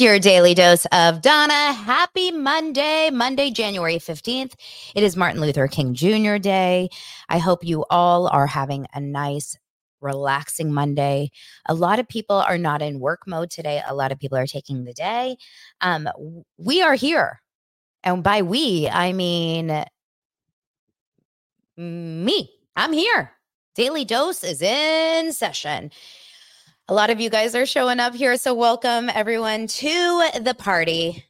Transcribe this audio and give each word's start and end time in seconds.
Your 0.00 0.18
daily 0.18 0.54
dose 0.54 0.86
of 0.92 1.20
Dana. 1.20 1.74
Happy 1.74 2.30
Monday, 2.30 3.10
Monday, 3.10 3.50
January 3.50 3.96
15th. 3.96 4.54
It 4.94 5.02
is 5.02 5.14
Martin 5.14 5.42
Luther 5.42 5.68
King 5.68 5.92
Jr. 5.92 6.38
Day. 6.38 6.88
I 7.28 7.36
hope 7.36 7.62
you 7.62 7.84
all 7.90 8.26
are 8.28 8.46
having 8.46 8.86
a 8.94 9.00
nice, 9.00 9.58
relaxing 10.00 10.72
Monday. 10.72 11.30
A 11.66 11.74
lot 11.74 11.98
of 11.98 12.08
people 12.08 12.36
are 12.36 12.56
not 12.56 12.80
in 12.80 12.98
work 12.98 13.26
mode 13.26 13.50
today. 13.50 13.82
A 13.86 13.94
lot 13.94 14.10
of 14.10 14.18
people 14.18 14.38
are 14.38 14.46
taking 14.46 14.84
the 14.84 14.94
day. 14.94 15.36
Um, 15.82 16.08
we 16.56 16.80
are 16.80 16.94
here. 16.94 17.42
And 18.02 18.22
by 18.22 18.40
we, 18.40 18.88
I 18.88 19.12
mean 19.12 19.84
me. 21.76 22.50
I'm 22.74 22.94
here. 22.94 23.32
Daily 23.74 24.06
Dose 24.06 24.44
is 24.44 24.62
in 24.62 25.32
session. 25.32 25.90
A 26.90 26.94
lot 26.94 27.08
of 27.08 27.20
you 27.20 27.30
guys 27.30 27.54
are 27.54 27.66
showing 27.66 28.00
up 28.00 28.16
here. 28.16 28.36
So 28.36 28.52
welcome 28.52 29.08
everyone 29.10 29.68
to 29.68 30.28
the 30.40 30.56
party. 30.58 31.24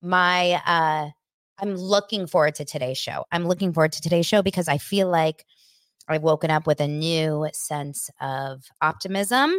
My 0.00 0.52
uh 0.64 1.10
I'm 1.58 1.76
looking 1.76 2.26
forward 2.26 2.54
to 2.54 2.64
today's 2.64 2.96
show. 2.96 3.26
I'm 3.30 3.46
looking 3.46 3.74
forward 3.74 3.92
to 3.92 4.00
today's 4.00 4.24
show 4.24 4.40
because 4.40 4.66
I 4.66 4.78
feel 4.78 5.10
like 5.10 5.44
I've 6.08 6.22
woken 6.22 6.50
up 6.50 6.66
with 6.66 6.80
a 6.80 6.88
new 6.88 7.46
sense 7.52 8.08
of 8.22 8.64
optimism 8.80 9.52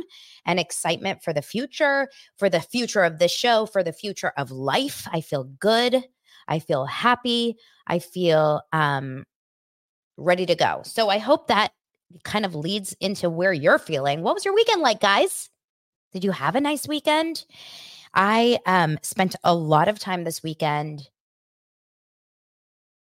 and 0.48 0.60
excitement 0.60 1.22
for 1.22 1.34
the 1.34 1.44
future, 1.44 2.08
for 2.38 2.50
the 2.50 2.60
future 2.62 3.04
of 3.04 3.20
the 3.20 3.28
show, 3.28 3.67
for 3.67 3.84
the 3.84 3.94
future 3.94 4.34
of 4.38 4.50
life. 4.50 5.08
I 5.14 5.22
feel 5.22 5.44
good. 5.44 6.04
I 6.48 6.58
feel 6.58 6.86
happy. 6.86 7.58
I 7.86 8.00
feel 8.00 8.64
um 8.73 9.26
ready 10.17 10.48
to 10.48 10.56
go. 10.56 10.82
So 10.84 11.10
I 11.10 11.20
hope 11.20 11.45
that 11.50 11.73
kind 12.23 12.45
of 12.45 12.55
leads 12.55 12.95
into 12.99 13.29
where 13.29 13.53
you're 13.53 13.79
feeling. 13.79 14.21
What 14.21 14.35
was 14.35 14.45
your 14.45 14.55
weekend 14.55 14.81
like, 14.81 14.99
guys? 14.99 15.49
Did 16.13 16.23
you 16.23 16.31
have 16.31 16.55
a 16.55 16.61
nice 16.61 16.88
weekend? 16.88 17.45
I 18.13 18.59
um 18.65 18.97
spent 19.03 19.35
a 19.43 19.53
lot 19.53 19.88
of 19.88 19.99
time 19.99 20.23
this 20.23 20.41
weekend 20.43 21.09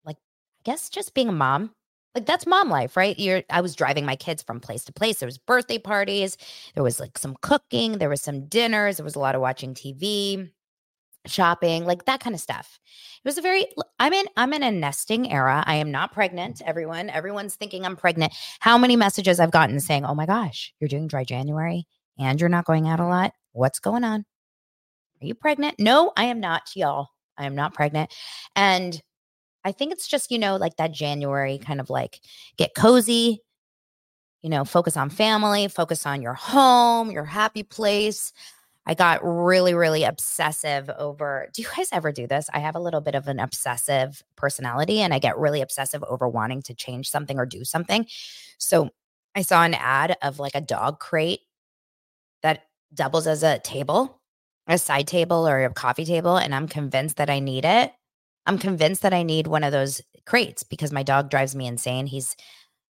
like 0.04 0.16
I 0.16 0.62
guess 0.64 0.88
just 0.88 1.14
being 1.14 1.28
a 1.28 1.32
mom. 1.32 1.72
Like 2.14 2.26
that's 2.26 2.46
mom 2.46 2.70
life, 2.70 2.96
right? 2.96 3.18
You're 3.18 3.42
I 3.50 3.60
was 3.60 3.74
driving 3.74 4.06
my 4.06 4.16
kids 4.16 4.42
from 4.42 4.60
place 4.60 4.84
to 4.84 4.92
place. 4.92 5.18
There 5.18 5.26
was 5.26 5.38
birthday 5.38 5.78
parties, 5.78 6.38
there 6.74 6.82
was 6.84 7.00
like 7.00 7.18
some 7.18 7.36
cooking, 7.42 7.98
there 7.98 8.08
was 8.08 8.22
some 8.22 8.46
dinners, 8.46 8.96
there 8.96 9.04
was 9.04 9.16
a 9.16 9.20
lot 9.20 9.34
of 9.34 9.40
watching 9.40 9.74
TV, 9.74 10.50
shopping, 11.26 11.84
like 11.84 12.04
that 12.04 12.20
kind 12.20 12.34
of 12.34 12.40
stuff. 12.40 12.78
It 13.24 13.28
was 13.28 13.38
a 13.38 13.42
very 13.42 13.66
I'm 13.98 14.12
in 14.12 14.26
I'm 14.36 14.52
in 14.52 14.62
a 14.62 14.70
nesting 14.70 15.32
era. 15.32 15.64
I 15.66 15.76
am 15.76 15.90
not 15.90 16.12
pregnant. 16.12 16.62
Everyone, 16.64 17.10
everyone's 17.10 17.56
thinking 17.56 17.86
I'm 17.86 17.96
pregnant. 17.96 18.34
How 18.60 18.76
many 18.76 18.96
messages 18.96 19.40
I've 19.40 19.50
gotten 19.50 19.80
saying, 19.80 20.04
"Oh 20.04 20.14
my 20.14 20.26
gosh, 20.26 20.74
you're 20.80 20.88
doing 20.88 21.06
dry 21.06 21.24
January 21.24 21.86
and 22.18 22.40
you're 22.40 22.50
not 22.50 22.66
going 22.66 22.88
out 22.88 23.00
a 23.00 23.06
lot. 23.06 23.32
What's 23.52 23.78
going 23.78 24.04
on? 24.04 24.24
Are 25.22 25.26
you 25.26 25.34
pregnant?" 25.34 25.76
No, 25.78 26.12
I 26.16 26.24
am 26.24 26.40
not, 26.40 26.62
y'all. 26.74 27.08
I 27.38 27.46
am 27.46 27.54
not 27.54 27.74
pregnant. 27.74 28.12
And 28.56 29.00
I 29.64 29.72
think 29.72 29.92
it's 29.92 30.06
just, 30.06 30.30
you 30.30 30.38
know, 30.38 30.56
like 30.56 30.76
that 30.76 30.92
January 30.92 31.58
kind 31.58 31.80
of 31.80 31.88
like 31.90 32.20
get 32.58 32.74
cozy, 32.74 33.40
you 34.42 34.50
know, 34.50 34.64
focus 34.64 34.96
on 34.96 35.08
family, 35.08 35.68
focus 35.68 36.04
on 36.04 36.20
your 36.20 36.34
home, 36.34 37.10
your 37.10 37.24
happy 37.24 37.62
place. 37.62 38.32
I 38.86 38.94
got 38.94 39.20
really, 39.24 39.74
really 39.74 40.04
obsessive 40.04 40.90
over. 40.90 41.48
Do 41.54 41.62
you 41.62 41.68
guys 41.74 41.88
ever 41.92 42.12
do 42.12 42.26
this? 42.26 42.50
I 42.52 42.58
have 42.58 42.76
a 42.76 42.80
little 42.80 43.00
bit 43.00 43.14
of 43.14 43.28
an 43.28 43.40
obsessive 43.40 44.22
personality 44.36 45.00
and 45.00 45.14
I 45.14 45.18
get 45.18 45.38
really 45.38 45.62
obsessive 45.62 46.04
over 46.04 46.28
wanting 46.28 46.62
to 46.62 46.74
change 46.74 47.10
something 47.10 47.38
or 47.38 47.46
do 47.46 47.64
something. 47.64 48.06
So 48.58 48.90
I 49.34 49.42
saw 49.42 49.64
an 49.64 49.74
ad 49.74 50.16
of 50.22 50.38
like 50.38 50.54
a 50.54 50.60
dog 50.60 51.00
crate 51.00 51.40
that 52.42 52.64
doubles 52.92 53.26
as 53.26 53.42
a 53.42 53.58
table, 53.58 54.20
a 54.66 54.76
side 54.76 55.06
table 55.06 55.48
or 55.48 55.64
a 55.64 55.72
coffee 55.72 56.04
table. 56.04 56.36
And 56.36 56.54
I'm 56.54 56.68
convinced 56.68 57.16
that 57.16 57.30
I 57.30 57.40
need 57.40 57.64
it. 57.64 57.92
I'm 58.46 58.58
convinced 58.58 59.02
that 59.02 59.14
I 59.14 59.22
need 59.22 59.46
one 59.46 59.64
of 59.64 59.72
those 59.72 60.02
crates 60.26 60.62
because 60.62 60.92
my 60.92 61.02
dog 61.02 61.30
drives 61.30 61.54
me 61.54 61.66
insane. 61.66 62.06
He's 62.06 62.36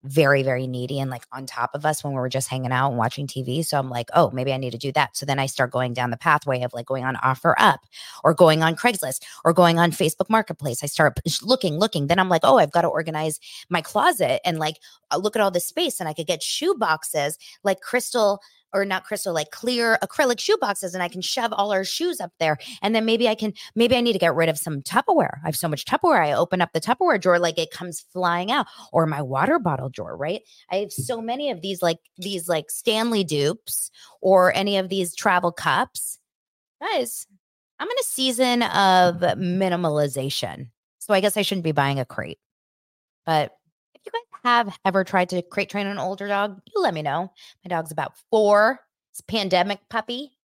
very, 0.09 0.43
very 0.43 0.67
needy 0.67 0.99
and 1.01 1.11
like 1.11 1.25
on 1.33 1.45
top 1.45 1.71
of 1.75 1.85
us 1.85 2.03
when 2.03 2.15
we 2.15 2.19
were 2.19 2.29
just 2.29 2.49
hanging 2.49 2.73
out 2.73 2.89
and 2.89 2.99
watching 2.99 3.27
TV. 3.27 3.65
So 3.65 3.79
I'm 3.79 3.91
like, 3.91 4.09
oh, 4.15 4.31
maybe 4.31 4.53
I 4.53 4.57
need 4.57 4.71
to 4.71 4.79
do 4.79 4.91
that. 4.93 5.17
So 5.17 5.27
then 5.27 5.39
I 5.39 5.47
start 5.47 5.71
going 5.71 5.93
down 5.93 6.11
the 6.11 6.17
pathway 6.17 6.63
of 6.63 6.73
like 6.73 6.87
going 6.87 7.05
on 7.05 7.17
OfferUp 7.17 7.79
or 8.25 8.33
going 8.35 8.63
on 8.63 8.75
Craigslist 8.75 9.23
or 9.45 9.53
going 9.53 9.79
on 9.79 9.91
Facebook 9.91 10.31
Marketplace. 10.31 10.83
I 10.83 10.87
start 10.87 11.21
looking, 11.43 11.79
looking. 11.79 12.07
Then 12.07 12.19
I'm 12.19 12.31
like, 12.31 12.41
oh, 12.45 12.59
I've 12.59 12.73
got 12.73 12.83
to 12.83 12.89
organize 12.89 13.39
my 13.69 13.83
closet 13.83 14.41
and 14.45 14.59
like 14.59 14.77
uh, 15.11 15.19
look 15.19 15.37
at 15.37 15.43
all 15.43 15.51
this 15.51 15.67
space 15.67 16.01
and 16.01 16.09
I 16.09 16.15
could 16.15 16.27
get 16.27 16.43
shoe 16.43 16.75
boxes 16.75 17.39
like 17.63 17.81
Crystal 17.81 18.41
or 18.73 18.85
not 18.85 19.05
crystal, 19.05 19.33
like 19.33 19.51
clear 19.51 19.99
acrylic 20.03 20.39
shoe 20.39 20.57
boxes, 20.61 20.95
and 20.95 21.03
I 21.03 21.09
can 21.09 21.21
shove 21.21 21.53
all 21.53 21.73
our 21.73 21.85
shoes 21.85 22.21
up 22.21 22.33
there. 22.39 22.59
And 22.83 22.95
then 22.95 23.05
maybe 23.05 23.29
I 23.29 23.35
can, 23.35 23.53
maybe 23.75 23.97
I 23.97 24.01
need 24.01 24.13
to 24.13 24.19
get 24.19 24.35
rid 24.35 24.49
of 24.49 24.59
some 24.59 24.83
Tupperware. 24.83 25.39
I 25.43 25.47
have 25.47 25.57
so 25.57 25.69
much 25.69 25.85
Tupperware. 25.85 26.21
I 26.21 26.33
open 26.33 26.61
up 26.61 26.73
the 26.73 26.81
Tupperware 26.81 27.21
drawer, 27.21 27.39
like 27.39 27.59
it 27.59 27.71
comes 27.71 28.05
flying 28.13 28.51
out, 28.51 28.67
or 28.93 29.07
my 29.07 29.23
water 29.23 29.59
bottle 29.59 29.89
drawer, 29.89 30.17
right? 30.17 30.43
I 30.71 30.77
have 30.77 30.93
so 30.93 31.21
many 31.21 31.51
of 31.51 31.63
these, 31.63 31.83
like 31.83 31.99
these, 32.19 32.49
like 32.49 32.71
Stanley 32.71 33.25
dupes, 33.25 33.91
or 34.21 34.55
any 34.55 34.77
of 34.77 34.89
these 34.89 35.15
travel 35.15 35.53
cups. 35.53 36.19
Guys, 36.81 37.27
I'm 37.79 37.89
in 37.89 37.99
a 37.99 38.05
season 38.05 38.63
of 38.63 39.17
minimalization. 39.39 40.71
So 40.99 41.15
I 41.15 41.21
guess 41.21 41.37
I 41.37 41.43
shouldn't 41.43 41.65
be 41.65 41.73
buying 41.73 41.99
a 41.99 42.05
crate. 42.05 42.39
But 43.25 43.53
have 44.45 44.79
ever 44.85 45.05
tried 45.05 45.29
to 45.31 45.43
crate 45.43 45.71
train 45.71 45.87
an 45.87 45.99
older 45.99 46.29
dog, 46.29 46.61
you 46.75 46.83
let 46.83 46.95
me 46.95 47.03
know. 47.03 47.33
My 47.65 47.69
dog's 47.69 47.93
about 47.93 48.15
four. 48.31 48.81
It's 49.13 49.21
pandemic 49.23 49.81
puppy. 49.89 50.39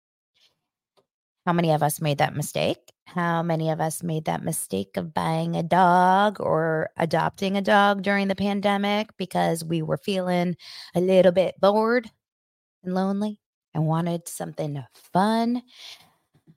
How 1.46 1.54
many 1.54 1.72
of 1.72 1.84
us 1.84 2.00
made 2.00 2.20
that 2.20 2.36
mistake? 2.36 2.94
How 3.06 3.44
many 3.44 3.70
of 3.70 3.82
us 3.82 4.02
made 4.02 4.26
that 4.26 4.44
mistake 4.44 4.96
of 4.96 5.14
buying 5.14 5.56
a 5.56 5.64
dog 5.64 6.40
or 6.40 6.90
adopting 6.98 7.58
a 7.58 7.62
dog 7.62 8.02
during 8.02 8.30
the 8.30 8.36
pandemic 8.36 9.10
because 9.18 9.64
we 9.64 9.82
were 9.82 9.98
feeling 9.98 10.56
a 10.96 11.02
little 11.02 11.34
bit 11.34 11.60
bored 11.60 12.10
and 12.84 12.96
lonely 12.96 13.40
and 13.74 13.86
wanted 13.86 14.28
something 14.28 14.82
fun? 15.12 15.62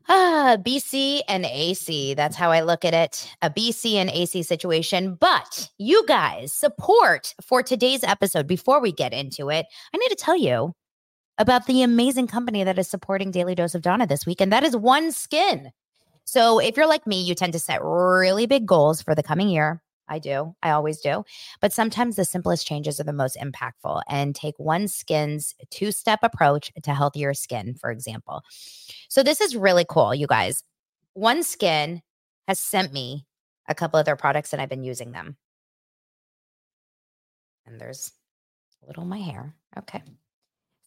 Ah, 0.08 0.56
BC 0.61 1.23
and 1.29 1.44
AC. 1.44 2.14
That's 2.14 2.37
how 2.37 2.53
I 2.53 2.61
look 2.61 2.85
at 2.85 2.94
it. 2.94 3.29
A 3.43 3.50
BC 3.50 3.94
and 3.94 4.11
AC 4.11 4.43
situation. 4.44 5.14
But 5.14 5.69
you 5.79 6.06
guys, 6.06 6.53
support 6.53 7.35
for 7.43 7.62
today's 7.62 8.05
episode, 8.05 8.47
before 8.47 8.81
we 8.81 8.93
get 8.93 9.12
into 9.12 9.50
it, 9.50 9.67
I 9.93 9.97
need 9.99 10.08
to 10.11 10.14
tell 10.17 10.37
you 10.37 10.73
about 11.38 11.67
the 11.67 11.82
amazing 11.82 12.29
company 12.29 12.64
that 12.64 12.79
is 12.79 12.88
supporting 12.88 13.31
Daily 13.31 13.55
Dose 13.55 13.75
of 13.75 13.82
Dana 13.82 14.06
this 14.06 14.25
week, 14.26 14.41
and 14.41 14.53
that 14.53 14.64
is 14.64 14.76
OneSkin. 14.76 15.70
So 16.25 16.58
if 16.61 16.76
you're 16.76 16.87
like 16.88 17.06
me, 17.06 17.23
you 17.23 17.35
tend 17.35 17.53
to 17.55 17.58
set 17.58 17.82
really 17.82 18.47
big 18.47 18.67
goals 18.67 19.03
for 19.03 19.14
the 19.14 19.23
coming 19.23 19.49
year. 19.49 19.82
I 20.08 20.19
do. 20.19 20.55
I 20.62 20.70
always 20.70 21.00
do. 21.00 21.25
But 21.61 21.73
sometimes 21.73 22.17
the 22.17 22.25
simplest 22.25 22.67
changes 22.67 23.00
are 23.00 23.05
the 23.05 23.12
most 23.12 23.37
impactful 23.37 24.03
and 24.08 24.35
take 24.35 24.56
OneSkin's 24.58 25.55
two 25.70 25.93
step 25.93 26.20
approach 26.23 26.70
to 26.82 26.94
healthier 26.94 27.35
skin, 27.35 27.75
for 27.75 27.91
example. 27.91 28.43
So 29.08 29.23
this 29.23 29.41
is 29.41 29.56
really 29.56 29.85
cool, 29.88 30.14
you 30.14 30.26
guys. 30.26 30.62
OneSkin 31.17 32.00
has 32.47 32.61
sent 32.61 32.93
me 32.93 33.26
a 33.69 33.75
couple 33.75 33.99
of 33.99 34.06
their 34.06 34.17
products 34.17 34.53
and 34.53 34.62
I've 34.62 34.69
been 34.69 34.85
using 34.85 35.12
them. 35.12 35.37
And 37.67 37.81
there's 37.81 38.12
a 38.82 38.87
little 38.87 39.05
my 39.05 39.19
hair. 39.19 39.55
Okay. 39.76 40.03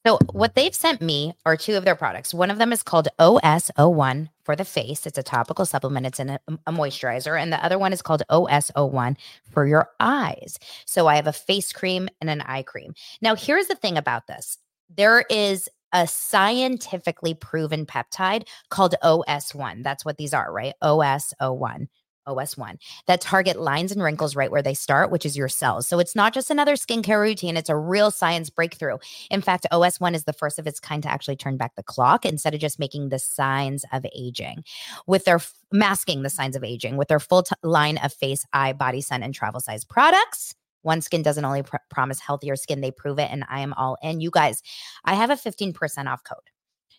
So, 0.10 0.18
what 0.32 0.56
they've 0.56 0.74
sent 0.74 1.04
me 1.04 1.36
are 1.46 1.56
two 1.56 1.76
of 1.76 1.86
their 1.86 1.96
products. 1.96 2.34
One 2.34 2.50
of 2.50 2.58
them 2.58 2.74
is 2.74 2.82
called 2.82 3.10
OS01 3.20 4.30
for 4.42 4.56
the 4.56 4.66
face. 4.66 5.06
It's 5.06 5.20
a 5.20 5.24
topical 5.24 5.68
supplement, 5.68 6.08
it's 6.08 6.20
in 6.20 6.32
a, 6.32 6.40
um, 6.48 6.60
a, 6.66 6.72
moisturizer. 6.72 7.40
And 7.40 7.54
the 7.54 7.64
other 7.64 7.78
one 7.78 7.94
is 7.94 8.02
called 8.02 8.24
OS01 8.32 9.18
for 9.52 9.68
your 9.68 9.92
eyes. 10.00 10.58
So, 10.86 11.06
I 11.06 11.16
have 11.16 11.28
a 11.28 11.32
face 11.32 11.72
cream 11.72 12.10
and 12.22 12.28
an 12.28 12.42
eye 12.42 12.64
cream. 12.64 12.96
Now, 13.22 13.36
here's 13.36 13.68
the 13.68 13.76
thing 13.76 13.98
about 13.98 14.26
this 14.26 14.58
there 14.90 15.26
is 15.30 15.70
a 15.94 16.08
scientifically 16.08 17.36
proven 17.36 17.86
peptide 17.86 18.48
called 18.70 18.96
OS1. 19.04 19.84
That's 19.84 20.04
what 20.04 20.18
these 20.18 20.34
are, 20.34 20.52
right? 20.52 20.74
OS01. 20.82 21.88
OS1 22.30 22.78
that 23.08 23.22
target 23.22 23.60
lines 23.60 23.92
and 23.92 24.02
wrinkles 24.02 24.36
right 24.36 24.52
where 24.52 24.62
they 24.62 24.74
start, 24.74 25.12
which 25.12 25.26
is 25.26 25.36
your 25.36 25.50
cells. 25.50 25.88
So 25.88 26.00
it's 26.00 26.16
not 26.16 26.34
just 26.34 26.50
another 26.50 26.76
skincare 26.76 27.22
routine, 27.22 27.58
it's 27.58 27.70
a 27.70 27.76
real 27.76 28.12
science 28.12 28.50
breakthrough. 28.50 28.98
In 29.30 29.42
fact, 29.42 29.68
OS1 29.72 30.14
is 30.14 30.24
the 30.24 30.34
first 30.34 30.60
of 30.60 30.68
its 30.68 30.80
kind 30.80 31.04
to 31.04 31.12
actually 31.12 31.36
turn 31.36 31.58
back 31.58 31.76
the 31.76 31.84
clock 31.84 32.26
instead 32.26 32.54
of 32.54 32.60
just 32.60 32.80
making 32.80 33.10
the 33.10 33.20
signs 33.20 33.84
of 33.92 34.06
aging 34.16 34.64
with 35.08 35.26
their 35.26 35.40
masking 35.72 36.24
the 36.24 36.30
signs 36.30 36.56
of 36.56 36.64
aging 36.64 36.98
with 36.98 37.08
their 37.08 37.20
full 37.20 37.44
t- 37.44 37.56
line 37.64 37.98
of 37.98 38.14
face, 38.14 38.46
eye, 38.54 38.74
body 38.74 39.02
sun, 39.02 39.24
and 39.24 39.34
travel 39.34 39.60
size 39.60 39.84
products. 39.84 40.56
OneSkin 40.86 41.24
doesn't 41.24 41.44
only 41.44 41.64
pr- 41.64 41.78
promise 41.90 42.20
healthier 42.20 42.56
skin, 42.56 42.82
they 42.82 42.92
prove 42.92 43.20
it. 43.20 43.30
And 43.32 43.44
I 43.50 43.60
am 43.60 43.74
all 43.74 43.98
in. 44.02 44.22
You 44.22 44.32
guys, 44.32 44.62
I 45.06 45.16
have 45.16 45.30
a 45.30 45.36
15% 45.36 46.08
off 46.08 46.24
code. 46.24 46.38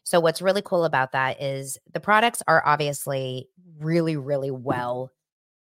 So, 0.05 0.21
what's 0.21 0.43
really 0.43 0.63
cool 0.63 0.85
about 0.85 1.13
that 1.13 1.41
is 1.43 1.79
the 1.93 2.01
products 2.01 2.43
are 2.49 2.63
obviously 2.67 3.49
really, 3.79 4.17
really 4.17 4.51
mm. 4.51 4.61
well 4.61 5.11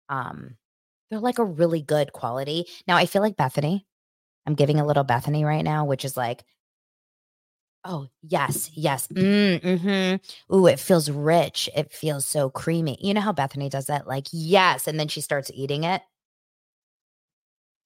um, 0.09 0.57
they're 1.11 1.21
like 1.21 1.39
a 1.39 1.45
really 1.45 1.83
good 1.83 2.13
quality. 2.13 2.67
Now 2.87 2.97
I 2.97 3.07
feel 3.07 3.23
like 3.23 3.37
Bethany. 3.37 3.87
I'm 4.47 4.55
giving 4.55 4.79
a 4.81 4.87
little 4.87 5.05
Bethany 5.05 5.45
right 5.45 5.65
now, 5.65 5.85
which 5.87 6.05
is 6.05 6.17
like, 6.17 6.45
oh 7.85 8.09
yes, 8.23 8.71
yes, 8.75 9.09
mm, 9.09 9.61
mm-hmm. 9.61 10.55
Ooh, 10.55 10.67
it 10.67 10.81
feels 10.81 11.11
rich. 11.11 11.69
It 11.77 11.93
feels 11.93 12.27
so 12.27 12.51
creamy. 12.51 12.99
You 13.01 13.15
know 13.15 13.21
how 13.21 13.33
Bethany 13.33 13.69
does 13.69 13.87
that? 13.87 14.07
Like 14.07 14.27
yes, 14.33 14.87
and 14.87 14.99
then 14.99 15.09
she 15.09 15.21
starts 15.21 15.51
eating 15.55 15.85
it. 15.85 16.03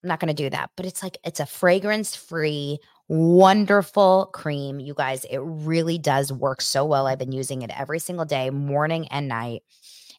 I'm 0.03 0.07
not 0.07 0.19
going 0.19 0.33
to 0.33 0.43
do 0.43 0.49
that, 0.49 0.71
but 0.77 0.85
it's 0.85 1.03
like 1.03 1.17
it's 1.25 1.41
a 1.41 1.45
fragrance 1.45 2.15
free, 2.15 2.79
wonderful 3.09 4.29
cream. 4.33 4.79
You 4.79 4.93
guys, 4.93 5.25
it 5.25 5.39
really 5.39 5.97
does 5.97 6.31
work 6.31 6.61
so 6.61 6.85
well. 6.85 7.05
I've 7.05 7.19
been 7.19 7.33
using 7.33 7.63
it 7.63 7.71
every 7.77 7.99
single 7.99 8.25
day, 8.25 8.49
morning 8.49 9.07
and 9.09 9.27
night. 9.27 9.63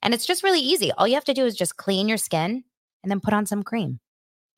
And 0.02 0.14
it's 0.14 0.26
just 0.26 0.42
really 0.42 0.60
easy. 0.60 0.92
All 0.92 1.06
you 1.06 1.14
have 1.14 1.24
to 1.24 1.34
do 1.34 1.44
is 1.44 1.56
just 1.56 1.76
clean 1.76 2.08
your 2.08 2.18
skin 2.18 2.64
and 3.02 3.10
then 3.10 3.20
put 3.20 3.34
on 3.34 3.46
some 3.46 3.62
cream. 3.62 4.00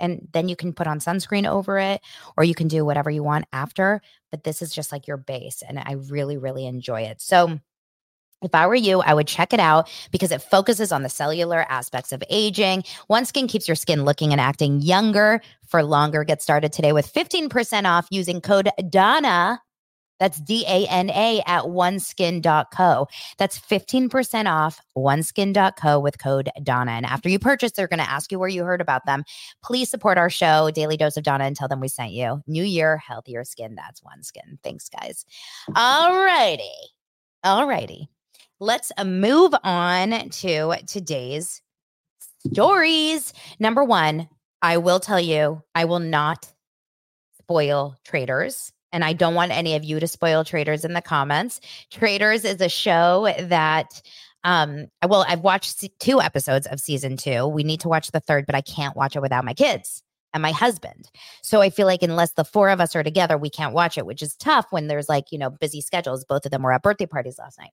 And 0.01 0.29
then 0.33 0.49
you 0.49 0.57
can 0.57 0.73
put 0.73 0.89
on 0.89 0.99
sunscreen 0.99 1.49
over 1.49 1.79
it, 1.79 2.01
or 2.37 2.43
you 2.43 2.55
can 2.55 2.67
do 2.67 2.85
whatever 2.85 3.11
you 3.11 3.23
want 3.23 3.45
after. 3.53 4.01
But 4.33 4.43
this 4.43 4.61
is 4.61 4.75
just 4.75 4.91
like 4.91 5.07
your 5.07 5.17
base. 5.17 5.63
And 5.67 5.79
I 5.79 5.93
really, 5.93 6.37
really 6.37 6.67
enjoy 6.67 7.03
it. 7.03 7.21
So, 7.21 7.61
if 8.43 8.57
I 8.57 8.67
were 8.67 8.75
you, 8.75 9.01
I 9.01 9.15
would 9.15 9.29
check 9.29 9.53
it 9.53 9.61
out 9.61 9.89
because 10.11 10.33
it 10.33 10.43
focuses 10.43 10.91
on 10.91 11.05
the 11.05 11.09
cellular 11.09 11.65
aspects 11.69 12.11
of 12.11 12.25
aging. 12.29 12.83
OneSkin 13.09 13.49
keeps 13.49 13.69
your 13.69 13.77
skin 13.77 14.05
looking 14.05 14.33
and 14.33 14.41
acting 14.41 14.81
younger 14.81 15.41
for 15.69 15.85
longer. 15.85 16.25
Get 16.25 16.43
started 16.43 16.73
today 16.73 16.93
with 16.93 17.13
15% 17.13 17.85
off 17.85 18.09
using 18.11 18.41
code 18.41 18.69
DANA 18.91 19.61
that's 20.23 20.39
D 20.39 20.65
A 20.69 20.87
N 20.87 21.11
A 21.11 21.43
at 21.49 21.65
oneskin.co. 21.65 23.09
That's 23.39 23.59
15% 23.59 24.49
off 24.49 24.81
oneskin.co 24.97 25.99
with 25.99 26.21
code 26.21 26.49
Dana. 26.63 26.93
And 26.93 27.05
after 27.05 27.29
you 27.29 27.41
purchase, 27.41 27.73
they're 27.73 27.89
going 27.89 27.99
to 27.99 28.09
ask 28.09 28.31
you 28.31 28.39
where 28.39 28.49
you 28.49 28.63
heard 28.63 28.81
about 28.81 29.05
them. 29.05 29.25
Please 29.65 29.91
support 29.91 30.19
our 30.19 30.31
show, 30.31 30.71
Daily 30.71 30.97
Dose 30.97 31.17
of 31.17 31.25
Dana, 31.25 31.43
and 31.43 31.57
tell 31.57 31.67
them 31.67 31.81
we 31.81 31.89
sent 31.89 32.13
you. 32.13 32.41
New 32.47 32.63
year, 32.63 32.99
healthier 32.99 33.43
skin. 33.43 33.75
That's 33.75 34.01
OneSkin. 34.03 34.61
Thanks, 34.63 34.89
guys. 34.89 35.25
All 35.75 36.15
righty. 36.15 36.71
All 37.43 37.67
righty. 37.67 38.09
Let's 38.61 38.93
uh, 38.97 39.03
move 39.03 39.53
on 39.65 40.29
to 40.29 40.77
today's 40.87 41.63
stories. 42.47 43.33
Number 43.59 43.83
one, 43.83 44.29
I 44.63 44.77
will 44.77 45.01
tell 45.01 45.19
you, 45.19 45.65
I 45.75 45.87
will 45.87 45.99
not 45.99 46.49
spoil 47.41 47.97
Traitors 48.05 48.73
and 48.93 49.05
I 49.05 49.13
don't 49.13 49.35
want 49.35 49.53
any 49.53 49.75
of 49.75 49.85
you 49.85 50.01
to 50.01 50.07
spoil 50.07 50.45
Traitors 50.45 50.85
in 50.85 50.93
the 50.93 51.03
comments. 51.03 51.61
Traitors 51.91 52.45
is 52.45 52.61
a 52.61 52.69
show 52.69 53.33
that 53.39 54.03
um 54.45 54.87
well 55.07 55.25
I've 55.29 55.41
watched 55.41 55.85
two 56.01 56.21
episodes 56.21 56.67
of 56.67 56.81
season 56.81 57.17
2. 57.17 57.47
We 57.47 57.65
need 57.65 57.81
to 57.81 57.89
watch 57.89 58.11
the 58.11 58.21
third, 58.21 58.47
but 58.47 58.55
I 58.55 58.61
can't 58.61 58.97
watch 58.97 59.17
it 59.17 59.23
without 59.23 59.45
my 59.45 59.55
kids 59.55 60.03
and 60.35 60.43
my 60.43 60.53
husband. 60.53 61.11
So 61.43 61.61
I 61.61 61.71
feel 61.71 61.87
like 61.87 62.03
unless 62.03 62.33
the 62.33 62.45
four 62.45 62.71
of 62.71 62.81
us 62.81 62.97
are 62.97 63.03
together, 63.03 63.37
we 63.37 63.51
can't 63.51 63.75
watch 63.75 63.99
it, 63.99 64.07
which 64.07 64.23
is 64.23 64.35
tough 64.37 64.67
when 64.71 64.87
there's 64.89 65.09
like, 65.09 65.31
you 65.31 65.39
know, 65.39 65.51
busy 65.51 65.81
schedules. 65.81 66.25
Both 66.25 66.47
of 66.47 66.51
them 66.51 66.63
were 66.63 66.73
at 66.73 66.83
birthday 66.83 67.07
parties 67.07 67.39
last 67.39 67.59
night. 67.59 67.73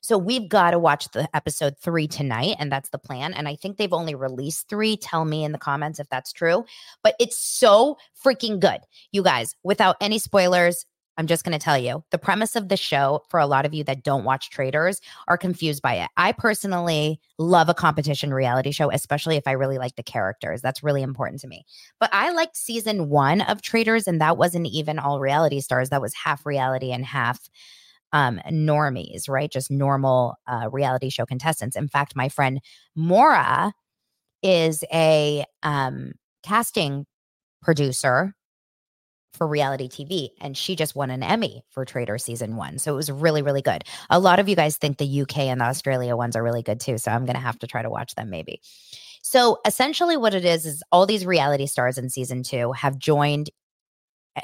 So 0.00 0.18
we've 0.18 0.48
got 0.48 0.72
to 0.72 0.78
watch 0.78 1.10
the 1.10 1.28
episode 1.34 1.76
three 1.78 2.06
tonight, 2.06 2.56
and 2.58 2.70
that's 2.70 2.90
the 2.90 2.98
plan. 2.98 3.34
And 3.34 3.48
I 3.48 3.56
think 3.56 3.76
they've 3.76 3.92
only 3.92 4.14
released 4.14 4.68
three. 4.68 4.96
Tell 4.96 5.24
me 5.24 5.44
in 5.44 5.52
the 5.52 5.58
comments 5.58 6.00
if 6.00 6.08
that's 6.08 6.32
true. 6.32 6.64
But 7.02 7.14
it's 7.18 7.36
so 7.36 7.96
freaking 8.24 8.60
good, 8.60 8.80
you 9.12 9.22
guys. 9.22 9.54
Without 9.62 9.96
any 10.00 10.18
spoilers, 10.18 10.86
I'm 11.18 11.26
just 11.26 11.44
going 11.44 11.58
to 11.58 11.62
tell 11.62 11.76
you 11.76 12.04
the 12.12 12.18
premise 12.18 12.54
of 12.54 12.68
the 12.68 12.76
show 12.76 13.24
for 13.28 13.40
a 13.40 13.46
lot 13.46 13.66
of 13.66 13.74
you 13.74 13.82
that 13.84 14.04
don't 14.04 14.22
watch 14.22 14.50
Traitors 14.50 15.00
are 15.26 15.36
confused 15.36 15.82
by 15.82 15.94
it. 15.94 16.08
I 16.16 16.30
personally 16.30 17.20
love 17.38 17.68
a 17.68 17.74
competition 17.74 18.32
reality 18.32 18.70
show, 18.70 18.88
especially 18.92 19.36
if 19.36 19.48
I 19.48 19.52
really 19.52 19.78
like 19.78 19.96
the 19.96 20.04
characters. 20.04 20.62
That's 20.62 20.84
really 20.84 21.02
important 21.02 21.40
to 21.40 21.48
me. 21.48 21.66
But 21.98 22.10
I 22.12 22.30
liked 22.30 22.56
season 22.56 23.08
one 23.08 23.40
of 23.40 23.62
Traitors, 23.62 24.06
and 24.06 24.20
that 24.20 24.38
wasn't 24.38 24.68
even 24.68 25.00
all 25.00 25.18
reality 25.18 25.60
stars, 25.60 25.90
that 25.90 26.00
was 26.00 26.14
half 26.14 26.46
reality 26.46 26.92
and 26.92 27.04
half 27.04 27.50
um, 28.12 28.40
normies, 28.50 29.28
right? 29.28 29.50
Just 29.50 29.70
normal 29.70 30.36
uh, 30.46 30.68
reality 30.70 31.10
show 31.10 31.26
contestants. 31.26 31.76
In 31.76 31.88
fact, 31.88 32.16
my 32.16 32.28
friend 32.28 32.60
Mora 32.94 33.72
is 34.42 34.84
a 34.92 35.44
um, 35.62 36.12
casting 36.42 37.06
producer 37.62 38.34
for 39.32 39.46
reality 39.46 39.88
TV, 39.88 40.30
and 40.40 40.56
she 40.56 40.74
just 40.74 40.96
won 40.96 41.10
an 41.10 41.22
Emmy 41.22 41.62
for 41.70 41.84
Traitor 41.84 42.18
season 42.18 42.56
one. 42.56 42.78
So 42.78 42.92
it 42.92 42.96
was 42.96 43.10
really, 43.10 43.42
really 43.42 43.62
good. 43.62 43.84
A 44.10 44.18
lot 44.18 44.40
of 44.40 44.48
you 44.48 44.56
guys 44.56 44.76
think 44.76 44.98
the 44.98 45.22
UK 45.22 45.38
and 45.38 45.60
the 45.60 45.66
Australia 45.66 46.16
ones 46.16 46.34
are 46.34 46.42
really 46.42 46.62
good 46.62 46.80
too. 46.80 46.98
So 46.98 47.10
I'm 47.10 47.24
going 47.24 47.36
to 47.36 47.40
have 47.40 47.58
to 47.60 47.66
try 47.66 47.82
to 47.82 47.90
watch 47.90 48.14
them 48.14 48.30
maybe. 48.30 48.60
So 49.22 49.58
essentially, 49.66 50.16
what 50.16 50.34
it 50.34 50.44
is 50.44 50.64
is 50.64 50.82
all 50.90 51.06
these 51.06 51.26
reality 51.26 51.66
stars 51.66 51.98
in 51.98 52.08
season 52.08 52.42
two 52.42 52.72
have 52.72 52.98
joined 52.98 53.50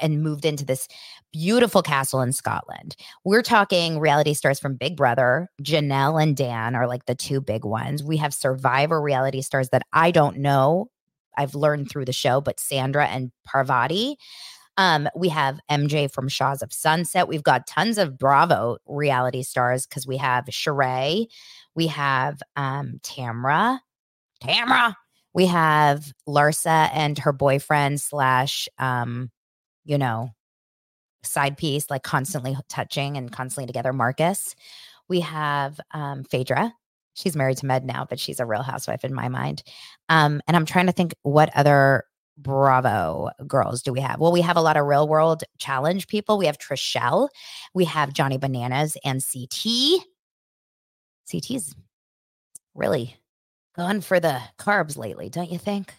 and 0.01 0.23
moved 0.23 0.45
into 0.45 0.65
this 0.65 0.87
beautiful 1.31 1.81
castle 1.81 2.21
in 2.21 2.31
Scotland. 2.31 2.95
We're 3.23 3.41
talking 3.41 3.99
reality 3.99 4.33
stars 4.33 4.59
from 4.59 4.75
Big 4.75 4.95
Brother. 4.95 5.49
Janelle 5.61 6.21
and 6.21 6.35
Dan 6.35 6.75
are 6.75 6.87
like 6.87 7.05
the 7.05 7.15
two 7.15 7.41
big 7.41 7.65
ones. 7.65 8.03
We 8.03 8.17
have 8.17 8.33
survivor 8.33 9.01
reality 9.01 9.41
stars 9.41 9.69
that 9.69 9.83
I 9.91 10.11
don't 10.11 10.37
know. 10.37 10.89
I've 11.37 11.55
learned 11.55 11.89
through 11.89 12.05
the 12.05 12.13
show, 12.13 12.41
but 12.41 12.59
Sandra 12.59 13.05
and 13.05 13.31
Parvati. 13.45 14.17
Um, 14.77 15.07
we 15.15 15.29
have 15.29 15.59
MJ 15.71 16.11
from 16.11 16.27
Shahs 16.27 16.61
of 16.61 16.73
Sunset. 16.73 17.27
We've 17.27 17.43
got 17.43 17.67
tons 17.67 17.97
of 17.97 18.17
Bravo 18.17 18.77
reality 18.85 19.43
stars 19.43 19.85
because 19.85 20.05
we 20.05 20.17
have 20.17 20.45
Sheree, 20.45 21.27
we 21.75 21.87
have 21.87 22.41
um, 22.55 22.99
Tamra, 23.03 23.79
Tamra. 24.41 24.95
We 25.33 25.47
have 25.47 26.13
Larsa 26.27 26.89
and 26.93 27.19
her 27.19 27.33
boyfriend 27.33 27.99
slash 27.99 28.69
um, 28.79 29.29
you 29.85 29.97
know, 29.97 30.31
side 31.23 31.57
piece, 31.57 31.89
like 31.89 32.03
constantly 32.03 32.57
touching 32.69 33.17
and 33.17 33.31
constantly 33.31 33.67
together, 33.67 33.93
Marcus. 33.93 34.55
We 35.07 35.21
have 35.21 35.79
um, 35.91 36.23
Phaedra. 36.23 36.73
She's 37.13 37.35
married 37.35 37.57
to 37.57 37.65
Med 37.65 37.85
now, 37.85 38.05
but 38.09 38.19
she's 38.19 38.39
a 38.39 38.45
real 38.45 38.63
housewife 38.63 39.05
in 39.05 39.13
my 39.13 39.29
mind. 39.29 39.63
Um, 40.09 40.41
and 40.47 40.57
I'm 40.57 40.65
trying 40.65 40.87
to 40.87 40.91
think 40.91 41.13
what 41.21 41.55
other 41.55 42.03
Bravo 42.37 43.29
girls 43.47 43.81
do 43.81 43.93
we 43.93 44.01
have? 44.01 44.19
Well, 44.19 44.31
we 44.31 44.41
have 44.41 44.57
a 44.57 44.61
lot 44.61 44.77
of 44.77 44.85
real 44.85 45.07
world 45.07 45.43
challenge 45.57 46.07
people. 46.07 46.37
We 46.37 46.47
have 46.47 46.57
Trishelle, 46.57 47.29
we 47.73 47.85
have 47.85 48.13
Johnny 48.13 48.37
Bananas 48.37 48.97
and 49.05 49.23
CT. 49.23 50.03
CT's 51.31 51.75
really 52.73 53.15
gone 53.75 54.01
for 54.01 54.19
the 54.19 54.41
carbs 54.59 54.97
lately, 54.97 55.29
don't 55.29 55.51
you 55.51 55.57
think? 55.57 55.93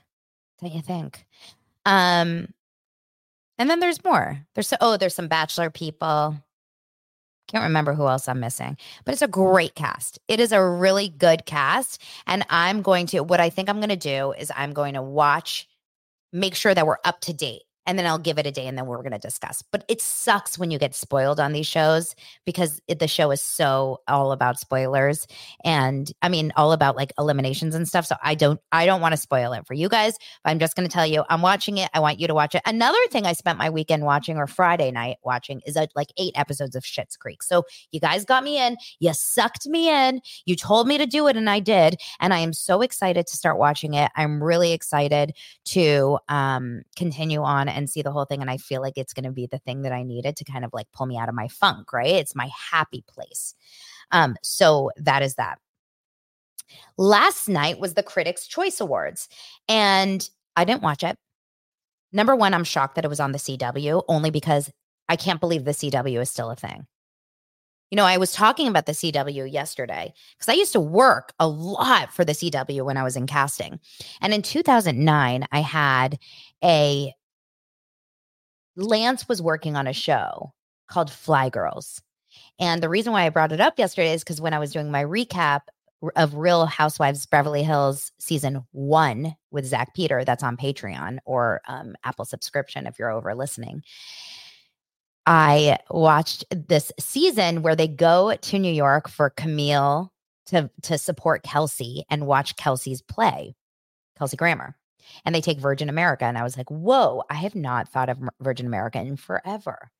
Don't 0.60 0.72
you 0.72 0.82
think? 0.82 1.24
Um, 1.84 2.48
and 3.58 3.68
then 3.70 3.80
there's 3.80 4.04
more. 4.04 4.40
There's 4.54 4.68
so, 4.68 4.76
oh, 4.80 4.96
there's 4.96 5.14
some 5.14 5.28
bachelor 5.28 5.70
people. 5.70 6.36
Can't 7.48 7.62
remember 7.62 7.94
who 7.94 8.08
else 8.08 8.28
I'm 8.28 8.40
missing, 8.40 8.76
but 9.04 9.12
it's 9.12 9.22
a 9.22 9.28
great 9.28 9.76
cast. 9.76 10.18
It 10.26 10.40
is 10.40 10.50
a 10.50 10.64
really 10.64 11.08
good 11.08 11.46
cast. 11.46 12.02
And 12.26 12.44
I'm 12.50 12.82
going 12.82 13.06
to, 13.08 13.20
what 13.20 13.38
I 13.38 13.50
think 13.50 13.68
I'm 13.68 13.76
going 13.76 13.88
to 13.88 13.96
do 13.96 14.32
is 14.32 14.50
I'm 14.56 14.72
going 14.72 14.94
to 14.94 15.02
watch, 15.02 15.68
make 16.32 16.56
sure 16.56 16.74
that 16.74 16.86
we're 16.86 16.96
up 17.04 17.20
to 17.20 17.32
date 17.32 17.62
and 17.86 17.98
then 17.98 18.06
I'll 18.06 18.18
give 18.18 18.38
it 18.38 18.46
a 18.46 18.50
day 18.50 18.66
and 18.66 18.76
then 18.76 18.86
we're 18.86 18.98
going 18.98 19.12
to 19.12 19.18
discuss. 19.18 19.62
But 19.62 19.84
it 19.88 20.00
sucks 20.00 20.58
when 20.58 20.70
you 20.70 20.78
get 20.78 20.94
spoiled 20.94 21.38
on 21.38 21.52
these 21.52 21.66
shows 21.66 22.14
because 22.44 22.80
it, 22.88 22.98
the 22.98 23.08
show 23.08 23.30
is 23.30 23.40
so 23.40 24.00
all 24.08 24.32
about 24.32 24.58
spoilers 24.58 25.26
and 25.64 26.12
I 26.22 26.28
mean 26.28 26.52
all 26.56 26.72
about 26.72 26.96
like 26.96 27.12
eliminations 27.18 27.74
and 27.74 27.86
stuff. 27.86 28.06
So 28.06 28.16
I 28.22 28.34
don't 28.34 28.60
I 28.72 28.86
don't 28.86 29.00
want 29.00 29.12
to 29.12 29.16
spoil 29.16 29.52
it 29.52 29.66
for 29.66 29.74
you 29.74 29.88
guys, 29.88 30.18
but 30.42 30.50
I'm 30.50 30.58
just 30.58 30.74
going 30.74 30.88
to 30.88 30.92
tell 30.92 31.06
you 31.06 31.24
I'm 31.30 31.42
watching 31.42 31.78
it. 31.78 31.88
I 31.94 32.00
want 32.00 32.18
you 32.18 32.26
to 32.26 32.34
watch 32.34 32.54
it. 32.54 32.62
Another 32.66 32.98
thing 33.10 33.26
I 33.26 33.32
spent 33.32 33.58
my 33.58 33.70
weekend 33.70 34.04
watching 34.04 34.36
or 34.36 34.46
Friday 34.46 34.90
night 34.90 35.16
watching 35.22 35.60
is 35.66 35.76
uh, 35.76 35.86
like 35.94 36.08
8 36.18 36.32
episodes 36.34 36.74
of 36.74 36.82
Schitt's 36.82 37.16
Creek. 37.16 37.42
So 37.42 37.64
you 37.92 38.00
guys 38.00 38.24
got 38.24 38.42
me 38.42 38.58
in, 38.58 38.76
you 38.98 39.12
sucked 39.12 39.66
me 39.66 39.88
in, 39.88 40.20
you 40.44 40.56
told 40.56 40.88
me 40.88 40.98
to 40.98 41.06
do 41.06 41.28
it 41.28 41.36
and 41.36 41.48
I 41.48 41.60
did, 41.60 42.00
and 42.20 42.34
I 42.34 42.38
am 42.38 42.52
so 42.52 42.82
excited 42.82 43.26
to 43.26 43.36
start 43.36 43.58
watching 43.58 43.94
it. 43.94 44.10
I'm 44.16 44.42
really 44.42 44.72
excited 44.72 45.34
to 45.66 46.18
um 46.28 46.82
continue 46.96 47.42
on 47.42 47.68
and 47.76 47.88
see 47.88 48.02
the 48.02 48.10
whole 48.10 48.24
thing. 48.24 48.40
And 48.40 48.50
I 48.50 48.56
feel 48.56 48.80
like 48.80 48.96
it's 48.96 49.12
going 49.12 49.24
to 49.24 49.30
be 49.30 49.46
the 49.46 49.58
thing 49.58 49.82
that 49.82 49.92
I 49.92 50.02
needed 50.02 50.36
to 50.36 50.44
kind 50.44 50.64
of 50.64 50.72
like 50.72 50.90
pull 50.92 51.06
me 51.06 51.18
out 51.18 51.28
of 51.28 51.34
my 51.34 51.46
funk, 51.46 51.92
right? 51.92 52.08
It's 52.08 52.34
my 52.34 52.48
happy 52.72 53.04
place. 53.06 53.54
Um, 54.10 54.36
so 54.42 54.90
that 54.96 55.22
is 55.22 55.36
that. 55.36 55.58
Last 56.96 57.48
night 57.48 57.78
was 57.78 57.94
the 57.94 58.02
Critics' 58.02 58.46
Choice 58.48 58.80
Awards, 58.80 59.28
and 59.68 60.28
I 60.56 60.64
didn't 60.64 60.82
watch 60.82 61.04
it. 61.04 61.16
Number 62.12 62.34
one, 62.34 62.54
I'm 62.54 62.64
shocked 62.64 62.96
that 62.96 63.04
it 63.04 63.08
was 63.08 63.20
on 63.20 63.32
the 63.32 63.38
CW 63.38 64.02
only 64.08 64.30
because 64.30 64.72
I 65.08 65.16
can't 65.16 65.40
believe 65.40 65.64
the 65.64 65.72
CW 65.72 66.20
is 66.20 66.30
still 66.30 66.50
a 66.50 66.56
thing. 66.56 66.86
You 67.90 67.96
know, 67.96 68.04
I 68.04 68.16
was 68.16 68.32
talking 68.32 68.66
about 68.66 68.86
the 68.86 68.92
CW 68.92 69.50
yesterday 69.50 70.12
because 70.36 70.48
I 70.48 70.54
used 70.54 70.72
to 70.72 70.80
work 70.80 71.32
a 71.38 71.46
lot 71.46 72.12
for 72.12 72.24
the 72.24 72.32
CW 72.32 72.84
when 72.84 72.96
I 72.96 73.04
was 73.04 73.14
in 73.14 73.28
casting. 73.28 73.78
And 74.20 74.34
in 74.34 74.42
2009, 74.42 75.46
I 75.52 75.60
had 75.60 76.18
a 76.64 77.12
Lance 78.76 79.28
was 79.28 79.42
working 79.42 79.76
on 79.76 79.86
a 79.86 79.92
show 79.92 80.52
called 80.88 81.10
Fly 81.10 81.48
Girls. 81.48 82.02
And 82.58 82.82
the 82.82 82.88
reason 82.88 83.12
why 83.12 83.24
I 83.24 83.30
brought 83.30 83.52
it 83.52 83.60
up 83.60 83.78
yesterday 83.78 84.12
is 84.12 84.22
because 84.22 84.40
when 84.40 84.54
I 84.54 84.58
was 84.58 84.72
doing 84.72 84.90
my 84.90 85.04
recap 85.04 85.62
of 86.14 86.34
Real 86.34 86.66
Housewives 86.66 87.26
Beverly 87.26 87.62
Hills 87.62 88.12
season 88.18 88.64
one 88.72 89.34
with 89.50 89.64
Zach 89.64 89.94
Peter, 89.94 90.24
that's 90.24 90.42
on 90.42 90.56
Patreon 90.56 91.18
or 91.24 91.62
um, 91.66 91.94
Apple 92.04 92.24
subscription 92.24 92.86
if 92.86 92.98
you're 92.98 93.10
over 93.10 93.34
listening. 93.34 93.82
I 95.24 95.78
watched 95.90 96.44
this 96.50 96.92
season 97.00 97.62
where 97.62 97.74
they 97.74 97.88
go 97.88 98.36
to 98.36 98.58
New 98.58 98.72
York 98.72 99.08
for 99.08 99.30
Camille 99.30 100.12
to 100.46 100.70
to 100.82 100.98
support 100.98 101.42
Kelsey 101.42 102.04
and 102.08 102.26
watch 102.26 102.54
Kelsey's 102.56 103.02
play, 103.02 103.56
Kelsey 104.16 104.36
Grammer 104.36 104.76
and 105.24 105.34
they 105.34 105.40
take 105.40 105.58
Virgin 105.58 105.88
America. 105.88 106.24
And 106.24 106.38
I 106.38 106.42
was 106.42 106.56
like, 106.56 106.70
whoa, 106.70 107.22
I 107.30 107.34
have 107.34 107.54
not 107.54 107.88
thought 107.88 108.08
of 108.08 108.18
Virgin 108.40 108.66
America 108.66 109.00
in 109.00 109.16
forever. 109.16 109.90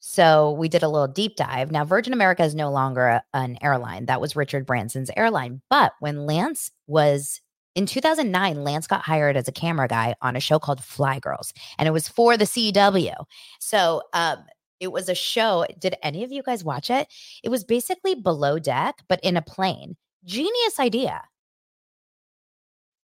So 0.00 0.52
we 0.52 0.68
did 0.68 0.82
a 0.82 0.88
little 0.88 1.08
deep 1.08 1.36
dive. 1.36 1.72
Now, 1.72 1.84
Virgin 1.84 2.12
America 2.12 2.44
is 2.44 2.54
no 2.54 2.70
longer 2.70 3.06
a, 3.06 3.22
an 3.34 3.58
airline. 3.62 4.06
That 4.06 4.20
was 4.20 4.36
Richard 4.36 4.66
Branson's 4.66 5.10
airline. 5.16 5.62
But 5.68 5.92
when 6.00 6.26
Lance 6.26 6.70
was 6.86 7.40
in 7.74 7.86
2009, 7.86 8.62
Lance 8.62 8.86
got 8.86 9.02
hired 9.02 9.36
as 9.36 9.48
a 9.48 9.52
camera 9.52 9.88
guy 9.88 10.14
on 10.22 10.36
a 10.36 10.40
show 10.40 10.58
called 10.58 10.82
Fly 10.82 11.18
Girls, 11.18 11.52
and 11.78 11.88
it 11.88 11.92
was 11.92 12.08
for 12.08 12.36
the 12.36 12.44
CW. 12.44 13.14
So, 13.58 14.02
um, 14.12 14.44
it 14.78 14.92
was 14.92 15.08
a 15.08 15.14
show. 15.14 15.66
Did 15.78 15.96
any 16.02 16.22
of 16.22 16.32
you 16.32 16.42
guys 16.42 16.62
watch 16.62 16.90
it? 16.90 17.08
It 17.42 17.48
was 17.48 17.64
basically 17.64 18.14
below 18.14 18.58
deck, 18.58 19.02
but 19.08 19.20
in 19.22 19.36
a 19.36 19.42
plane. 19.42 19.96
Genius 20.24 20.78
idea 20.78 21.22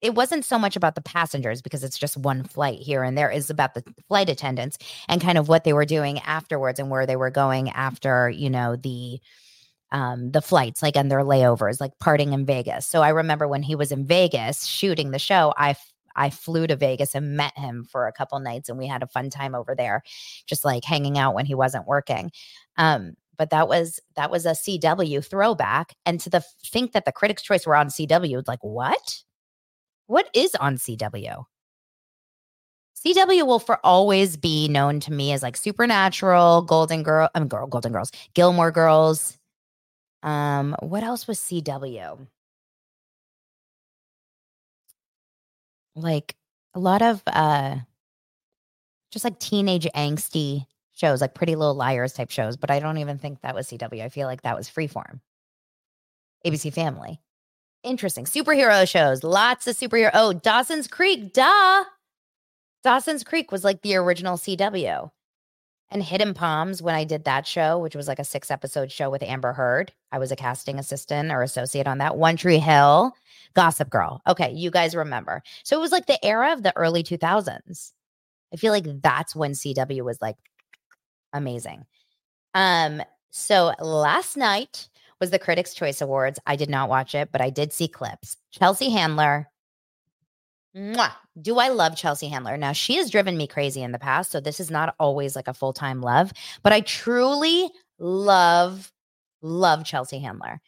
it 0.02 0.14
wasn't 0.14 0.46
so 0.46 0.60
much 0.60 0.76
about 0.76 0.96
the 0.96 1.02
passengers 1.02 1.62
because 1.62 1.84
it's 1.84 1.98
just 1.98 2.18
one 2.18 2.44
flight 2.44 2.80
here 2.80 3.04
and 3.04 3.18
there 3.18 3.32
is 3.32 3.50
about 3.50 3.74
the 3.74 3.84
flight 4.08 4.30
attendants 4.30 4.78
and 5.08 5.22
kind 5.22 5.38
of 5.38 5.48
what 5.48 5.64
they 5.64 5.74
were 5.74 5.86
doing 5.86 6.20
afterwards 6.20 6.80
and 6.80 6.90
where 6.90 7.06
they 7.06 7.16
were 7.16 7.32
going 7.32 7.70
after 7.70 8.30
you 8.30 8.50
know 8.50 8.76
the 8.76 9.20
um 9.92 10.32
the 10.32 10.42
flights 10.42 10.82
like 10.84 10.96
and 10.98 11.12
their 11.12 11.20
layovers 11.20 11.80
like 11.80 11.98
parting 12.00 12.34
in 12.34 12.46
Vegas. 12.46 12.88
So 12.88 13.02
I 13.02 13.10
remember 13.10 13.48
when 13.48 13.64
he 13.64 13.76
was 13.76 13.92
in 13.92 14.06
Vegas 14.06 14.66
shooting 14.66 15.12
the 15.12 15.20
show 15.20 15.54
I 15.58 15.76
I 16.16 16.30
flew 16.30 16.66
to 16.68 16.76
Vegas 16.76 17.14
and 17.14 17.36
met 17.36 17.58
him 17.58 17.84
for 17.84 18.08
a 18.08 18.14
couple 18.14 18.40
nights 18.40 18.70
and 18.70 18.78
we 18.78 18.88
had 18.88 19.04
a 19.04 19.08
fun 19.08 19.30
time 19.30 19.56
over 19.56 19.76
there 19.76 20.02
just 20.48 20.66
like 20.66 20.84
hanging 20.84 21.18
out 21.18 21.36
when 21.36 21.46
he 21.46 21.56
wasn't 21.56 21.88
working. 21.88 22.32
Um 22.78 23.14
but 23.38 23.50
that 23.50 23.68
was 23.68 24.00
that 24.16 24.32
was 24.32 24.46
a 24.46 24.52
CW 24.52 25.26
throwback 25.26 25.96
and 26.06 26.20
to 26.22 26.30
the 26.30 26.44
think 26.66 26.94
that 26.94 27.06
the 27.06 27.12
critics 27.12 27.44
choice 27.44 27.66
were 27.66 27.76
on 27.76 27.88
CW 27.88 28.48
like 28.48 28.64
what? 28.64 29.24
What 30.08 30.30
is 30.34 30.54
on 30.56 30.78
CW? 30.78 31.46
CW 33.06 33.46
will 33.46 33.60
for 33.60 33.80
always 33.84 34.38
be 34.38 34.68
known 34.68 35.00
to 35.02 35.12
me 35.14 35.32
as 35.32 35.44
like 35.44 35.56
Supernatural, 35.58 36.64
Golden 36.64 37.04
Girl, 37.04 37.30
I 37.36 37.40
mean, 37.40 37.48
Girl, 37.48 37.68
Golden 37.68 37.92
Girls, 37.92 38.12
Gilmore 38.34 38.72
Girls. 38.72 39.38
Um, 40.24 40.76
what 40.82 41.04
else 41.04 41.28
was 41.28 41.40
CW? 41.40 42.28
Like 45.96 46.36
a 46.74 46.80
lot 46.80 47.02
of 47.02 47.24
uh 47.28 47.78
just 49.12 49.24
like 49.24 49.40
teenage 49.40 49.88
angsty 49.96 50.66
shows, 50.94 51.22
like 51.22 51.36
Pretty 51.36 51.56
Little 51.56 51.76
Liars 51.76 52.14
type 52.14 52.32
shows, 52.32 52.58
but 52.58 52.72
I 52.72 52.80
don't 52.80 52.98
even 52.98 53.18
think 53.18 53.42
that 53.42 53.56
was 53.56 53.68
CW. 53.70 54.02
I 54.04 54.10
feel 54.10 54.28
like 54.28 54.42
that 54.42 54.58
was 54.58 54.70
Freeform. 54.70 55.20
ABC 56.46 56.74
Family 56.74 57.20
interesting. 57.86 58.26
Superhero 58.26 58.88
shows, 58.88 59.24
lots 59.24 59.68
of 59.68 59.78
superhero. 59.78 60.12
Oh, 60.14 60.34
Dawson's 60.34 60.88
Creek, 60.88 61.34
duh. 61.34 61.84
Dawson's 62.84 63.24
Creek 63.24 63.52
was 63.52 63.64
like 63.64 63.82
the 63.82 63.96
original 63.96 64.38
CW. 64.38 65.10
And 65.92 66.04
Hidden 66.04 66.34
Palms, 66.34 66.82
when 66.82 66.96
I 66.96 67.04
did 67.04 67.26
that 67.26 67.46
show, 67.48 67.78
which 67.78 67.96
was 67.96 68.08
like 68.08 68.20
a 68.20 68.24
six 68.24 68.50
episode 68.50 68.92
show 68.92 69.10
with 69.10 69.24
Amber 69.24 69.54
Heard, 69.54 69.94
I 70.12 70.18
was 70.18 70.32
a 70.32 70.36
casting 70.36 70.80
assistant 70.80 71.32
or 71.32 71.42
associate 71.44 71.88
on 71.88 72.00
that. 72.00 72.18
One 72.18 72.38
Tree 72.38 72.58
Hill, 72.58 73.14
Gossip 73.54 73.90
Girl. 73.90 74.22
Okay, 74.28 74.52
you 74.52 74.72
guys 74.72 74.96
remember. 74.96 75.44
So 75.64 75.78
it 75.78 75.82
was 75.82 75.92
like 75.92 76.08
the 76.08 76.24
era 76.26 76.54
of 76.54 76.64
the 76.64 76.76
early 76.76 77.04
2000s. 77.04 77.92
I 78.54 78.58
feel 78.58 78.72
like 78.72 79.02
that's 79.02 79.36
when 79.36 79.52
CW 79.52 80.04
was 80.04 80.20
like 80.22 80.38
amazing. 81.34 81.86
Um, 82.54 83.02
so 83.30 83.74
last 83.80 84.38
night, 84.38 84.90
was 85.20 85.32
the 85.32 85.40
Critics' 85.40 85.74
Choice 85.74 86.02
Awards. 86.02 86.40
I 86.46 86.56
did 86.56 86.70
not 86.70 86.90
watch 86.90 87.16
it, 87.16 87.30
but 87.32 87.42
I 87.42 87.50
did 87.50 87.74
see 87.74 87.88
clips. 87.88 88.38
Chelsea 88.52 88.90
Handler. 88.90 89.48
Mwah. 90.76 91.12
Do 91.42 91.58
I 91.60 91.70
love 91.70 91.96
Chelsea 91.96 92.28
Handler? 92.28 92.58
Now, 92.58 92.74
she 92.74 92.96
has 92.96 93.10
driven 93.10 93.38
me 93.38 93.48
crazy 93.48 93.82
in 93.82 93.92
the 93.92 94.00
past. 94.00 94.32
So 94.32 94.40
this 94.40 94.60
is 94.60 94.70
not 94.70 94.96
always 95.00 95.36
like 95.36 95.48
a 95.48 95.54
full 95.54 95.74
time 95.74 96.02
love, 96.02 96.34
but 96.64 96.74
I 96.74 96.82
truly 96.82 97.70
love, 97.98 98.92
love 99.42 99.86
Chelsea 99.86 100.20
Handler. 100.20 100.60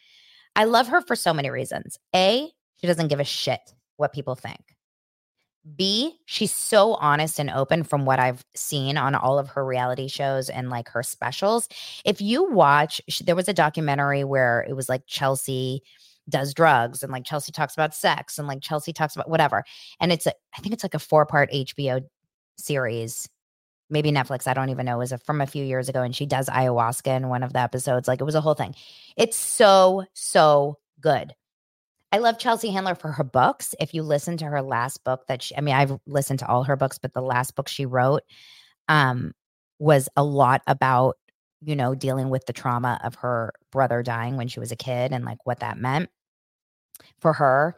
I 0.55 0.63
love 0.63 0.87
her 0.87 1.01
for 1.01 1.15
so 1.15 1.33
many 1.33 1.49
reasons. 1.49 1.99
A, 2.15 2.49
she 2.79 2.87
doesn't 2.87 3.09
give 3.09 3.19
a 3.19 3.25
shit 3.25 3.59
what 3.97 4.13
people 4.13 4.35
think. 4.35 4.76
B, 5.75 6.17
she's 6.25 6.53
so 6.53 6.93
honest 6.95 7.39
and 7.39 7.50
open 7.50 7.83
from 7.83 8.05
what 8.05 8.19
I've 8.19 8.45
seen 8.55 8.97
on 8.97 9.15
all 9.15 9.38
of 9.39 9.50
her 9.50 9.65
reality 9.65 10.07
shows 10.07 10.50
and 10.50 10.69
like 10.69 10.88
her 10.89 11.03
specials. 11.03 11.67
If 12.05 12.21
you 12.21 12.50
watch, 12.51 13.01
there 13.24 13.36
was 13.36 13.50
a 13.50 13.53
documentary 13.53 14.24
where 14.24 14.65
it 14.69 14.74
was 14.75 14.88
like 14.88 15.05
Chelsea 15.07 15.81
does 16.29 16.53
drugs 16.53 17.03
and 17.03 17.12
like 17.12 17.24
Chelsea 17.24 17.51
talks 17.51 17.74
about 17.74 17.95
sex 17.95 18.38
and 18.38 18.47
like 18.47 18.62
Chelsea 18.62 18.93
talks 18.93 19.15
about 19.15 19.29
whatever. 19.29 19.63
And 20.00 20.12
it's 20.12 20.25
a, 20.25 20.33
I 20.57 20.62
think 20.62 20.74
it's 20.74 20.83
like 20.83 20.93
a 20.93 21.00
four 21.00 21.25
part 21.25 21.51
HBO 21.51 22.01
series, 22.57 23.29
maybe 23.89 24.12
Netflix. 24.12 24.47
I 24.47 24.53
don't 24.53 24.69
even 24.69 24.86
know. 24.86 24.95
It 24.95 25.00
was 25.00 25.12
a, 25.12 25.17
from 25.17 25.41
a 25.41 25.47
few 25.47 25.63
years 25.63 25.89
ago. 25.89 26.01
And 26.01 26.15
she 26.15 26.25
does 26.25 26.50
ayahuasca 26.50 27.15
in 27.15 27.29
one 27.29 27.43
of 27.43 27.53
the 27.53 27.59
episodes. 27.59 28.07
Like 28.07 28.21
it 28.21 28.25
was 28.25 28.36
a 28.36 28.41
whole 28.41 28.55
thing. 28.55 28.75
It's 29.15 29.38
so, 29.38 30.03
so 30.13 30.77
good. 31.00 31.33
I 32.17 32.19
love 32.19 32.39
Chelsea 32.39 32.71
Handler 32.71 32.95
for 32.95 33.12
her 33.12 33.24
books. 33.24 33.75
If 33.79 33.93
you 33.93 34.01
listen 34.01 34.38
to 34.38 34.45
her 34.45 34.63
last 34.63 35.03
book 35.03 35.27
that 35.27 35.43
she, 35.43 35.55
I 35.55 35.62
mean, 35.62 35.75
I've 35.75 36.00
listened 36.07 36.39
to 36.39 36.47
all 36.47 36.63
her 36.63 36.75
books, 36.75 36.97
but 36.97 37.13
the 37.13 37.21
last 37.21 37.55
book 37.55 37.67
she 37.67 37.86
wrote 37.86 38.24
um, 38.89 39.33
was 39.77 40.09
a 40.15 40.24
lot 40.24 40.63
about, 40.65 41.17
you 41.62 41.75
know, 41.75 41.93
dealing 41.93 42.31
with 42.31 42.47
the 42.47 42.53
trauma 42.53 43.00
of 43.03 43.13
her 43.15 43.53
brother 43.71 44.01
dying 44.01 44.36
when 44.36 44.47
she 44.47 44.59
was 44.59 44.71
a 44.71 44.75
kid 44.75 45.12
and 45.12 45.25
like 45.25 45.38
what 45.43 45.59
that 45.59 45.77
meant 45.77 46.09
for 47.19 47.33
her. 47.33 47.75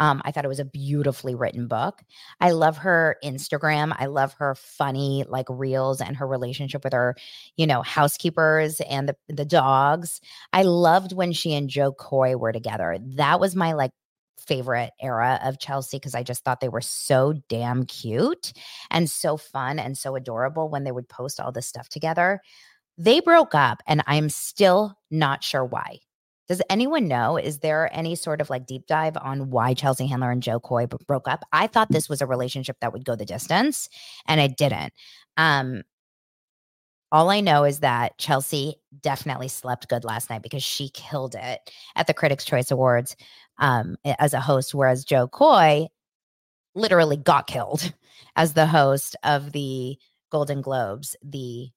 Um, 0.00 0.20
I 0.24 0.32
thought 0.32 0.44
it 0.44 0.48
was 0.48 0.58
a 0.58 0.64
beautifully 0.64 1.34
written 1.34 1.68
book. 1.68 2.02
I 2.40 2.50
love 2.50 2.78
her 2.78 3.16
Instagram. 3.22 3.94
I 3.98 4.06
love 4.06 4.34
her 4.34 4.54
funny 4.54 5.24
like 5.28 5.46
reels 5.48 6.00
and 6.00 6.16
her 6.16 6.26
relationship 6.26 6.82
with 6.82 6.92
her, 6.92 7.14
you 7.56 7.66
know, 7.66 7.82
housekeepers 7.82 8.80
and 8.80 9.08
the 9.08 9.16
the 9.28 9.44
dogs. 9.44 10.20
I 10.52 10.62
loved 10.62 11.12
when 11.12 11.32
she 11.32 11.54
and 11.54 11.68
Jo 11.68 11.92
Koy 11.92 12.36
were 12.36 12.52
together. 12.52 12.98
That 13.00 13.38
was 13.38 13.54
my 13.54 13.74
like 13.74 13.92
favorite 14.38 14.90
era 15.00 15.40
of 15.44 15.58
Chelsea 15.58 15.98
because 15.98 16.14
I 16.14 16.22
just 16.22 16.44
thought 16.44 16.60
they 16.60 16.68
were 16.68 16.80
so 16.80 17.34
damn 17.48 17.84
cute 17.84 18.52
and 18.90 19.08
so 19.08 19.36
fun 19.36 19.78
and 19.78 19.96
so 19.96 20.16
adorable 20.16 20.68
when 20.68 20.84
they 20.84 20.92
would 20.92 21.08
post 21.08 21.40
all 21.40 21.52
this 21.52 21.66
stuff 21.66 21.88
together. 21.88 22.40
They 22.98 23.20
broke 23.20 23.54
up 23.54 23.82
and 23.86 24.02
I'm 24.06 24.28
still 24.28 24.98
not 25.10 25.44
sure 25.44 25.64
why. 25.64 26.00
Does 26.48 26.62
anyone 26.68 27.08
know? 27.08 27.36
Is 27.36 27.60
there 27.60 27.88
any 27.92 28.16
sort 28.16 28.40
of 28.40 28.50
like 28.50 28.66
deep 28.66 28.86
dive 28.86 29.16
on 29.16 29.50
why 29.50 29.74
Chelsea 29.74 30.06
Handler 30.06 30.30
and 30.30 30.42
Jo 30.42 30.58
Koy 30.60 30.86
broke 30.86 31.28
up? 31.28 31.44
I 31.52 31.66
thought 31.66 31.88
this 31.90 32.08
was 32.08 32.20
a 32.20 32.26
relationship 32.26 32.76
that 32.80 32.92
would 32.92 33.04
go 33.04 33.14
the 33.14 33.24
distance, 33.24 33.88
and 34.26 34.40
it 34.40 34.56
didn't. 34.56 34.92
Um, 35.36 35.82
all 37.12 37.30
I 37.30 37.40
know 37.40 37.64
is 37.64 37.80
that 37.80 38.16
Chelsea 38.18 38.76
definitely 39.02 39.48
slept 39.48 39.88
good 39.88 40.02
last 40.02 40.30
night 40.30 40.42
because 40.42 40.64
she 40.64 40.88
killed 40.88 41.34
it 41.34 41.60
at 41.94 42.06
the 42.06 42.14
Critics' 42.14 42.44
Choice 42.44 42.70
Awards 42.70 43.16
um, 43.58 43.96
as 44.18 44.32
a 44.32 44.40
host, 44.40 44.74
whereas 44.74 45.04
Jo 45.04 45.28
Koy 45.28 45.88
literally 46.74 47.18
got 47.18 47.46
killed 47.46 47.92
as 48.36 48.54
the 48.54 48.66
host 48.66 49.14
of 49.24 49.52
the 49.52 49.96
Golden 50.30 50.62
Globes 50.62 51.14
the 51.22 51.68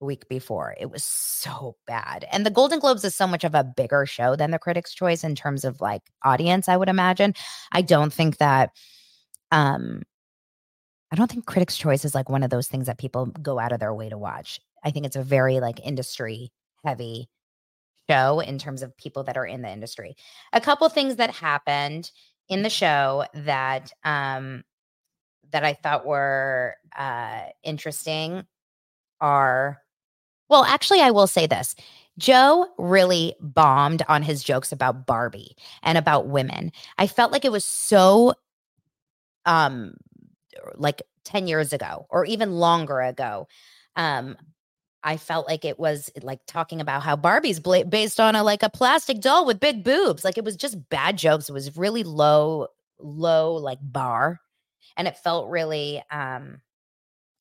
week 0.00 0.28
before. 0.28 0.74
It 0.78 0.90
was 0.90 1.04
so 1.04 1.76
bad. 1.86 2.26
And 2.32 2.44
the 2.46 2.50
Golden 2.50 2.78
Globes 2.78 3.04
is 3.04 3.14
so 3.14 3.26
much 3.26 3.44
of 3.44 3.54
a 3.54 3.64
bigger 3.64 4.06
show 4.06 4.36
than 4.36 4.50
the 4.50 4.58
Critics' 4.58 4.94
Choice 4.94 5.24
in 5.24 5.34
terms 5.34 5.64
of 5.64 5.80
like 5.80 6.02
audience, 6.24 6.68
I 6.68 6.76
would 6.76 6.88
imagine. 6.88 7.34
I 7.72 7.82
don't 7.82 8.12
think 8.12 8.38
that 8.38 8.70
um 9.50 10.02
I 11.10 11.16
don't 11.16 11.30
think 11.30 11.46
Critics' 11.46 11.76
Choice 11.76 12.04
is 12.04 12.14
like 12.14 12.28
one 12.28 12.42
of 12.42 12.50
those 12.50 12.68
things 12.68 12.86
that 12.86 12.98
people 12.98 13.26
go 13.26 13.58
out 13.58 13.72
of 13.72 13.80
their 13.80 13.94
way 13.94 14.08
to 14.08 14.18
watch. 14.18 14.60
I 14.84 14.90
think 14.90 15.06
it's 15.06 15.16
a 15.16 15.22
very 15.22 15.60
like 15.60 15.80
industry 15.84 16.52
heavy 16.84 17.28
show 18.08 18.40
in 18.40 18.58
terms 18.58 18.82
of 18.82 18.96
people 18.96 19.24
that 19.24 19.36
are 19.36 19.46
in 19.46 19.62
the 19.62 19.70
industry. 19.70 20.16
A 20.52 20.60
couple 20.60 20.88
things 20.88 21.16
that 21.16 21.30
happened 21.30 22.10
in 22.48 22.62
the 22.62 22.70
show 22.70 23.24
that 23.34 23.90
um 24.04 24.64
that 25.50 25.64
I 25.64 25.74
thought 25.74 26.06
were 26.06 26.76
uh 26.96 27.42
interesting 27.64 28.44
are 29.20 29.78
well, 30.48 30.64
actually 30.64 31.00
I 31.00 31.10
will 31.10 31.26
say 31.26 31.46
this. 31.46 31.74
Joe 32.18 32.66
really 32.78 33.34
bombed 33.40 34.02
on 34.08 34.22
his 34.22 34.42
jokes 34.42 34.72
about 34.72 35.06
Barbie 35.06 35.56
and 35.82 35.96
about 35.96 36.26
women. 36.28 36.72
I 36.98 37.06
felt 37.06 37.32
like 37.32 37.44
it 37.44 37.52
was 37.52 37.64
so 37.64 38.34
um 39.46 39.94
like 40.74 41.02
10 41.24 41.46
years 41.46 41.72
ago 41.72 42.06
or 42.10 42.24
even 42.24 42.52
longer 42.52 43.00
ago. 43.00 43.46
Um 43.96 44.36
I 45.02 45.16
felt 45.16 45.46
like 45.46 45.64
it 45.64 45.78
was 45.78 46.10
like 46.22 46.40
talking 46.46 46.80
about 46.80 47.02
how 47.02 47.14
Barbie's 47.14 47.60
bla- 47.60 47.84
based 47.84 48.18
on 48.18 48.34
a 48.34 48.42
like 48.42 48.62
a 48.62 48.68
plastic 48.68 49.20
doll 49.20 49.46
with 49.46 49.60
big 49.60 49.84
boobs. 49.84 50.24
Like 50.24 50.36
it 50.38 50.44
was 50.44 50.56
just 50.56 50.88
bad 50.90 51.16
jokes. 51.16 51.48
It 51.48 51.52
was 51.52 51.76
really 51.76 52.02
low, 52.02 52.66
low 52.98 53.54
like 53.54 53.78
bar, 53.80 54.40
and 54.96 55.06
it 55.06 55.16
felt 55.16 55.50
really 55.50 56.02
um 56.10 56.60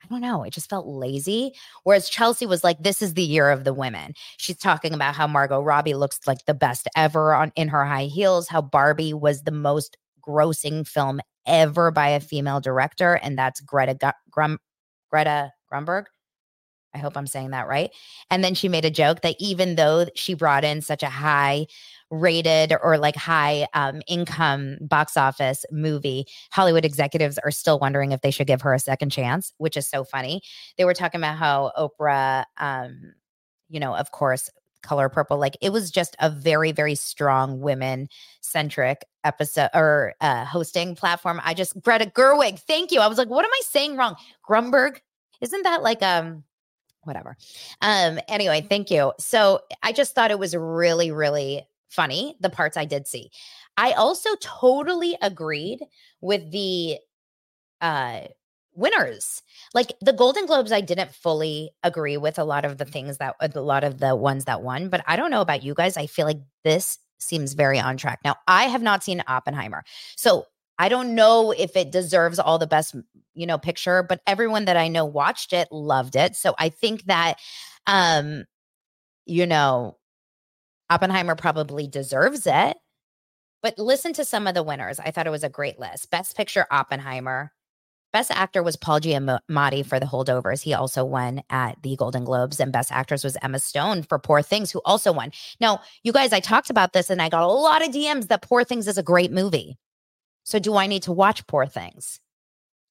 I 0.04 0.08
don't 0.10 0.22
know. 0.22 0.44
It 0.44 0.54
just 0.54 0.70
felt 0.70 0.88
lazy. 0.88 1.54
Whereas 1.84 2.10
Chelsea 2.10 2.46
was 2.46 2.64
like, 2.64 2.78
"This 2.80 3.02
is 3.02 3.14
the 3.16 3.24
year 3.24 3.50
of 3.50 3.64
the 3.64 3.74
women." 3.74 4.14
She's 4.38 4.58
talking 4.58 4.94
about 4.94 5.16
how 5.16 5.28
Margot 5.28 5.62
Robbie 5.62 5.96
looks 5.96 6.20
like 6.28 6.46
the 6.46 6.54
best 6.54 6.88
ever 6.96 7.34
on 7.34 7.52
in 7.56 7.68
her 7.70 7.86
high 7.86 8.06
heels. 8.06 8.48
How 8.48 8.62
Barbie 8.62 9.14
was 9.14 9.44
the 9.44 9.52
most 9.52 9.98
grossing 10.22 10.88
film 10.88 11.20
ever 11.46 11.92
by 11.92 12.10
a 12.10 12.20
female 12.20 12.60
director, 12.62 13.16
and 13.16 13.38
that's 13.38 13.60
Greta 13.62 14.14
Grum 14.30 14.60
Greta 15.10 15.52
Grunberg. 15.72 16.06
I 16.98 17.00
hope 17.00 17.16
I'm 17.16 17.28
saying 17.28 17.52
that 17.52 17.68
right. 17.68 17.92
And 18.32 18.44
then 18.44 18.56
she 18.56 18.68
made 18.68 18.86
a 18.86 18.90
joke 18.90 19.22
that 19.22 19.36
even 19.40 19.76
though 19.76 20.08
she 20.16 20.34
brought 20.34 20.64
in 20.64 20.82
such 20.82 21.04
a 21.04 21.10
high 21.10 21.68
rated 22.10 22.74
or 22.82 22.98
like 22.98 23.16
high 23.16 23.68
um, 23.74 24.02
income 24.08 24.78
box 24.82 25.16
office 25.16 25.64
movie, 25.72 26.26
Hollywood 26.52 26.86
executives 26.86 27.38
are 27.38 27.52
still 27.52 27.78
wondering 27.78 28.14
if 28.14 28.22
they 28.22 28.32
should 28.32 28.48
give 28.48 28.62
her 28.62 28.74
a 28.74 28.80
second 28.80 29.12
chance, 29.12 29.54
which 29.58 29.78
is 29.78 29.88
so 29.88 30.04
funny. 30.04 30.42
They 30.78 30.86
were 30.86 30.96
talking 30.96 31.20
about 31.22 31.38
how 31.38 31.72
Oprah, 31.78 32.46
um, 32.58 33.14
you 33.70 33.80
know, 33.80 33.96
of 33.96 34.12
course, 34.12 34.50
color 34.82 35.10
purple 35.10 35.38
like 35.38 35.58
it 35.62 35.72
was 35.74 35.92
just 35.92 36.16
a 36.20 36.30
very 36.30 36.72
very 36.72 36.96
strong 36.96 37.60
women 37.60 38.08
centric 38.42 39.04
episode 39.24 39.70
or 39.74 40.14
uh 40.22 40.46
hosting 40.46 40.96
platform 40.96 41.42
i 41.44 41.54
just 41.54 41.74
greta 41.82 42.06
gerwig 42.06 42.60
thank 42.60 42.92
you 42.92 43.02
i 43.02 43.08
was 43.08 43.18
like 43.18 43.28
what 43.28 43.44
am 43.44 43.52
i 43.52 43.62
saying 43.64 43.98
wrong 43.98 44.16
grumberg 44.48 45.02
isn't 45.42 45.64
that 45.64 45.82
like 45.82 46.02
um 46.04 46.44
whatever. 47.08 47.38
Um, 47.82 48.20
anyway, 48.28 48.66
thank 48.68 48.92
you. 48.92 49.14
So 49.20 49.62
I 49.84 49.92
just 49.92 50.14
thought 50.14 50.32
it 50.32 50.40
was 50.40 50.56
really, 50.56 51.12
really 51.12 51.68
funny, 51.90 52.36
the 52.42 52.50
parts 52.50 52.78
I 52.78 52.86
did 52.86 53.08
see. 53.08 53.32
I 53.78 53.94
also 53.94 54.30
totally 54.42 55.18
agreed 55.22 55.80
with 56.22 56.52
the 56.52 56.98
uh 57.82 58.22
winners. 58.78 59.42
Like 59.74 59.92
the 60.02 60.14
Golden 60.14 60.46
Globes, 60.46 60.72
I 60.72 60.82
didn't 60.82 61.14
fully 61.14 61.72
agree 61.84 62.16
with 62.16 62.38
a 62.38 62.44
lot 62.44 62.64
of 62.64 62.78
the 62.78 62.86
things 62.86 63.18
that 63.18 63.36
a 63.42 63.60
lot 63.60 63.84
of 63.84 64.00
the 64.00 64.16
ones 64.16 64.46
that 64.46 64.62
won, 64.62 64.90
but 64.90 65.04
I 65.08 65.16
don't 65.16 65.32
know 65.32 65.42
about 65.42 65.64
you 65.64 65.74
guys. 65.74 65.98
I 65.98 66.06
feel 66.06 66.26
like 66.28 66.40
this 66.64 67.00
seems 67.18 67.54
very 67.54 67.80
on 67.80 67.98
track. 67.98 68.20
Now, 68.24 68.36
I 68.48 68.66
have 68.66 68.84
not 68.84 69.04
seen 69.04 69.24
Oppenheimer. 69.28 69.84
So 70.16 70.46
I 70.80 70.90
don't 70.90 71.16
know 71.16 71.52
if 71.52 71.76
it 71.76 71.92
deserves 71.92 72.40
all 72.40 72.60
the 72.60 72.68
best, 72.68 72.96
you 73.34 73.46
know, 73.46 73.58
picture, 73.58 74.04
but 74.04 74.22
everyone 74.28 74.66
that 74.66 74.78
I 74.78 74.88
know 74.88 75.06
watched 75.06 75.54
it, 75.54 75.68
loved 75.72 76.16
it. 76.16 76.36
So 76.36 76.56
I 76.58 76.70
think 76.70 77.06
that 77.06 77.36
um 77.88 78.46
you 79.26 79.46
know, 79.46 79.98
Oppenheimer 80.90 81.36
probably 81.36 81.88
deserves 81.88 82.48
it. 82.48 82.78
But 83.62 83.78
listen 83.78 84.14
to 84.14 84.26
some 84.26 84.48
of 84.48 84.54
the 84.54 84.64
winners. 84.64 85.00
I 85.00 85.12
thought 85.12 85.28
it 85.28 85.32
was 85.32 85.44
a 85.44 85.50
great 85.50 85.80
list. 85.80 86.10
Best 86.12 86.38
picture 86.38 86.66
Oppenheimer. 86.72 87.52
Best 88.14 88.32
actor 88.32 88.64
was 88.64 88.78
Paul 88.78 89.02
Giamatti 89.02 89.86
for 89.86 90.00
The 90.00 90.06
Holdovers. 90.06 90.62
He 90.62 90.74
also 90.74 91.04
won 91.04 91.42
at 91.50 91.82
the 91.84 91.96
Golden 91.98 92.24
Globes. 92.24 92.60
And 92.60 92.72
Best 92.72 92.92
Actress 92.92 93.24
was 93.24 93.36
Emma 93.42 93.60
Stone 93.60 94.04
for 94.04 94.18
Poor 94.18 94.42
Things, 94.42 94.72
who 94.72 94.82
also 94.86 95.12
won. 95.12 95.32
Now, 95.60 95.82
you 96.04 96.14
guys, 96.14 96.32
I 96.32 96.40
talked 96.40 96.70
about 96.70 96.94
this 96.94 97.10
and 97.10 97.22
I 97.22 97.30
got 97.30 97.44
a 97.44 97.48
lot 97.48 97.86
of 97.86 97.94
DMs 97.94 98.30
that 98.30 98.42
Poor 98.42 98.64
Things 98.64 98.88
is 98.88 98.98
a 98.98 99.04
great 99.04 99.32
movie. 99.32 99.78
So 100.48 100.60
do 100.60 100.78
I 100.78 100.88
need 100.88 101.04
to 101.04 101.12
watch 101.12 101.46
Poor 101.46 101.66
Things? 101.66 102.22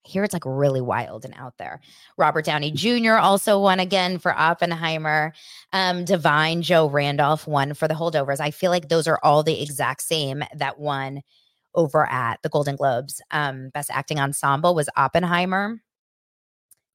Here 0.05 0.23
it's 0.23 0.35
like 0.35 0.43
really 0.45 0.83
wild 0.83 1.25
and 1.25 1.33
out 1.39 1.57
there. 1.57 1.81
Robert 2.19 2.45
Downey 2.45 2.71
Jr. 2.71 3.15
also 3.15 3.59
won 3.59 3.81
again 3.81 4.19
for 4.19 4.31
Oppenheimer. 4.37 5.33
Um, 5.73 6.05
Da'Vine 6.05 6.61
Joy 6.61 6.87
Randolph 6.89 7.49
won 7.49 7.73
for 7.73 7.89
the 7.89 7.95
holdovers. 7.95 8.41
I 8.41 8.51
feel 8.51 8.71
like 8.71 8.91
those 8.91 9.09
are 9.09 9.19
all 9.23 9.43
the 9.43 9.63
exact 9.63 10.03
same 10.03 10.45
that 10.55 10.79
won 10.79 11.23
over 11.75 12.05
at 12.05 12.43
the 12.43 12.51
Golden 12.51 12.77
Globes. 12.77 13.23
Um, 13.31 13.71
best 13.71 13.89
acting 13.91 14.21
ensemble 14.21 14.75
was 14.75 14.91
Oppenheimer. 14.95 15.81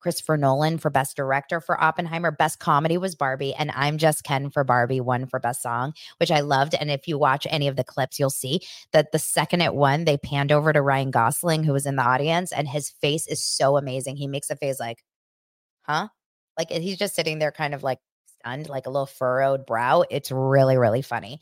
Christopher 0.02 0.36
Nolan 0.36 0.78
for 0.78 0.90
Best 0.90 1.16
Director 1.16 1.62
for 1.62 1.82
Oppenheimer. 1.82 2.32
Best 2.32 2.60
Comedy 2.60 2.98
was 2.98 3.16
Barbie, 3.16 3.54
and 3.54 3.72
I'm 3.76 3.98
Just 3.98 4.24
Ken 4.24 4.50
for 4.50 4.64
Barbie 4.64 5.00
won 5.00 5.28
for 5.28 5.40
Best 5.40 5.62
Song, 5.62 5.94
which 6.18 6.32
I 6.32 6.42
loved. 6.42 6.76
And 6.76 6.92
if 6.92 7.08
you 7.08 7.18
watch 7.18 7.48
any 7.50 7.68
of 7.68 7.76
the 7.76 7.84
clips, 7.84 8.20
you'll 8.20 8.30
see 8.30 8.62
that 8.92 9.12
the 9.12 9.20
second 9.20 9.62
it 9.62 9.76
won, 9.76 10.06
they 10.06 10.18
panned 10.18 10.52
over 10.52 10.74
to 10.74 10.82
Ryan 10.82 11.12
Gosling, 11.12 11.64
who 11.64 11.74
was 11.74 11.86
in 11.86 11.96
the 11.96 12.04
audience, 12.04 12.52
and 12.52 12.68
his 12.68 12.90
face 12.90 13.28
is 13.28 13.42
so 13.44 13.78
amazing. 13.78 14.18
He 14.18 14.28
makes 14.28 14.50
a 14.50 14.56
face 14.56 14.80
like, 14.80 15.04
huh? 15.84 16.08
Like 16.58 16.70
he's 16.70 16.98
just 16.98 17.16
sitting 17.16 17.40
there 17.40 17.52
kind 17.52 17.74
of 17.74 17.84
like 17.84 18.00
stunned, 18.40 18.70
like 18.70 18.88
a 18.88 18.90
little 18.90 19.06
furrowed 19.06 19.66
brow. 19.66 20.04
It's 20.10 20.32
really, 20.32 20.78
really 20.78 21.02
funny. 21.02 21.40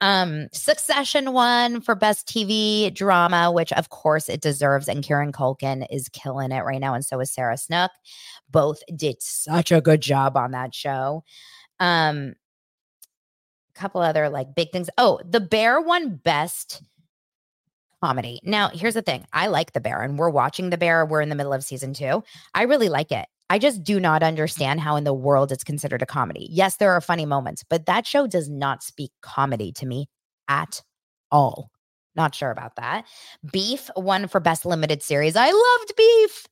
Um, 0.00 0.48
Succession 0.52 1.32
won 1.32 1.80
for 1.80 1.94
best 1.94 2.26
TV 2.26 2.92
drama, 2.94 3.52
which 3.52 3.72
of 3.74 3.90
course 3.90 4.28
it 4.28 4.40
deserves. 4.40 4.88
And 4.88 5.02
Kieran 5.04 5.32
Culkin 5.32 5.86
is 5.90 6.08
killing 6.08 6.52
it 6.52 6.64
right 6.64 6.80
now, 6.80 6.94
and 6.94 7.04
so 7.04 7.20
is 7.20 7.32
Sarah 7.32 7.56
Snook. 7.58 7.90
Both 8.50 8.82
did 8.96 9.16
such 9.20 9.72
a 9.72 9.80
good 9.80 10.00
job 10.00 10.36
on 10.36 10.52
that 10.52 10.74
show. 10.74 11.22
Um, 11.78 12.34
a 13.74 13.78
couple 13.78 14.00
other 14.00 14.28
like 14.28 14.54
big 14.54 14.72
things. 14.72 14.90
Oh, 14.98 15.20
The 15.28 15.40
Bear 15.40 15.80
won 15.80 16.16
best 16.16 16.82
comedy. 18.02 18.40
Now, 18.42 18.70
here's 18.72 18.94
the 18.94 19.02
thing. 19.02 19.26
I 19.32 19.48
like 19.48 19.72
The 19.72 19.80
Bear, 19.80 20.02
and 20.02 20.18
we're 20.18 20.30
watching 20.30 20.70
The 20.70 20.78
Bear. 20.78 21.04
We're 21.04 21.20
in 21.20 21.28
the 21.28 21.34
middle 21.34 21.52
of 21.52 21.62
season 21.64 21.92
two. 21.92 22.24
I 22.54 22.62
really 22.62 22.88
like 22.88 23.12
it. 23.12 23.26
I 23.50 23.58
just 23.58 23.82
do 23.82 23.98
not 23.98 24.22
understand 24.22 24.80
how 24.80 24.94
in 24.94 25.02
the 25.02 25.12
world 25.12 25.50
it's 25.50 25.64
considered 25.64 26.02
a 26.02 26.06
comedy. 26.06 26.46
Yes, 26.50 26.76
there 26.76 26.92
are 26.92 27.00
funny 27.00 27.26
moments, 27.26 27.64
but 27.68 27.86
that 27.86 28.06
show 28.06 28.28
does 28.28 28.48
not 28.48 28.84
speak 28.84 29.10
comedy 29.22 29.72
to 29.72 29.86
me 29.86 30.06
at 30.48 30.82
all. 31.32 31.70
Not 32.14 32.32
sure 32.32 32.52
about 32.52 32.76
that. 32.76 33.06
Beef 33.52 33.90
won 33.96 34.28
for 34.28 34.38
best 34.38 34.64
limited 34.64 35.02
series. 35.02 35.34
I 35.36 35.50
loved 35.50 35.92
Beef. 35.96 36.46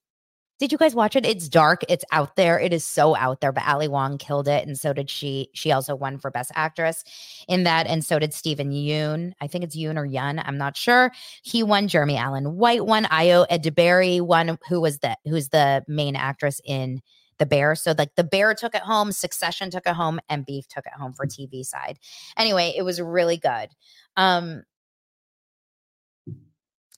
Did 0.58 0.72
you 0.72 0.78
guys 0.78 0.94
watch 0.94 1.14
it? 1.14 1.24
It's 1.24 1.48
dark. 1.48 1.82
It's 1.88 2.04
out 2.10 2.34
there. 2.34 2.58
It 2.58 2.72
is 2.72 2.84
so 2.84 3.14
out 3.14 3.40
there. 3.40 3.52
But 3.52 3.66
Ali 3.68 3.86
Wong 3.86 4.18
killed 4.18 4.48
it, 4.48 4.66
and 4.66 4.76
so 4.76 4.92
did 4.92 5.08
she. 5.08 5.50
She 5.54 5.70
also 5.70 5.94
won 5.94 6.18
for 6.18 6.30
Best 6.32 6.50
Actress 6.54 7.04
in 7.46 7.62
that, 7.64 7.86
and 7.86 8.04
so 8.04 8.18
did 8.18 8.34
Steven 8.34 8.72
Yeun. 8.72 9.32
I 9.40 9.46
think 9.46 9.62
it's 9.62 9.76
Yoon 9.76 9.96
or 9.96 10.04
Yun. 10.04 10.40
I'm 10.40 10.58
not 10.58 10.76
sure. 10.76 11.12
He 11.42 11.62
won. 11.62 11.86
Jeremy 11.86 12.16
Allen 12.16 12.56
White 12.56 12.86
won. 12.86 13.04
Ayo 13.04 13.46
Edebiri 13.48 14.20
won. 14.20 14.58
Who 14.68 14.80
was 14.80 14.98
the 14.98 15.16
who's 15.24 15.50
the 15.50 15.84
main 15.86 16.16
actress 16.16 16.60
in 16.64 17.02
the 17.38 17.46
Bear? 17.46 17.76
So 17.76 17.94
like 17.96 18.16
the 18.16 18.24
Bear 18.24 18.52
took 18.54 18.74
it 18.74 18.82
home, 18.82 19.12
Succession 19.12 19.70
took 19.70 19.86
it 19.86 19.94
home, 19.94 20.18
and 20.28 20.44
Beef 20.44 20.66
took 20.66 20.86
it 20.86 20.92
home 20.92 21.12
for 21.12 21.24
TV 21.24 21.64
side. 21.64 22.00
Anyway, 22.36 22.74
it 22.76 22.82
was 22.82 23.00
really 23.00 23.36
good. 23.36 23.68
Um, 24.16 24.64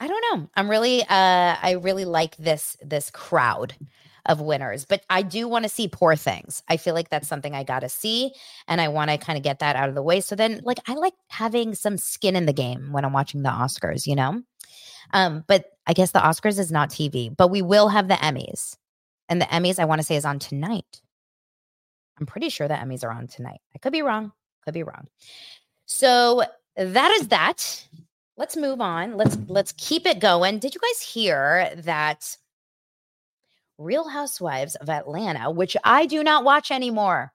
I 0.01 0.09
don't 0.09 0.25
know. 0.33 0.51
I'm 0.57 0.71
really 0.71 1.03
uh 1.03 1.07
I 1.09 1.79
really 1.81 2.07
like 2.07 2.37
this 2.37 2.77
this 2.83 3.11
crowd 3.11 3.75
of 4.27 4.41
winners. 4.41 4.85
But 4.85 5.05
I 5.11 5.23
do 5.23 5.49
want 5.49 5.65
to 5.65 5.69
see 5.69 5.89
poor 5.89 6.17
things. 6.17 6.63
I 6.69 6.77
feel 6.77 6.95
like 6.95 7.11
that's 7.11 7.29
something 7.29 7.55
I 7.55 7.65
got 7.65 7.81
to 7.81 7.89
see. 7.89 8.33
And 8.69 8.81
I 8.81 8.89
want 8.89 9.11
to 9.11 9.19
kind 9.19 9.37
of 9.37 9.43
get 9.43 9.61
that 9.61 9.77
out 9.77 9.89
of 9.89 9.95
the 9.95 10.03
way. 10.03 10.21
So 10.21 10.37
then, 10.37 10.61
like, 10.65 10.79
I 10.87 10.95
like 10.95 11.15
having 11.29 11.75
some 11.75 11.97
skin 11.97 12.37
in 12.37 12.47
the 12.47 12.53
game 12.53 12.93
when 12.93 13.05
I'm 13.05 13.13
watching 13.13 13.43
the 13.43 13.51
Oscars, 13.51 14.07
you 14.07 14.15
know? 14.15 14.43
Um, 15.13 15.45
but 15.47 15.65
I 15.87 15.93
guess 15.93 16.13
the 16.13 16.21
Oscars 16.21 16.59
is 16.59 16.71
not 16.71 16.91
TV, 16.91 17.35
but 17.35 17.49
we 17.49 17.63
will 17.63 17.89
have 17.89 18.09
the 18.09 18.15
Emmys. 18.15 18.77
And 19.29 19.41
the 19.41 19.47
Emmys, 19.47 19.79
I 19.79 19.85
want 19.85 20.01
to 20.01 20.07
say, 20.07 20.17
is 20.17 20.25
on 20.25 20.39
tonight. 20.39 21.01
I'm 22.19 22.27
pretty 22.27 22.51
sure 22.51 22.69
the 22.69 22.75
Emmys 22.75 23.05
are 23.05 23.11
on 23.11 23.27
tonight. 23.27 23.61
I 23.75 23.79
could 23.79 23.93
be 23.93 24.03
wrong. 24.03 24.33
Could 24.65 24.75
be 24.75 24.83
wrong. 24.83 25.07
So 25.87 26.45
that 26.77 27.11
is 27.13 27.29
that. 27.29 27.87
Let's 28.41 28.57
move 28.57 28.81
on. 28.81 29.19
Let's 29.19 29.37
let's 29.49 29.75
keep 29.77 30.07
it 30.07 30.19
going. 30.19 30.61
Did 30.61 30.75
you 30.75 30.81
guys 30.81 31.03
hear 31.03 31.75
that 31.77 32.39
Real 33.77 34.09
Housewives 34.09 34.77
of 34.77 34.89
Atlanta, 34.89 35.51
which 35.51 35.77
I 35.85 36.07
do 36.07 36.25
not 36.25 36.43
watch 36.43 36.71
anymore. 36.71 37.35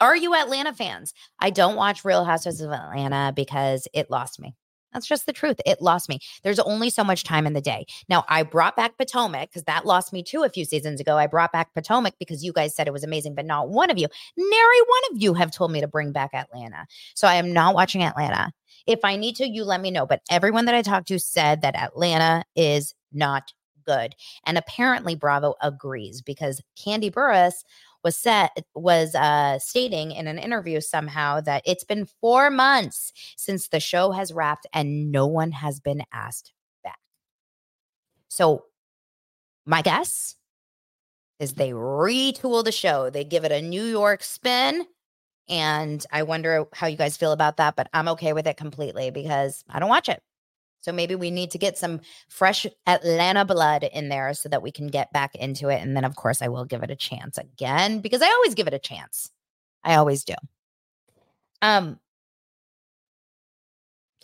Are 0.00 0.16
you 0.16 0.34
Atlanta 0.34 0.72
fans? 0.72 1.12
I 1.38 1.50
don't 1.50 1.76
watch 1.76 2.02
Real 2.02 2.24
Housewives 2.24 2.62
of 2.62 2.70
Atlanta 2.70 3.30
because 3.36 3.86
it 3.92 4.10
lost 4.10 4.40
me. 4.40 4.54
That's 4.92 5.06
just 5.06 5.26
the 5.26 5.32
truth. 5.32 5.56
It 5.66 5.82
lost 5.82 6.08
me. 6.08 6.18
There's 6.42 6.58
only 6.58 6.90
so 6.90 7.04
much 7.04 7.24
time 7.24 7.46
in 7.46 7.52
the 7.52 7.60
day. 7.60 7.86
Now, 8.08 8.24
I 8.28 8.42
brought 8.42 8.76
back 8.76 8.96
Potomac 8.96 9.50
because 9.50 9.64
that 9.64 9.86
lost 9.86 10.12
me 10.12 10.22
too 10.22 10.42
a 10.42 10.48
few 10.48 10.64
seasons 10.64 11.00
ago. 11.00 11.16
I 11.16 11.26
brought 11.26 11.52
back 11.52 11.74
Potomac 11.74 12.14
because 12.18 12.44
you 12.44 12.52
guys 12.52 12.74
said 12.74 12.86
it 12.86 12.92
was 12.92 13.04
amazing, 13.04 13.34
but 13.34 13.44
not 13.44 13.68
one 13.68 13.90
of 13.90 13.98
you, 13.98 14.08
nary 14.36 14.80
one 14.80 15.12
of 15.12 15.22
you 15.22 15.34
have 15.34 15.50
told 15.50 15.72
me 15.72 15.80
to 15.80 15.88
bring 15.88 16.12
back 16.12 16.30
Atlanta. 16.32 16.86
So 17.14 17.28
I 17.28 17.34
am 17.34 17.52
not 17.52 17.74
watching 17.74 18.02
Atlanta. 18.02 18.52
If 18.86 19.00
I 19.04 19.16
need 19.16 19.36
to, 19.36 19.48
you 19.48 19.64
let 19.64 19.80
me 19.80 19.90
know. 19.90 20.06
But 20.06 20.22
everyone 20.30 20.64
that 20.64 20.74
I 20.74 20.82
talked 20.82 21.08
to 21.08 21.18
said 21.18 21.60
that 21.62 21.76
Atlanta 21.76 22.44
is 22.56 22.94
not 23.12 23.52
good. 23.88 24.14
And 24.46 24.58
apparently 24.58 25.14
Bravo 25.14 25.54
agrees 25.62 26.20
because 26.22 26.62
Kandi 26.78 27.10
Burruss 27.10 27.64
was 28.04 28.16
set 28.16 28.64
was 28.74 29.14
uh, 29.14 29.58
stating 29.58 30.12
in 30.12 30.26
an 30.26 30.38
interview 30.38 30.80
somehow 30.80 31.40
that 31.40 31.62
it's 31.66 31.84
been 31.84 32.06
four 32.20 32.50
months 32.50 33.12
since 33.36 33.68
the 33.68 33.80
show 33.80 34.12
has 34.12 34.32
wrapped 34.32 34.66
and 34.72 35.10
no 35.10 35.26
one 35.26 35.50
has 35.52 35.80
been 35.80 36.02
asked 36.12 36.52
back. 36.84 36.98
So 38.28 38.64
my 39.66 39.82
guess 39.82 40.36
is 41.40 41.54
they 41.54 41.70
retool 41.70 42.64
the 42.64 42.72
show. 42.72 43.10
They 43.10 43.24
give 43.24 43.44
it 43.44 43.52
a 43.52 43.62
New 43.62 43.84
York 43.84 44.22
spin. 44.22 44.86
And 45.48 46.04
I 46.12 46.24
wonder 46.24 46.66
how 46.74 46.88
you 46.88 46.96
guys 46.96 47.16
feel 47.16 47.32
about 47.32 47.56
that, 47.56 47.76
but 47.76 47.88
I'm 47.92 48.08
okay 48.08 48.32
with 48.32 48.46
it 48.46 48.56
completely 48.56 49.10
because 49.10 49.64
I 49.68 49.78
don't 49.78 49.88
watch 49.88 50.08
it. 50.08 50.22
So 50.88 50.92
maybe 50.94 51.14
we 51.14 51.30
need 51.30 51.50
to 51.50 51.58
get 51.58 51.76
some 51.76 52.00
fresh 52.30 52.66
Atlanta 52.86 53.44
blood 53.44 53.84
in 53.84 54.08
there 54.08 54.32
so 54.32 54.48
that 54.48 54.62
we 54.62 54.72
can 54.72 54.86
get 54.86 55.12
back 55.12 55.34
into 55.34 55.68
it. 55.68 55.82
And 55.82 55.94
then, 55.94 56.02
of 56.02 56.16
course, 56.16 56.40
I 56.40 56.48
will 56.48 56.64
give 56.64 56.82
it 56.82 56.90
a 56.90 56.96
chance 56.96 57.36
again 57.36 58.00
because 58.00 58.22
I 58.22 58.26
always 58.26 58.54
give 58.54 58.66
it 58.66 58.72
a 58.72 58.78
chance. 58.78 59.30
I 59.84 59.96
always 59.96 60.24
do. 60.24 60.32
Um, 61.60 62.00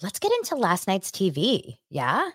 let's 0.00 0.18
get 0.18 0.33
into 0.33 0.57
last 0.57 0.88
night's 0.88 1.11
TV. 1.11 1.77
Yeah. 1.90 2.31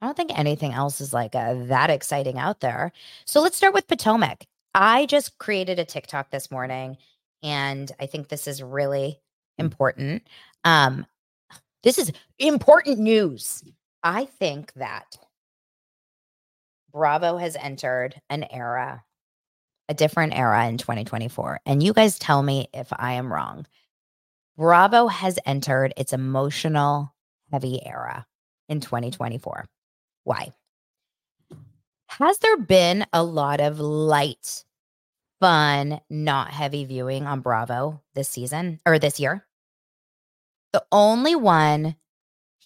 I 0.00 0.06
don't 0.06 0.16
think 0.16 0.38
anything 0.38 0.72
else 0.72 1.02
is 1.02 1.12
like 1.12 1.34
uh, 1.34 1.52
that 1.66 1.90
exciting 1.90 2.38
out 2.38 2.60
there. 2.60 2.90
So 3.26 3.42
let's 3.42 3.58
start 3.58 3.74
with 3.74 3.86
Potomac. 3.86 4.46
I 4.74 5.04
just 5.04 5.36
created 5.36 5.78
a 5.78 5.84
TikTok 5.84 6.30
this 6.30 6.50
morning, 6.50 6.96
and 7.42 7.92
I 8.00 8.06
think 8.06 8.28
this 8.28 8.46
is 8.46 8.62
really 8.62 9.20
important. 9.58 10.22
Um, 10.64 11.04
this 11.82 11.98
is 11.98 12.12
important 12.38 12.98
news. 12.98 13.62
I 14.02 14.24
think 14.24 14.72
that 14.74 15.16
Bravo 16.92 17.36
has 17.38 17.56
entered 17.56 18.20
an 18.28 18.44
era, 18.50 19.02
a 19.88 19.94
different 19.94 20.34
era 20.34 20.66
in 20.66 20.78
2024. 20.78 21.60
And 21.66 21.82
you 21.82 21.92
guys 21.92 22.18
tell 22.18 22.42
me 22.42 22.68
if 22.74 22.88
I 22.92 23.14
am 23.14 23.32
wrong. 23.32 23.66
Bravo 24.56 25.06
has 25.06 25.38
entered 25.46 25.94
its 25.96 26.12
emotional 26.12 27.14
heavy 27.50 27.84
era 27.84 28.26
in 28.68 28.80
2024. 28.80 29.66
Why? 30.24 30.52
Has 32.06 32.38
there 32.38 32.58
been 32.58 33.06
a 33.12 33.22
lot 33.22 33.60
of 33.60 33.80
light, 33.80 34.64
fun, 35.40 36.00
not 36.10 36.50
heavy 36.50 36.84
viewing 36.84 37.26
on 37.26 37.40
Bravo 37.40 38.02
this 38.14 38.28
season 38.28 38.80
or 38.84 38.98
this 38.98 39.18
year? 39.18 39.46
The 40.72 40.84
only 40.90 41.34
one 41.34 41.96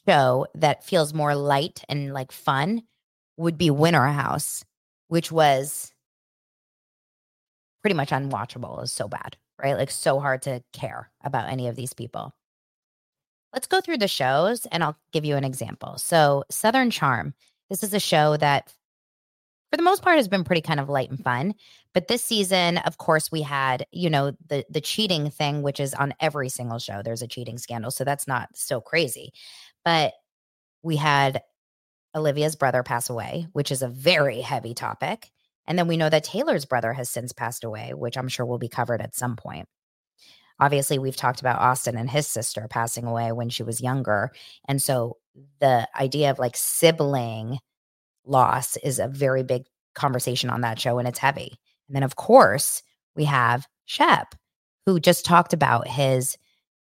show 0.09 0.47
that 0.55 0.85
feels 0.85 1.13
more 1.13 1.35
light 1.35 1.83
and 1.89 2.15
like 2.15 2.33
fun 2.33 2.83
would 3.37 3.59
be 3.59 3.71
Winter 3.71 4.07
House, 4.07 4.65
which 5.09 5.33
was 5.33 5.93
pretty 7.83 7.95
much 7.95 8.11
unwatchable. 8.11 8.83
Is 8.83 8.93
so 8.93 9.09
bad, 9.09 9.37
right? 9.63 9.77
Like 9.77 9.91
so 9.91 10.21
hard 10.21 10.43
to 10.43 10.63
care 10.73 11.11
about 11.25 11.49
any 11.49 11.69
of 11.69 11.77
these 11.77 11.93
people. 11.93 12.35
Let's 13.53 13.67
go 13.67 13.81
through 13.81 13.99
the 13.99 14.09
shows 14.09 14.67
and 14.67 14.85
I'll 14.85 14.99
give 15.13 15.25
you 15.25 15.37
an 15.37 15.45
example. 15.45 15.99
So, 15.99 16.45
Southern 16.51 16.91
Charm. 16.91 17.35
This 17.71 17.83
is 17.83 17.95
a 17.95 18.01
show 18.01 18.37
that 18.37 18.73
for 19.71 19.77
the 19.77 19.83
most 19.83 20.03
part 20.03 20.17
has 20.17 20.29
been 20.29 20.45
pretty 20.45 20.61
kind 20.61 20.81
of 20.81 20.89
light 20.89 21.11
and 21.11 21.23
fun 21.23 21.55
but 21.93 22.09
this 22.09 22.25
season 22.25 22.79
of 22.79 22.99
course 22.99 23.31
we 23.33 23.43
had 23.43 23.87
you 23.91 24.11
know 24.11 24.33
the 24.49 24.65
the 24.71 24.81
cheating 24.81 25.31
thing 25.31 25.63
which 25.63 25.81
is 25.81 25.95
on 25.95 26.15
every 26.21 26.49
single 26.49 26.79
show 26.79 27.03
there's 27.03 27.23
a 27.23 27.29
cheating 27.29 27.59
scandal 27.59 27.91
so 27.91 28.05
that's 28.05 28.29
not 28.29 28.49
so 28.55 28.81
crazy 28.81 29.33
but 29.85 30.13
we 30.83 30.97
had 30.97 31.43
olivia's 32.15 32.57
brother 32.57 32.83
pass 32.83 33.11
away 33.11 33.47
which 33.53 33.71
is 33.71 33.83
a 33.83 33.89
very 33.89 34.41
heavy 34.41 34.75
topic 34.75 35.31
and 35.67 35.79
then 35.79 35.89
we 35.89 35.97
know 35.97 36.09
that 36.09 36.25
taylor's 36.25 36.65
brother 36.65 36.93
has 36.93 37.11
since 37.11 37.33
passed 37.33 37.65
away 37.65 37.93
which 37.95 38.17
i'm 38.17 38.29
sure 38.29 38.47
will 38.47 38.59
be 38.59 38.69
covered 38.69 39.01
at 39.01 39.15
some 39.15 39.37
point. 39.37 39.69
Obviously 40.59 40.99
we've 40.99 41.17
talked 41.17 41.41
about 41.41 41.61
austin 41.61 41.99
and 41.99 42.09
his 42.09 42.27
sister 42.27 42.67
passing 42.71 43.05
away 43.05 43.31
when 43.33 43.51
she 43.51 43.63
was 43.63 43.83
younger 43.83 44.33
and 44.67 44.81
so 44.81 45.19
the 45.61 45.87
idea 45.95 46.31
of 46.31 46.39
like 46.39 46.57
sibling 46.57 47.59
loss 48.27 48.77
is 48.79 48.99
a 48.99 49.09
very 49.09 49.43
big 49.43 49.65
conversation 49.95 50.51
on 50.51 50.61
that 50.61 50.79
show 50.79 50.99
and 50.99 51.09
it's 51.09 51.19
heavy. 51.19 51.59
And 51.89 51.97
then, 51.97 52.03
of 52.03 52.17
course, 52.17 52.83
we 53.15 53.25
have 53.25 53.67
Shep, 53.87 54.35
who 54.85 55.01
just 55.01 55.25
talked 55.25 55.53
about 55.53 55.89
his 55.89 56.37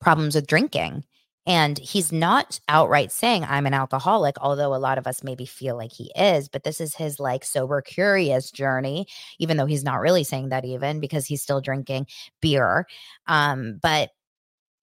problems 0.01 0.35
with 0.35 0.47
drinking. 0.47 1.05
And 1.45 1.77
he's 1.79 2.13
not 2.13 2.61
outright 2.69 3.11
saying, 3.11 3.45
I'm 3.45 3.67
an 3.67 3.75
alcoholic, 3.75 4.37
although 4.41 4.75
a 4.75 4.77
lot 4.77 4.97
of 4.97 5.09
us 5.09 5.25
maybe 5.25 5.45
feel 5.45 5.77
like 5.77 5.91
he 5.93 6.13
is. 6.15 6.49
But 6.49 6.63
this 6.63 6.81
is 6.81 6.95
his 6.95 7.19
like 7.19 7.45
sober 7.45 7.83
curious 7.83 8.53
journey, 8.53 9.07
even 9.41 9.57
though 9.57 9.67
he's 9.67 9.83
not 9.83 10.01
really 10.01 10.23
saying 10.23 10.51
that, 10.51 10.65
even 10.65 11.01
because 11.01 11.27
he's 11.27 11.43
still 11.43 11.61
drinking 11.61 12.07
beer. 12.41 12.87
Um, 13.27 13.81
but 13.83 14.11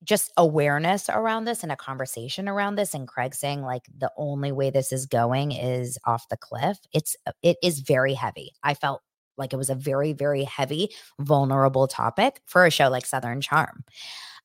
just 0.04 0.32
awareness 0.38 1.10
around 1.10 1.46
this 1.46 1.64
and 1.64 1.72
a 1.72 1.76
conversation 1.76 2.48
around 2.48 2.76
this 2.76 2.94
and 2.94 3.08
Craig 3.08 3.36
saying 3.36 3.62
like 3.62 3.84
the 3.98 4.12
only 4.18 4.52
way 4.52 4.70
this 4.70 4.92
is 4.92 5.06
going 5.06 5.52
is 5.52 5.98
off 6.06 6.30
the 6.30 6.38
cliff. 6.38 6.78
It's 6.94 7.16
uh, 7.26 7.32
it 7.44 7.58
is 7.62 7.80
very 7.80 8.14
heavy. 8.14 8.52
I 8.64 8.74
felt 8.74 9.02
like 9.38 9.54
it 9.54 9.58
was 9.58 9.70
a 9.70 9.76
very 9.76 10.14
very 10.14 10.44
heavy 10.44 10.90
vulnerable 11.20 11.88
topic 11.88 12.42
for 12.46 12.66
a 12.66 12.72
show 12.72 12.90
like 12.90 13.06
Southern 13.06 13.42
Charm. 13.42 13.84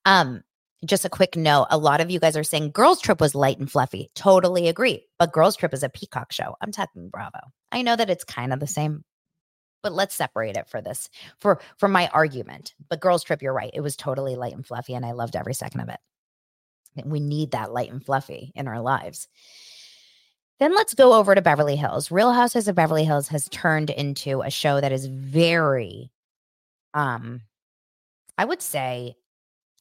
Um 0.05 0.43
just 0.85 1.05
a 1.05 1.11
quick 1.11 1.37
note 1.37 1.67
a 1.71 1.79
lot 1.79 2.01
of 2.01 2.11
you 2.11 2.21
guys 2.21 2.37
are 2.37 2.45
saying 2.45 2.71
girls 2.71 3.01
trip 3.01 3.21
was 3.21 3.35
light 3.35 3.59
and 3.59 3.71
fluffy 3.71 4.11
totally 4.14 4.69
agree 4.69 5.07
but 5.19 5.33
girls 5.33 5.57
trip 5.57 5.73
is 5.73 5.83
a 5.83 5.88
peacock 5.88 6.31
show 6.31 6.57
i'm 6.61 6.73
talking 6.73 7.09
bravo 7.09 7.38
i 7.73 7.81
know 7.81 7.97
that 7.97 8.11
it's 8.11 8.25
kind 8.25 8.53
of 8.53 8.61
the 8.61 8.67
same 8.67 9.03
but 9.85 9.92
let's 9.92 10.16
separate 10.16 10.57
it 10.57 10.68
for 10.68 10.81
this 10.81 11.09
for 11.38 11.61
for 11.77 11.88
my 11.88 12.09
argument. 12.09 12.75
But 12.88 13.01
girls 13.01 13.23
trip 13.23 13.42
you're 13.42 13.53
right 13.53 13.70
it 13.73 13.83
was 13.83 13.94
totally 13.97 14.35
light 14.35 14.55
and 14.55 14.66
fluffy 14.66 14.94
and 14.94 15.07
i 15.07 15.12
loved 15.12 15.37
every 15.37 15.55
second 15.55 15.81
of 15.81 15.88
it. 15.90 16.01
We 17.05 17.20
need 17.20 17.53
that 17.53 17.73
light 17.73 17.92
and 17.92 18.05
fluffy 18.05 18.51
in 18.57 18.66
our 18.66 18.81
lives. 18.81 19.29
Then 20.59 20.75
let's 20.75 20.94
go 20.94 21.14
over 21.14 21.35
to 21.35 21.42
beverly 21.42 21.77
hills. 21.77 22.11
Real 22.11 22.33
houses 22.33 22.68
of 22.68 22.77
beverly 22.77 23.05
hills 23.05 23.29
has 23.29 23.49
turned 23.49 23.90
into 23.90 24.42
a 24.42 24.51
show 24.51 24.81
that 24.81 24.92
is 24.92 25.07
very 25.07 26.11
um 26.94 27.42
i 28.38 28.44
would 28.44 28.62
say 28.62 29.14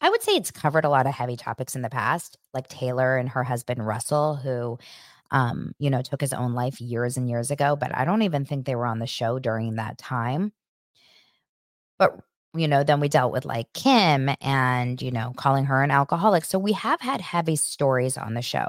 i 0.01 0.09
would 0.09 0.21
say 0.21 0.33
it's 0.33 0.51
covered 0.51 0.83
a 0.83 0.89
lot 0.89 1.05
of 1.07 1.13
heavy 1.13 1.37
topics 1.37 1.75
in 1.75 1.83
the 1.83 1.89
past 1.89 2.37
like 2.53 2.67
taylor 2.67 3.17
and 3.17 3.29
her 3.29 3.43
husband 3.43 3.85
russell 3.85 4.35
who 4.35 4.77
um, 5.33 5.73
you 5.79 5.89
know, 5.89 6.01
took 6.01 6.21
his 6.21 6.33
own 6.33 6.53
life 6.53 6.79
years 6.79 7.17
and 7.17 7.29
years 7.29 7.51
ago, 7.51 7.75
but 7.75 7.95
I 7.97 8.05
don't 8.05 8.21
even 8.21 8.45
think 8.45 8.65
they 8.65 8.75
were 8.75 8.85
on 8.85 8.99
the 8.99 9.07
show 9.07 9.39
during 9.39 9.75
that 9.75 9.97
time. 9.97 10.53
But, 11.99 12.17
you 12.55 12.67
know, 12.67 12.83
then 12.83 12.99
we 12.99 13.09
dealt 13.09 13.31
with 13.33 13.45
like 13.45 13.71
Kim 13.73 14.29
and, 14.41 15.01
you 15.01 15.11
know, 15.11 15.33
calling 15.37 15.65
her 15.65 15.83
an 15.83 15.91
alcoholic. 15.91 16.45
So 16.45 16.59
we 16.59 16.73
have 16.73 17.01
had 17.01 17.21
heavy 17.21 17.55
stories 17.55 18.17
on 18.17 18.33
the 18.33 18.41
show. 18.41 18.67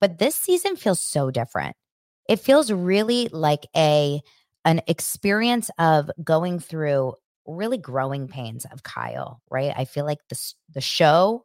But 0.00 0.18
this 0.18 0.36
season 0.36 0.76
feels 0.76 1.00
so 1.00 1.30
different. 1.30 1.76
It 2.28 2.40
feels 2.40 2.72
really 2.72 3.28
like 3.32 3.66
a 3.76 4.22
an 4.64 4.82
experience 4.88 5.70
of 5.78 6.10
going 6.24 6.58
through 6.60 7.14
really 7.46 7.78
growing 7.78 8.28
pains 8.28 8.66
of 8.72 8.82
Kyle, 8.82 9.42
right? 9.50 9.72
I 9.76 9.84
feel 9.86 10.06
like 10.06 10.20
the 10.28 10.54
the 10.74 10.80
show 10.80 11.44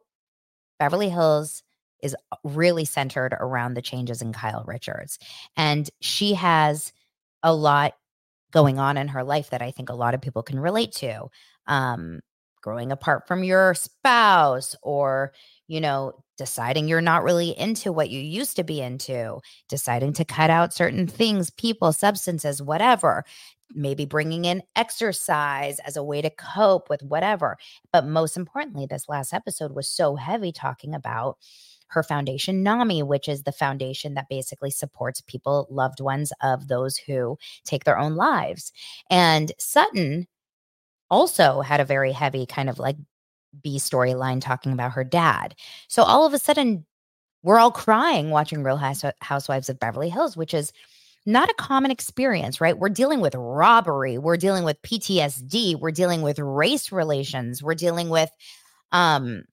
Beverly 0.78 1.08
Hills 1.10 1.62
is 2.02 2.16
uh, 2.32 2.36
really 2.44 2.84
centered 2.84 3.34
around 3.40 3.74
the 3.74 3.82
changes 3.82 4.22
in 4.22 4.32
Kyle 4.32 4.64
Richards. 4.66 5.18
And 5.56 5.88
she 6.00 6.34
has 6.34 6.92
a 7.42 7.54
lot 7.54 7.94
going 8.52 8.78
on 8.78 8.96
in 8.96 9.08
her 9.08 9.24
life 9.24 9.50
that 9.50 9.62
I 9.62 9.70
think 9.70 9.88
a 9.88 9.94
lot 9.94 10.14
of 10.14 10.20
people 10.20 10.42
can 10.42 10.58
relate 10.58 10.92
to. 10.92 11.28
Um, 11.66 12.20
growing 12.62 12.92
apart 12.92 13.26
from 13.26 13.42
your 13.42 13.74
spouse 13.74 14.76
or, 14.82 15.32
you 15.66 15.80
know, 15.80 16.12
deciding 16.36 16.88
you're 16.88 17.00
not 17.00 17.22
really 17.22 17.58
into 17.58 17.92
what 17.92 18.10
you 18.10 18.20
used 18.20 18.56
to 18.56 18.64
be 18.64 18.80
into, 18.80 19.38
deciding 19.68 20.12
to 20.14 20.24
cut 20.24 20.50
out 20.50 20.74
certain 20.74 21.06
things, 21.06 21.50
people, 21.50 21.92
substances, 21.92 22.62
whatever, 22.62 23.24
maybe 23.74 24.04
bringing 24.04 24.44
in 24.44 24.62
exercise 24.76 25.78
as 25.80 25.96
a 25.96 26.02
way 26.02 26.20
to 26.20 26.30
cope 26.30 26.90
with 26.90 27.02
whatever. 27.02 27.56
But 27.92 28.06
most 28.06 28.36
importantly, 28.36 28.86
this 28.86 29.08
last 29.08 29.32
episode 29.32 29.74
was 29.74 29.88
so 29.88 30.16
heavy 30.16 30.52
talking 30.52 30.94
about 30.94 31.38
her 31.90 32.02
foundation, 32.02 32.62
NAMI, 32.62 33.02
which 33.02 33.28
is 33.28 33.42
the 33.42 33.52
foundation 33.52 34.14
that 34.14 34.28
basically 34.28 34.70
supports 34.70 35.20
people, 35.20 35.66
loved 35.70 36.00
ones 36.00 36.32
of 36.42 36.68
those 36.68 36.96
who 36.96 37.38
take 37.64 37.84
their 37.84 37.98
own 37.98 38.14
lives. 38.14 38.72
And 39.10 39.52
Sutton 39.58 40.26
also 41.10 41.60
had 41.60 41.80
a 41.80 41.84
very 41.84 42.12
heavy 42.12 42.46
kind 42.46 42.70
of 42.70 42.78
like 42.78 42.96
B 43.62 43.78
storyline 43.78 44.40
talking 44.40 44.72
about 44.72 44.92
her 44.92 45.04
dad. 45.04 45.54
So 45.88 46.02
all 46.02 46.24
of 46.24 46.34
a 46.34 46.38
sudden, 46.38 46.86
we're 47.42 47.58
all 47.58 47.72
crying 47.72 48.30
watching 48.30 48.62
Real 48.62 48.80
Housewives 49.20 49.68
of 49.68 49.80
Beverly 49.80 50.10
Hills, 50.10 50.36
which 50.36 50.54
is 50.54 50.72
not 51.26 51.50
a 51.50 51.54
common 51.54 51.90
experience, 51.90 52.60
right? 52.60 52.78
We're 52.78 52.88
dealing 52.88 53.20
with 53.20 53.34
robbery, 53.34 54.18
we're 54.18 54.36
dealing 54.36 54.64
with 54.64 54.80
PTSD, 54.82 55.78
we're 55.78 55.90
dealing 55.90 56.22
with 56.22 56.38
race 56.38 56.92
relations, 56.92 57.62
we're 57.62 57.74
dealing 57.74 58.08
with 58.08 58.30
um 58.92 59.44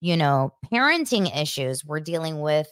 you 0.00 0.16
know, 0.16 0.52
parenting 0.72 1.34
issues, 1.36 1.84
we're 1.84 2.00
dealing 2.00 2.40
with 2.40 2.68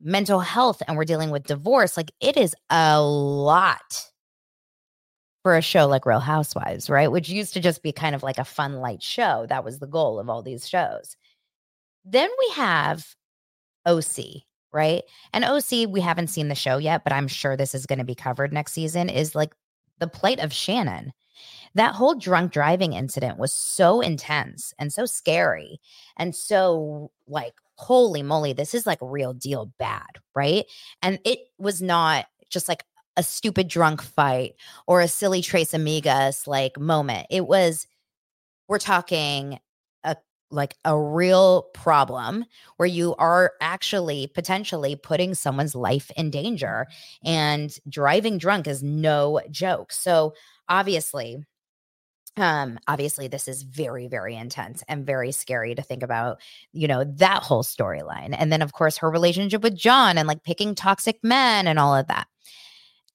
mental 0.00 0.40
health 0.40 0.82
and 0.86 0.96
we're 0.96 1.04
dealing 1.04 1.30
with 1.30 1.44
divorce. 1.44 1.96
Like 1.96 2.12
it 2.20 2.36
is 2.36 2.54
a 2.70 3.00
lot 3.00 4.10
for 5.42 5.56
a 5.56 5.62
show 5.62 5.86
like 5.86 6.06
Real 6.06 6.20
Housewives, 6.20 6.88
right? 6.88 7.10
Which 7.10 7.28
used 7.28 7.54
to 7.54 7.60
just 7.60 7.82
be 7.82 7.92
kind 7.92 8.14
of 8.14 8.22
like 8.22 8.38
a 8.38 8.44
fun, 8.44 8.74
light 8.74 9.02
show. 9.02 9.46
That 9.48 9.64
was 9.64 9.78
the 9.78 9.86
goal 9.86 10.18
of 10.18 10.28
all 10.28 10.42
these 10.42 10.68
shows. 10.68 11.16
Then 12.04 12.30
we 12.38 12.54
have 12.54 13.04
OC, 13.86 14.42
right? 14.72 15.02
And 15.32 15.44
OC, 15.44 15.88
we 15.88 16.00
haven't 16.00 16.28
seen 16.28 16.48
the 16.48 16.54
show 16.54 16.78
yet, 16.78 17.04
but 17.04 17.12
I'm 17.12 17.28
sure 17.28 17.56
this 17.56 17.74
is 17.74 17.86
going 17.86 17.98
to 17.98 18.04
be 18.04 18.14
covered 18.14 18.52
next 18.52 18.72
season, 18.72 19.08
is 19.08 19.34
like 19.34 19.52
the 19.98 20.08
plight 20.08 20.40
of 20.40 20.52
Shannon. 20.52 21.12
That 21.74 21.94
whole 21.94 22.14
drunk 22.14 22.52
driving 22.52 22.92
incident 22.92 23.38
was 23.38 23.52
so 23.52 24.00
intense 24.00 24.74
and 24.78 24.92
so 24.92 25.06
scary 25.06 25.80
and 26.16 26.34
so 26.34 27.10
like, 27.26 27.54
holy 27.76 28.22
moly, 28.22 28.52
this 28.52 28.74
is 28.74 28.86
like 28.86 28.98
real 29.00 29.32
deal 29.32 29.72
bad, 29.78 30.18
right? 30.34 30.64
And 31.00 31.18
it 31.24 31.40
was 31.58 31.80
not 31.80 32.26
just 32.50 32.68
like 32.68 32.84
a 33.16 33.22
stupid 33.22 33.68
drunk 33.68 34.02
fight 34.02 34.54
or 34.86 35.00
a 35.00 35.08
silly 35.08 35.42
Tres 35.42 35.72
Amigas 35.72 36.46
like 36.46 36.78
moment. 36.78 37.26
It 37.30 37.46
was, 37.46 37.86
we're 38.68 38.78
talking 38.78 39.58
a 40.04 40.16
like 40.50 40.76
a 40.84 40.98
real 40.98 41.62
problem 41.74 42.44
where 42.76 42.86
you 42.86 43.14
are 43.16 43.52
actually 43.60 44.26
potentially 44.28 44.96
putting 44.96 45.34
someone's 45.34 45.74
life 45.74 46.10
in 46.16 46.30
danger 46.30 46.86
and 47.24 47.74
driving 47.88 48.38
drunk 48.38 48.66
is 48.66 48.82
no 48.82 49.40
joke. 49.50 49.92
So 49.92 50.34
obviously 50.68 51.44
um 52.38 52.78
obviously 52.88 53.28
this 53.28 53.46
is 53.46 53.62
very 53.62 54.08
very 54.08 54.34
intense 54.34 54.82
and 54.88 55.04
very 55.04 55.32
scary 55.32 55.74
to 55.74 55.82
think 55.82 56.02
about 56.02 56.40
you 56.72 56.88
know 56.88 57.04
that 57.04 57.42
whole 57.42 57.62
storyline. 57.62 58.34
And 58.38 58.50
then 58.50 58.62
of 58.62 58.72
course 58.72 58.96
her 58.98 59.10
relationship 59.10 59.62
with 59.62 59.76
john 59.76 60.16
and 60.18 60.26
like 60.26 60.42
picking 60.42 60.74
toxic 60.74 61.18
men 61.22 61.66
and 61.66 61.78
all 61.78 61.94
of 61.94 62.06
that. 62.08 62.26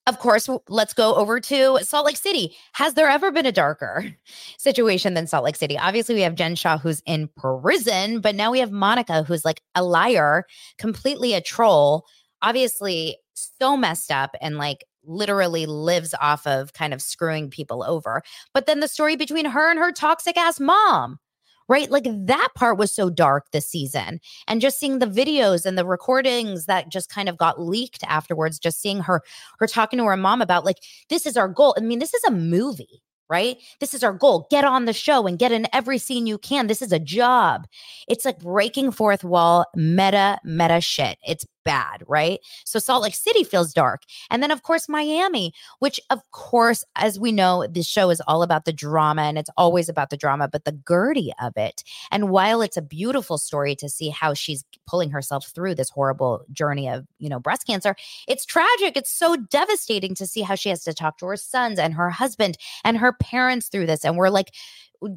Of 0.06 0.20
course 0.20 0.48
let's 0.70 0.94
go 0.94 1.16
over 1.16 1.40
to 1.42 1.80
salt 1.82 2.06
lake 2.06 2.18
city. 2.18 2.56
Has 2.74 2.94
there 2.94 3.10
ever 3.10 3.32
been 3.32 3.46
a 3.46 3.52
darker 3.52 4.06
situation 4.58 5.16
than 5.16 5.28
salt 5.28 5.44
lake 5.44 5.56
city? 5.56 5.78
Obviously 5.78 6.16
we 6.16 6.22
have 6.22 6.36
jen 6.36 6.56
shah 6.56 6.78
who's 6.78 7.02
in 7.06 7.30
prison 7.38 8.22
but 8.22 8.36
now 8.36 8.52
we 8.52 8.60
have 8.60 8.72
monica 8.72 9.24
who's 9.24 9.44
like 9.44 9.62
a 9.74 9.84
liar 9.84 10.46
completely 10.78 11.34
a 11.34 11.42
troll. 11.42 12.06
Obviously 12.44 13.18
so 13.34 13.78
messed 13.78 14.12
up 14.12 14.36
and 14.42 14.58
like 14.58 14.86
literally 15.08 15.65
lives 15.65 16.13
off 16.22 16.46
of 16.46 16.74
kind 16.74 16.93
of 16.93 17.02
screwing 17.02 17.50
people 17.50 17.84
over. 17.84 18.22
But 18.54 18.65
then 18.65 18.80
the 18.80 18.88
story 18.88 19.15
between 19.15 19.46
her 19.46 19.70
and 19.70 19.80
her 19.80 19.91
toxic 19.91 20.38
ass 20.38 20.60
mom, 20.60 21.20
right? 21.67 21.89
Like 21.89 22.06
that 22.08 22.50
part 22.56 22.78
was 22.78 22.93
so 22.93 23.10
dark 23.10 23.52
this 23.52 23.70
season. 23.70 24.20
And 24.48 24.62
just 24.62 24.80
seeing 24.80 25.00
the 25.00 25.08
videos 25.08 25.65
and 25.65 25.78
the 25.78 25.86
recordings 25.86 26.65
that 26.65 26.91
just 26.91 27.10
kind 27.10 27.30
of 27.30 27.38
got 27.38 27.62
leaked 27.62 28.04
afterwards, 28.06 28.60
just 28.60 28.82
seeing 28.82 29.00
her 29.00 29.22
her 29.60 29.67
talking 29.67 30.00
to 30.00 30.06
her 30.06 30.17
mom 30.17 30.41
about 30.41 30.65
like 30.65 30.78
this 31.10 31.26
is 31.26 31.38
our 31.38 31.48
goal. 31.48 31.76
I 31.78 31.82
mean, 31.82 32.00
this 32.00 32.13
is 32.13 32.24
a 32.26 32.32
movie 32.32 33.02
right? 33.30 33.58
This 33.80 33.93
is 33.93 34.04
our 34.04 34.13
goal. 34.13 34.48
Get 34.50 34.63
on 34.63 34.86
the 34.86 34.93
show 34.93 35.28
and 35.28 35.39
get 35.39 35.52
in 35.52 35.67
every 35.74 35.98
scene 35.98 36.28
you 36.28 36.38
can. 36.38 36.67
This 36.67 36.82
is 36.82 36.91
a 36.91 37.00
job. 37.00 37.67
It's 38.08 38.26
like 38.26 38.39
breaking 38.39 38.91
fourth 38.91 39.24
wall, 39.24 39.65
meta, 39.76 40.39
meta 40.43 40.82
shit. 40.82 41.17
It's 41.28 41.46
bad, 41.68 42.02
right? 42.08 42.40
So 42.64 42.80
Salt 42.80 43.04
Lake 43.04 43.14
City 43.14 43.44
feels 43.44 43.74
dark. 43.74 44.04
And 44.32 44.42
then, 44.42 44.52
of 44.52 44.64
course, 44.64 44.88
Miami, 44.88 45.54
which, 45.80 46.00
of 46.10 46.22
course, 46.32 46.86
as 46.96 47.20
we 47.20 47.34
know, 47.34 47.68
this 47.70 47.86
show 47.86 48.10
is 48.10 48.22
all 48.26 48.42
about 48.42 48.64
the 48.64 48.72
drama 48.72 49.24
and 49.24 49.38
it's 49.38 49.50
always 49.58 49.90
about 49.90 50.10
the 50.10 50.16
drama, 50.16 50.48
but 50.48 50.64
the 50.64 50.72
Guerdy 50.72 51.32
of 51.42 51.58
it. 51.58 51.84
And 52.10 52.30
while 52.30 52.62
it's 52.62 52.78
a 52.78 52.82
beautiful 52.82 53.38
story 53.38 53.76
to 53.76 53.90
see 53.90 54.08
how 54.08 54.34
she's 54.34 54.64
pulling 54.88 55.12
herself 55.12 55.48
through 55.48 55.76
this 55.76 55.90
horrible 55.90 56.46
journey 56.54 56.88
of, 56.88 57.06
you 57.20 57.28
know, 57.28 57.40
breast 57.40 57.68
cancer, 57.68 57.98
it's 58.30 58.46
tragic. 58.46 58.96
It's 58.96 59.12
so 59.12 59.36
devastating 59.36 60.16
to 60.16 60.26
see 60.26 60.42
how 60.42 60.56
she 60.56 60.70
has 60.70 60.86
to 60.86 60.94
talk 60.94 61.18
to 61.18 61.26
her 61.26 61.36
sons 61.36 61.80
and 61.80 61.94
her 61.96 62.10
husband 62.10 62.58
and 62.86 62.98
her 62.98 63.12
parents 63.12 63.68
through 63.68 63.88
this. 63.88 64.06
And 64.06 64.16
we're 64.16 64.30
like, 64.30 64.54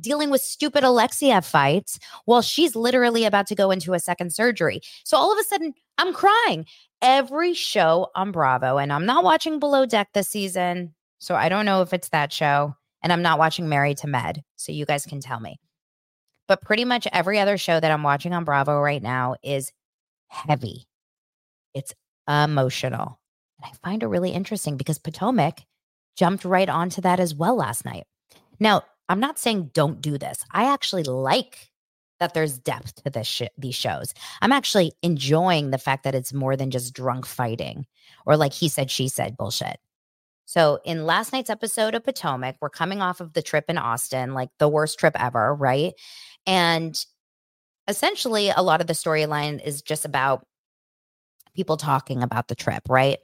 dealing 0.01 0.31
with 0.31 0.41
stupid 0.41 0.85
Alexia 0.85 1.43
fights 1.43 1.99
while 2.25 2.43
she's 2.43 2.77
literally 2.77 3.25
about 3.25 3.47
to 3.49 3.55
go 3.55 3.71
into 3.71 3.95
a 3.95 4.01
second 4.01 4.33
surgery. 4.33 4.81
So 5.05 5.17
all 5.17 5.33
of 5.33 5.39
a 5.39 5.45
sudden, 5.45 5.75
I'm 5.99 6.13
crying. 6.13 6.67
Every 7.03 7.55
show 7.55 8.09
on 8.15 8.33
Bravo, 8.33 8.77
and 8.77 8.93
I'm 8.93 9.07
not 9.07 9.25
watching 9.25 9.59
Below 9.59 9.87
Deck 9.87 10.09
this 10.13 10.29
season. 10.29 10.95
So 11.19 11.35
I 11.35 11.49
don't 11.49 11.65
know 11.65 11.83
if 11.83 11.93
it's 11.93 12.11
that 12.11 12.33
show. 12.33 12.75
And 13.03 13.13
I'm 13.13 13.23
not 13.23 13.39
watching 13.39 13.69
Married 13.69 13.97
to 13.99 14.07
Med. 14.07 14.43
So 14.57 14.73
you 14.73 14.85
guys 14.85 15.07
can 15.07 15.21
tell 15.21 15.41
me. 15.41 15.59
But 16.49 16.63
pretty 16.63 16.85
much 16.85 17.09
every 17.13 17.39
other 17.39 17.57
show 17.57 17.81
that 17.81 17.91
I'm 17.91 18.03
watching 18.03 18.35
on 18.35 18.45
Bravo 18.45 18.79
right 18.79 19.03
now 19.03 19.37
is 19.43 19.73
heavy. 20.29 20.87
It's 21.73 21.95
emotional. 22.29 23.19
And 23.59 23.73
I 23.73 23.77
find 23.83 24.03
it 24.03 24.09
really 24.09 24.33
interesting 24.33 24.77
because 24.77 24.99
Potomac 24.99 25.61
jumped 26.17 26.45
right 26.45 26.69
onto 26.69 27.01
that 27.01 27.21
as 27.21 27.35
well 27.35 27.57
last 27.57 27.85
night. 27.85 28.05
Now, 28.59 28.83
I'm 29.11 29.21
not 29.21 29.39
saying 29.39 29.73
don't 29.75 30.01
do 30.01 30.17
this. 30.17 30.45
I 30.53 30.73
actually 30.73 31.03
like 31.03 31.71
that 32.21 32.33
there's 32.33 32.59
depth 32.59 33.03
to 33.03 33.11
this 33.11 33.27
sh- 33.27 33.43
these 33.59 33.75
shows. 33.75 34.15
I'm 34.41 34.53
actually 34.53 34.93
enjoying 35.03 35.71
the 35.71 35.79
fact 35.79 36.05
that 36.05 36.15
it's 36.15 36.33
more 36.33 36.55
than 36.55 36.71
just 36.71 36.95
drunk 36.95 37.27
fighting 37.27 37.87
or 38.25 38.37
like 38.37 38.53
he 38.53 38.69
said 38.69 38.91
she 38.91 39.09
said 39.09 39.37
bullshit. 39.37 39.79
So 40.47 40.79
in 40.85 41.07
last 41.07 41.33
night's 41.33 41.51
episode 41.51 41.95
of 41.95 42.05
Potomac, 42.05 42.57
we're 42.61 42.71
coming 42.71 43.01
off 43.03 43.21
of 43.21 43.33
the 43.33 43.43
trip 43.43 43.65
in 43.69 43.79
Austin, 43.79 44.33
like 44.33 44.51
the 44.59 44.69
worst 44.69 44.99
trip 44.99 45.21
ever, 45.21 45.55
right? 45.55 45.95
And 46.47 46.95
essentially 47.89 48.51
a 48.51 48.63
lot 48.63 48.81
of 48.81 48.87
the 48.87 48.93
storyline 48.93 49.61
is 49.65 49.83
just 49.83 50.05
about 50.05 50.47
people 51.55 51.77
talking 51.77 52.23
about 52.23 52.49
the 52.49 52.55
trip, 52.55 52.83
right? 52.89 53.19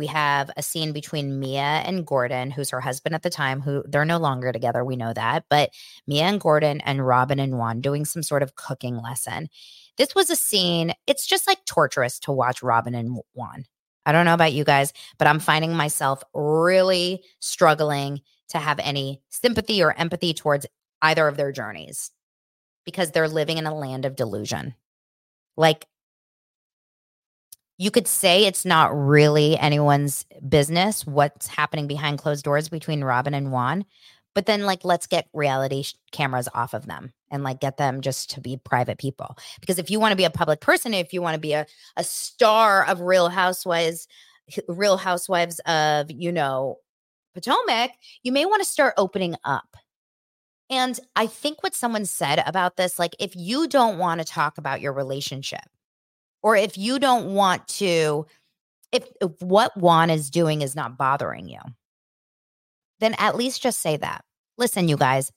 We 0.00 0.06
have 0.06 0.50
a 0.56 0.62
scene 0.62 0.92
between 0.92 1.38
Mia 1.38 1.60
and 1.60 2.06
Gordon, 2.06 2.50
who's 2.50 2.70
her 2.70 2.80
husband 2.80 3.14
at 3.14 3.22
the 3.22 3.28
time, 3.28 3.60
who 3.60 3.84
they're 3.86 4.06
no 4.06 4.16
longer 4.16 4.50
together. 4.50 4.82
We 4.82 4.96
know 4.96 5.12
that. 5.12 5.44
But 5.50 5.72
Mia 6.06 6.22
and 6.22 6.40
Gordon 6.40 6.80
and 6.80 7.06
Robin 7.06 7.38
and 7.38 7.58
Juan 7.58 7.82
doing 7.82 8.06
some 8.06 8.22
sort 8.22 8.42
of 8.42 8.54
cooking 8.54 8.96
lesson. 8.96 9.50
This 9.98 10.14
was 10.14 10.30
a 10.30 10.36
scene, 10.36 10.94
it's 11.06 11.26
just 11.26 11.46
like 11.46 11.62
torturous 11.66 12.18
to 12.20 12.32
watch 12.32 12.62
Robin 12.62 12.94
and 12.94 13.18
Juan. 13.34 13.66
I 14.06 14.12
don't 14.12 14.24
know 14.24 14.32
about 14.32 14.54
you 14.54 14.64
guys, 14.64 14.94
but 15.18 15.28
I'm 15.28 15.38
finding 15.38 15.74
myself 15.74 16.22
really 16.32 17.22
struggling 17.40 18.22
to 18.48 18.58
have 18.58 18.78
any 18.78 19.20
sympathy 19.28 19.82
or 19.82 19.92
empathy 19.92 20.32
towards 20.32 20.64
either 21.02 21.28
of 21.28 21.36
their 21.36 21.52
journeys 21.52 22.10
because 22.86 23.10
they're 23.10 23.28
living 23.28 23.58
in 23.58 23.66
a 23.66 23.78
land 23.78 24.06
of 24.06 24.16
delusion. 24.16 24.76
Like 25.58 25.88
you 27.80 27.90
could 27.90 28.06
say 28.06 28.44
it's 28.44 28.66
not 28.66 28.94
really 28.94 29.58
anyone's 29.58 30.26
business 30.46 31.06
what's 31.06 31.46
happening 31.46 31.86
behind 31.86 32.18
closed 32.18 32.44
doors 32.44 32.68
between 32.68 33.02
Robin 33.02 33.32
and 33.32 33.50
Juan. 33.50 33.86
But 34.34 34.44
then, 34.44 34.66
like, 34.66 34.84
let's 34.84 35.06
get 35.06 35.30
reality 35.32 35.84
sh- 35.84 35.94
cameras 36.12 36.46
off 36.52 36.74
of 36.74 36.84
them 36.84 37.14
and 37.30 37.42
like 37.42 37.58
get 37.58 37.78
them 37.78 38.02
just 38.02 38.28
to 38.32 38.40
be 38.42 38.58
private 38.58 38.98
people. 38.98 39.34
Because 39.62 39.78
if 39.78 39.90
you 39.90 39.98
want 39.98 40.12
to 40.12 40.16
be 40.16 40.24
a 40.24 40.30
public 40.30 40.60
person, 40.60 40.92
if 40.92 41.14
you 41.14 41.22
want 41.22 41.36
to 41.36 41.40
be 41.40 41.54
a, 41.54 41.64
a 41.96 42.04
star 42.04 42.84
of 42.84 43.00
Real 43.00 43.30
Housewives, 43.30 44.06
Real 44.68 44.98
Housewives 44.98 45.58
of, 45.60 46.10
you 46.10 46.32
know, 46.32 46.76
Potomac, 47.32 47.92
you 48.22 48.30
may 48.30 48.44
want 48.44 48.62
to 48.62 48.68
start 48.68 48.92
opening 48.98 49.36
up. 49.42 49.74
And 50.68 51.00
I 51.16 51.26
think 51.26 51.62
what 51.62 51.74
someone 51.74 52.04
said 52.04 52.42
about 52.44 52.76
this, 52.76 52.98
like, 52.98 53.16
if 53.18 53.34
you 53.34 53.68
don't 53.68 53.96
want 53.96 54.20
to 54.20 54.26
talk 54.26 54.58
about 54.58 54.82
your 54.82 54.92
relationship, 54.92 55.64
or 56.42 56.56
if 56.56 56.76
you 56.78 56.98
don't 56.98 57.34
want 57.34 57.66
to 57.68 58.26
if, 58.92 59.04
if 59.20 59.30
what 59.40 59.76
Juan 59.76 60.10
is 60.10 60.30
doing 60.30 60.62
is 60.62 60.74
not 60.74 60.98
bothering 60.98 61.48
you, 61.48 61.60
then 62.98 63.14
at 63.18 63.36
least 63.36 63.62
just 63.62 63.80
say 63.80 63.96
that. 63.96 64.24
Listen, 64.58 64.88
you 64.88 64.96
guys, 64.96 65.30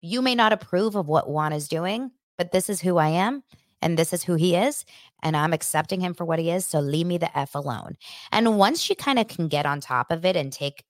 you 0.00 0.22
may 0.22 0.34
not 0.34 0.54
approve 0.54 0.94
of 0.94 1.06
what 1.06 1.28
Juan 1.28 1.52
is 1.52 1.68
doing, 1.68 2.10
but 2.38 2.52
this 2.52 2.70
is 2.70 2.80
who 2.80 2.96
I 2.96 3.08
am 3.08 3.42
and 3.82 3.98
this 3.98 4.12
is 4.12 4.24
who 4.24 4.34
he 4.34 4.56
is 4.56 4.84
and 5.22 5.36
i'm 5.36 5.52
accepting 5.52 6.00
him 6.00 6.14
for 6.14 6.24
what 6.24 6.38
he 6.38 6.50
is 6.50 6.64
so 6.64 6.80
leave 6.80 7.06
me 7.06 7.18
the 7.18 7.38
f 7.38 7.54
alone 7.54 7.96
and 8.32 8.58
once 8.58 8.88
you 8.88 8.96
kind 8.96 9.18
of 9.18 9.28
can 9.28 9.48
get 9.48 9.66
on 9.66 9.80
top 9.80 10.10
of 10.10 10.24
it 10.24 10.36
and 10.36 10.52
take 10.52 10.84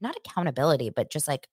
not 0.00 0.16
accountability 0.16 0.90
but 0.90 1.10
just 1.10 1.28
like 1.28 1.48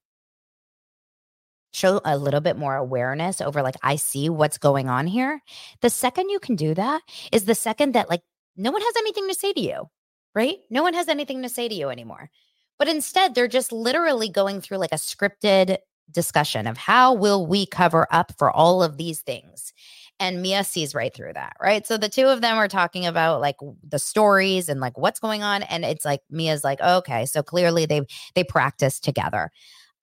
show 1.72 2.02
a 2.06 2.18
little 2.18 2.42
bit 2.42 2.58
more 2.58 2.76
awareness 2.76 3.42
over 3.42 3.62
like 3.62 3.76
i 3.84 3.96
see 3.96 4.30
what's 4.30 4.58
going 4.58 4.90
on 4.90 5.08
here 5.08 5.42
the 5.82 5.90
second 5.90 6.30
you 6.30 6.40
can 6.40 6.56
do 6.56 6.74
that 6.74 7.02
is 7.32 7.46
the 7.46 7.56
second 7.56 7.94
that 7.94 8.10
like 8.10 8.22
no 8.58 8.72
one 8.72 8.82
has 8.82 8.94
anything 8.98 9.28
to 9.28 9.34
say 9.34 9.54
to 9.54 9.62
you 9.62 9.90
right 10.36 10.58
no 10.70 10.84
one 10.84 10.94
has 10.94 11.08
anything 11.08 11.42
to 11.42 11.50
say 11.50 11.68
to 11.68 11.76
you 11.76 11.90
anymore 11.90 12.30
but 12.78 12.88
instead 12.88 13.36
they're 13.36 13.48
just 13.48 13.72
literally 13.72 14.30
going 14.30 14.62
through 14.62 14.78
like 14.78 14.92
a 14.92 14.96
scripted 14.96 15.78
discussion 16.12 16.66
of 16.66 16.78
how 16.78 17.14
will 17.14 17.46
we 17.46 17.66
cover 17.66 18.08
up 18.12 18.32
for 18.38 18.52
all 18.52 18.82
of 18.82 18.98
these 18.98 19.22
things 19.22 19.74
and 20.20 20.42
Mia 20.42 20.64
sees 20.64 20.94
right 20.94 21.14
through 21.14 21.34
that, 21.34 21.56
right? 21.62 21.88
So 21.88 21.98
the 21.98 22.10
two 22.10 22.26
of 22.26 22.42
them 22.42 22.58
are 22.58 22.68
talking 22.68 23.06
about 23.06 23.40
like 23.40 23.56
the 23.88 24.00
stories 24.00 24.68
and 24.68 24.82
like 24.82 24.98
what's 24.98 25.20
going 25.20 25.44
on 25.44 25.64
and 25.64 25.86
it's 25.86 26.04
like 26.04 26.22
Mia's 26.30 26.64
like, 26.64 26.82
"Okay, 26.82 27.26
so 27.26 27.42
clearly 27.42 27.86
they 27.86 28.02
they 28.36 28.44
practice 28.44 29.00
together." 29.00 29.50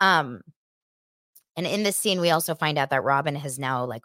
Um 0.00 0.40
and 1.56 1.66
in 1.66 1.82
this 1.82 1.96
scene 1.96 2.20
we 2.20 2.30
also 2.30 2.54
find 2.54 2.78
out 2.78 2.90
that 2.90 3.04
Robyn 3.04 3.36
has 3.36 3.58
now 3.58 3.84
like 3.84 4.02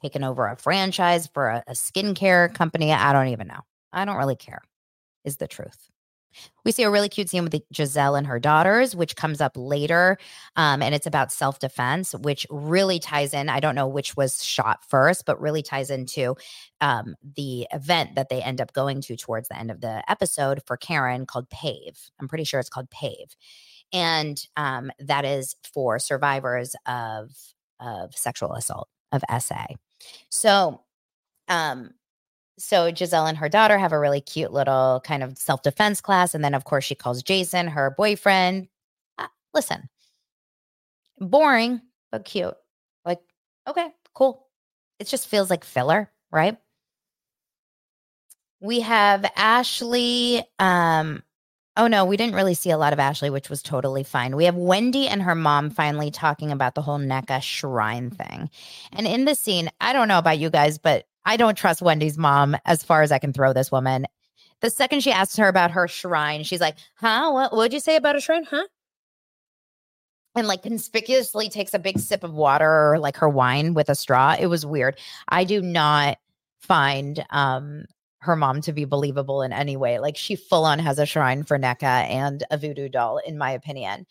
taken 0.00 0.24
over 0.24 0.46
a 0.46 0.56
franchise 0.56 1.28
for 1.32 1.48
a, 1.48 1.64
a 1.66 1.72
skincare 1.72 2.52
company. 2.54 2.92
I 2.92 3.12
don't 3.12 3.28
even 3.28 3.46
know. 3.46 3.60
I 3.92 4.04
don't 4.04 4.16
really 4.16 4.36
care. 4.36 4.60
Is 5.24 5.38
the 5.38 5.48
truth. 5.48 5.88
We 6.64 6.72
see 6.72 6.82
a 6.82 6.90
really 6.90 7.08
cute 7.08 7.30
scene 7.30 7.44
with 7.44 7.54
Gizelle 7.72 8.18
and 8.18 8.26
her 8.26 8.38
daughters, 8.38 8.94
which 8.96 9.16
comes 9.16 9.40
up 9.40 9.52
later. 9.54 10.18
Um, 10.56 10.82
and 10.82 10.94
it's 10.94 11.06
about 11.06 11.32
self 11.32 11.58
defense, 11.58 12.12
which 12.12 12.46
really 12.50 12.98
ties 12.98 13.32
in. 13.32 13.48
I 13.48 13.60
don't 13.60 13.74
know 13.74 13.86
which 13.86 14.16
was 14.16 14.44
shot 14.44 14.80
first, 14.88 15.24
but 15.26 15.40
really 15.40 15.62
ties 15.62 15.90
into 15.90 16.36
um, 16.80 17.14
the 17.36 17.66
event 17.72 18.16
that 18.16 18.28
they 18.28 18.42
end 18.42 18.60
up 18.60 18.72
going 18.72 19.00
to 19.02 19.16
towards 19.16 19.48
the 19.48 19.58
end 19.58 19.70
of 19.70 19.80
the 19.80 20.02
episode 20.10 20.62
for 20.66 20.76
Karen 20.76 21.26
called 21.26 21.48
PAVE. 21.50 22.10
I'm 22.20 22.28
pretty 22.28 22.44
sure 22.44 22.60
it's 22.60 22.68
called 22.68 22.90
PAVE. 22.90 23.36
And 23.94 24.44
um, 24.56 24.90
that 24.98 25.24
is 25.24 25.56
for 25.72 25.98
survivors 26.00 26.74
of, 26.84 27.30
of 27.80 28.14
sexual 28.14 28.52
assault, 28.54 28.88
of 29.12 29.22
SA. 29.40 29.66
So, 30.30 30.82
um, 31.48 31.94
so 32.58 32.90
Gizelle 32.92 33.28
and 33.28 33.38
her 33.38 33.48
daughter 33.48 33.78
have 33.78 33.92
a 33.92 33.98
really 33.98 34.20
cute 34.20 34.52
little 34.52 35.00
kind 35.04 35.22
of 35.22 35.38
self 35.38 35.62
defense 35.62 36.00
class. 36.00 36.34
And 36.34 36.44
then, 36.44 36.54
of 36.54 36.64
course, 36.64 36.84
she 36.84 36.94
calls 36.94 37.22
Jason, 37.22 37.68
her 37.68 37.94
boyfriend. 37.96 38.68
Uh, 39.18 39.28
listen, 39.54 39.88
boring, 41.18 41.80
but 42.12 42.24
cute. 42.24 42.54
Like, 43.04 43.20
okay, 43.68 43.88
cool. 44.14 44.46
It 44.98 45.06
just 45.06 45.28
feels 45.28 45.50
like 45.50 45.64
filler, 45.64 46.10
right? 46.30 46.56
We 48.60 48.80
have 48.80 49.30
Ashley. 49.36 50.44
Um, 50.58 51.23
oh 51.76 51.86
no, 51.86 52.04
we 52.04 52.16
didn't 52.16 52.34
really 52.34 52.54
see 52.54 52.70
a 52.70 52.78
lot 52.78 52.92
of 52.92 52.98
Ashley, 52.98 53.30
which 53.30 53.50
was 53.50 53.62
totally 53.62 54.02
fine. 54.02 54.36
We 54.36 54.44
have 54.44 54.56
Wendy 54.56 55.08
and 55.08 55.22
her 55.22 55.34
mom 55.34 55.70
finally 55.70 56.10
talking 56.10 56.52
about 56.52 56.74
the 56.74 56.82
whole 56.82 56.98
Nneka 56.98 57.42
shrine 57.42 58.10
thing. 58.10 58.50
And 58.92 59.06
in 59.06 59.24
the 59.24 59.34
scene, 59.34 59.70
I 59.80 59.92
don't 59.92 60.08
know 60.08 60.18
about 60.18 60.38
you 60.38 60.50
guys, 60.50 60.78
but 60.78 61.06
I 61.24 61.36
don't 61.36 61.56
trust 61.58 61.82
Wendy's 61.82 62.18
mom 62.18 62.56
as 62.64 62.82
far 62.82 63.02
as 63.02 63.10
I 63.10 63.18
can 63.18 63.32
throw 63.32 63.52
this 63.52 63.72
woman. 63.72 64.06
The 64.60 64.70
second 64.70 65.02
she 65.02 65.12
asks 65.12 65.36
her 65.36 65.48
about 65.48 65.72
her 65.72 65.88
shrine, 65.88 66.44
she's 66.44 66.60
like, 66.60 66.76
huh? 66.94 67.30
What 67.32 67.54
would 67.54 67.72
you 67.72 67.80
say 67.80 67.96
about 67.96 68.16
a 68.16 68.20
shrine? 68.20 68.44
Huh? 68.44 68.66
And 70.36 70.46
like 70.46 70.62
conspicuously 70.62 71.48
takes 71.48 71.74
a 71.74 71.78
big 71.78 71.98
sip 71.98 72.24
of 72.24 72.34
water 72.34 72.92
or 72.92 72.98
like 72.98 73.16
her 73.18 73.28
wine 73.28 73.74
with 73.74 73.88
a 73.88 73.94
straw. 73.94 74.36
It 74.38 74.46
was 74.46 74.66
weird. 74.66 74.98
I 75.28 75.44
do 75.44 75.60
not 75.60 76.18
find 76.60 77.24
um 77.30 77.84
her 78.24 78.36
mom 78.36 78.60
to 78.62 78.72
be 78.72 78.84
believable 78.84 79.42
in 79.42 79.52
any 79.52 79.76
way. 79.76 79.98
Like 79.98 80.16
she 80.16 80.36
full 80.36 80.64
on 80.64 80.78
has 80.78 80.98
a 80.98 81.06
shrine 81.06 81.44
for 81.44 81.58
Nneka 81.58 81.82
and 81.82 82.42
a 82.50 82.56
voodoo 82.58 82.88
doll, 82.88 83.18
in 83.18 83.38
my 83.38 83.50
opinion. 83.50 84.06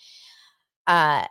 Uh 0.88 1.26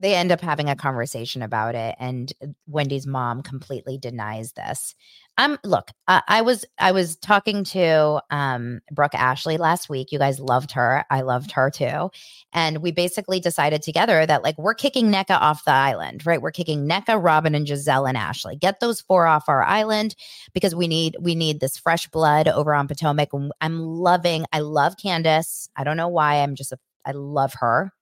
they 0.00 0.14
end 0.14 0.30
up 0.30 0.40
having 0.40 0.68
a 0.68 0.76
conversation 0.76 1.42
about 1.42 1.74
it 1.74 1.94
and 1.98 2.32
uh, 2.42 2.48
wendy's 2.66 3.06
mom 3.06 3.42
completely 3.42 3.96
denies 3.96 4.52
this 4.52 4.94
um 5.38 5.58
look 5.64 5.90
uh, 6.08 6.20
i 6.28 6.40
was 6.40 6.64
i 6.78 6.92
was 6.92 7.16
talking 7.16 7.64
to 7.64 8.20
um 8.30 8.80
brooke 8.90 9.14
ashley 9.14 9.56
last 9.56 9.88
week 9.88 10.12
you 10.12 10.18
guys 10.18 10.40
loved 10.40 10.72
her 10.72 11.04
i 11.10 11.20
loved 11.20 11.50
her 11.52 11.70
too 11.70 12.10
and 12.52 12.78
we 12.78 12.90
basically 12.90 13.40
decided 13.40 13.82
together 13.82 14.26
that 14.26 14.42
like 14.42 14.56
we're 14.58 14.74
kicking 14.74 15.10
nneka 15.10 15.40
off 15.40 15.64
the 15.64 15.70
island 15.70 16.24
right 16.26 16.42
we're 16.42 16.50
kicking 16.50 16.86
nneka 16.88 17.22
robyn 17.22 17.54
and 17.54 17.66
Gizelle 17.66 18.08
and 18.08 18.16
ashley 18.16 18.56
get 18.56 18.80
those 18.80 19.00
four 19.00 19.26
off 19.26 19.48
our 19.48 19.62
island 19.62 20.14
because 20.52 20.74
we 20.74 20.88
need 20.88 21.16
we 21.20 21.34
need 21.34 21.60
this 21.60 21.76
fresh 21.76 22.08
blood 22.08 22.48
over 22.48 22.74
on 22.74 22.88
potomac 22.88 23.28
i'm 23.60 23.80
loving 23.80 24.44
i 24.52 24.60
love 24.60 24.96
candiace 24.96 25.68
i 25.76 25.84
don't 25.84 25.96
know 25.96 26.08
why 26.08 26.36
i'm 26.36 26.54
just 26.54 26.72
a, 26.72 26.78
i 27.04 27.12
love 27.12 27.54
her 27.60 27.92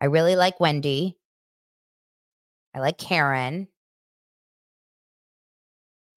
I 0.00 0.06
really 0.06 0.36
like 0.36 0.60
Wendy. 0.60 1.16
I 2.74 2.80
like 2.80 2.98
Karen. 2.98 3.68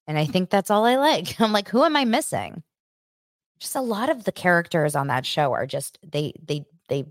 And 0.07 0.17
I 0.17 0.25
think 0.25 0.49
that's 0.49 0.71
all 0.71 0.85
I 0.85 0.95
like. 0.95 1.39
I'm 1.41 1.51
like, 1.51 1.69
who 1.69 1.83
am 1.83 1.95
I 1.95 2.05
missing? 2.05 2.63
Just 3.59 3.75
a 3.75 3.81
lot 3.81 4.09
of 4.09 4.23
the 4.23 4.31
characters 4.31 4.95
on 4.95 5.07
that 5.07 5.25
show 5.25 5.53
are 5.53 5.65
just 5.65 5.97
they 6.07 6.33
they 6.43 6.65
they 6.89 7.05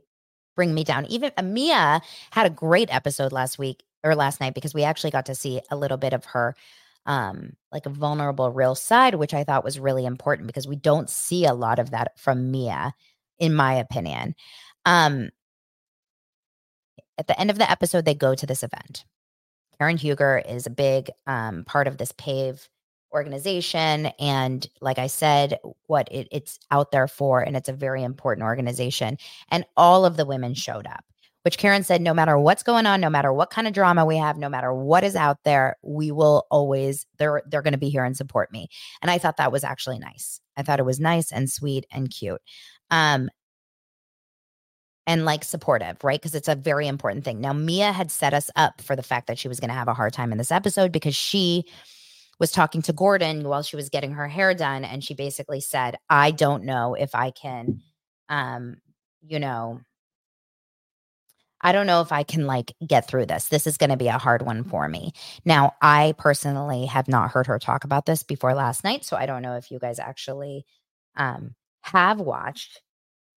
bring 0.54 0.74
me 0.74 0.84
down. 0.84 1.06
Even 1.06 1.32
Mia 1.42 2.00
had 2.30 2.46
a 2.46 2.50
great 2.50 2.92
episode 2.94 3.32
last 3.32 3.58
week 3.58 3.82
or 4.04 4.14
last 4.14 4.40
night 4.40 4.54
because 4.54 4.72
we 4.72 4.84
actually 4.84 5.10
got 5.10 5.26
to 5.26 5.34
see 5.34 5.60
a 5.70 5.76
little 5.76 5.98
bit 5.98 6.12
of 6.12 6.24
her 6.26 6.54
um 7.04 7.52
like 7.70 7.86
a 7.86 7.90
vulnerable 7.90 8.50
real 8.50 8.74
side 8.74 9.14
which 9.14 9.32
I 9.32 9.44
thought 9.44 9.62
was 9.62 9.78
really 9.78 10.04
important 10.04 10.48
because 10.48 10.66
we 10.66 10.74
don't 10.74 11.08
see 11.08 11.44
a 11.44 11.54
lot 11.54 11.78
of 11.78 11.92
that 11.92 12.18
from 12.18 12.50
Mia 12.50 12.94
in 13.38 13.54
my 13.54 13.74
opinion. 13.74 14.34
Um 14.84 15.30
at 17.18 17.26
the 17.26 17.38
end 17.40 17.50
of 17.50 17.58
the 17.58 17.70
episode, 17.70 18.04
they 18.04 18.14
go 18.14 18.34
to 18.34 18.46
this 18.46 18.62
event. 18.62 19.04
Karen 19.78 19.96
Huger 19.96 20.42
is 20.46 20.66
a 20.66 20.70
big 20.70 21.10
um, 21.26 21.64
part 21.64 21.86
of 21.86 21.98
this 21.98 22.12
PAVE 22.12 22.68
organization. 23.12 24.06
And 24.18 24.68
like 24.80 24.98
I 24.98 25.06
said, 25.06 25.58
what 25.86 26.08
it, 26.10 26.28
it's 26.30 26.58
out 26.70 26.90
there 26.92 27.08
for, 27.08 27.40
and 27.40 27.56
it's 27.56 27.68
a 27.68 27.72
very 27.72 28.02
important 28.02 28.44
organization. 28.44 29.18
And 29.50 29.64
all 29.76 30.04
of 30.04 30.16
the 30.16 30.26
women 30.26 30.54
showed 30.54 30.86
up, 30.86 31.04
which 31.42 31.58
Karen 31.58 31.84
said, 31.84 32.00
no 32.00 32.12
matter 32.12 32.38
what's 32.38 32.62
going 32.62 32.86
on, 32.86 33.00
no 33.00 33.10
matter 33.10 33.32
what 33.32 33.50
kind 33.50 33.66
of 33.66 33.72
drama 33.72 34.04
we 34.04 34.16
have, 34.16 34.36
no 34.36 34.48
matter 34.48 34.74
what 34.74 35.04
is 35.04 35.16
out 35.16 35.38
there, 35.44 35.76
we 35.82 36.10
will 36.10 36.46
always, 36.50 37.06
they're, 37.18 37.42
they're 37.48 37.62
going 37.62 37.72
to 37.72 37.78
be 37.78 37.88
here 37.88 38.04
and 38.04 38.16
support 38.16 38.52
me. 38.52 38.68
And 39.00 39.10
I 39.10 39.18
thought 39.18 39.36
that 39.36 39.52
was 39.52 39.64
actually 39.64 39.98
nice. 39.98 40.40
I 40.56 40.62
thought 40.62 40.80
it 40.80 40.86
was 40.86 41.00
nice 41.00 41.32
and 41.32 41.50
sweet 41.50 41.86
and 41.90 42.10
cute. 42.10 42.40
Um, 42.90 43.28
and 45.06 45.24
like 45.24 45.44
supportive, 45.44 46.02
right? 46.02 46.20
Because 46.20 46.34
it's 46.34 46.48
a 46.48 46.56
very 46.56 46.88
important 46.88 47.24
thing. 47.24 47.40
Now, 47.40 47.52
Mia 47.52 47.92
had 47.92 48.10
set 48.10 48.34
us 48.34 48.50
up 48.56 48.80
for 48.80 48.96
the 48.96 49.02
fact 49.02 49.28
that 49.28 49.38
she 49.38 49.46
was 49.46 49.60
going 49.60 49.68
to 49.68 49.74
have 49.74 49.88
a 49.88 49.94
hard 49.94 50.12
time 50.12 50.32
in 50.32 50.38
this 50.38 50.50
episode 50.50 50.90
because 50.90 51.14
she 51.14 51.64
was 52.38 52.52
talking 52.52 52.82
to 52.82 52.92
Gordon 52.92 53.48
while 53.48 53.62
she 53.62 53.76
was 53.76 53.88
getting 53.88 54.12
her 54.12 54.28
hair 54.28 54.54
done. 54.54 54.84
And 54.84 55.02
she 55.02 55.14
basically 55.14 55.60
said, 55.60 55.96
I 56.10 56.30
don't 56.30 56.64
know 56.64 56.94
if 56.94 57.14
I 57.14 57.30
can, 57.30 57.80
um, 58.28 58.76
you 59.26 59.38
know, 59.38 59.80
I 61.62 61.72
don't 61.72 61.86
know 61.86 62.02
if 62.02 62.12
I 62.12 62.22
can 62.22 62.46
like 62.46 62.74
get 62.86 63.08
through 63.08 63.26
this. 63.26 63.48
This 63.48 63.66
is 63.66 63.78
going 63.78 63.90
to 63.90 63.96
be 63.96 64.08
a 64.08 64.18
hard 64.18 64.42
one 64.42 64.62
for 64.62 64.88
me. 64.88 65.12
Now, 65.44 65.72
I 65.80 66.14
personally 66.18 66.86
have 66.86 67.08
not 67.08 67.30
heard 67.30 67.46
her 67.46 67.58
talk 67.58 67.84
about 67.84 68.06
this 68.06 68.22
before 68.22 68.54
last 68.54 68.84
night. 68.84 69.04
So 69.04 69.16
I 69.16 69.26
don't 69.26 69.42
know 69.42 69.56
if 69.56 69.70
you 69.70 69.78
guys 69.78 69.98
actually 69.98 70.66
um, 71.16 71.54
have 71.80 72.20
watched 72.20 72.82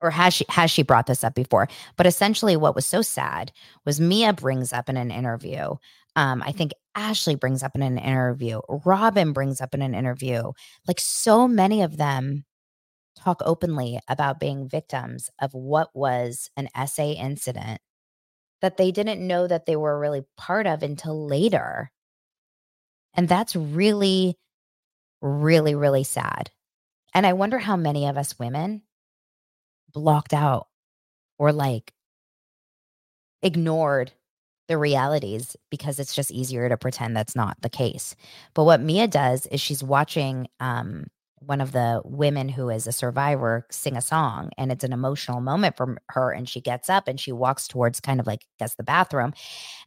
or 0.01 0.09
has 0.11 0.33
she 0.33 0.45
has 0.49 0.71
she 0.71 0.83
brought 0.83 1.07
this 1.07 1.23
up 1.23 1.35
before? 1.35 1.67
But 1.97 2.07
essentially 2.07 2.55
what 2.57 2.75
was 2.75 2.85
so 2.85 3.01
sad 3.01 3.51
was 3.85 3.99
mia 3.99 4.33
brings 4.33 4.73
up 4.73 4.89
in 4.89 4.97
an 4.97 5.11
interview 5.11 5.75
um, 6.15 6.41
i 6.45 6.51
think 6.51 6.71
ashley 6.95 7.35
brings 7.35 7.63
up 7.63 7.75
in 7.75 7.81
an 7.81 7.97
interview 7.97 8.59
robin 8.85 9.31
brings 9.33 9.61
up 9.61 9.73
in 9.73 9.81
an 9.81 9.93
interview 9.93 10.51
like 10.87 10.99
so 10.99 11.47
many 11.47 11.81
of 11.81 11.97
them 11.97 12.45
talk 13.19 13.41
openly 13.45 13.99
about 14.07 14.39
being 14.39 14.67
victims 14.67 15.29
of 15.41 15.53
what 15.53 15.89
was 15.93 16.49
an 16.55 16.69
SA 16.87 17.11
incident 17.11 17.81
that 18.61 18.77
they 18.77 18.91
didn't 18.91 19.25
know 19.25 19.47
that 19.47 19.65
they 19.65 19.75
were 19.75 19.99
really 19.99 20.23
part 20.37 20.67
of 20.67 20.83
until 20.83 21.27
later. 21.27 21.91
And 23.13 23.27
that's 23.27 23.55
really 23.55 24.37
really 25.21 25.75
really 25.75 26.03
sad. 26.03 26.49
And 27.13 27.25
i 27.25 27.33
wonder 27.33 27.57
how 27.57 27.75
many 27.75 28.07
of 28.07 28.17
us 28.17 28.39
women 28.39 28.83
blocked 29.91 30.33
out 30.33 30.67
or 31.37 31.51
like 31.51 31.93
ignored 33.41 34.11
the 34.67 34.77
realities 34.77 35.55
because 35.71 35.99
it's 35.99 36.13
just 36.13 36.31
easier 36.31 36.69
to 36.69 36.77
pretend 36.77 37.15
that's 37.15 37.35
not 37.35 37.57
the 37.61 37.69
case. 37.69 38.15
But 38.53 38.65
what 38.65 38.81
Mia 38.81 39.07
does 39.07 39.47
is 39.47 39.59
she's 39.59 39.83
watching 39.83 40.47
um, 40.59 41.07
one 41.41 41.61
of 41.61 41.71
the 41.71 42.01
women 42.05 42.49
who 42.49 42.69
is 42.69 42.87
a 42.87 42.91
survivor 42.91 43.65
sing 43.71 43.95
a 43.95 44.01
song 44.01 44.49
and 44.57 44.71
it's 44.71 44.83
an 44.83 44.93
emotional 44.93 45.41
moment 45.41 45.77
for 45.77 45.97
her 46.09 46.31
and 46.31 46.47
she 46.47 46.61
gets 46.61 46.89
up 46.89 47.07
and 47.07 47.19
she 47.19 47.31
walks 47.31 47.67
towards 47.67 47.99
kind 47.99 48.19
of 48.19 48.27
like 48.27 48.45
guess 48.59 48.75
the 48.75 48.83
bathroom 48.83 49.33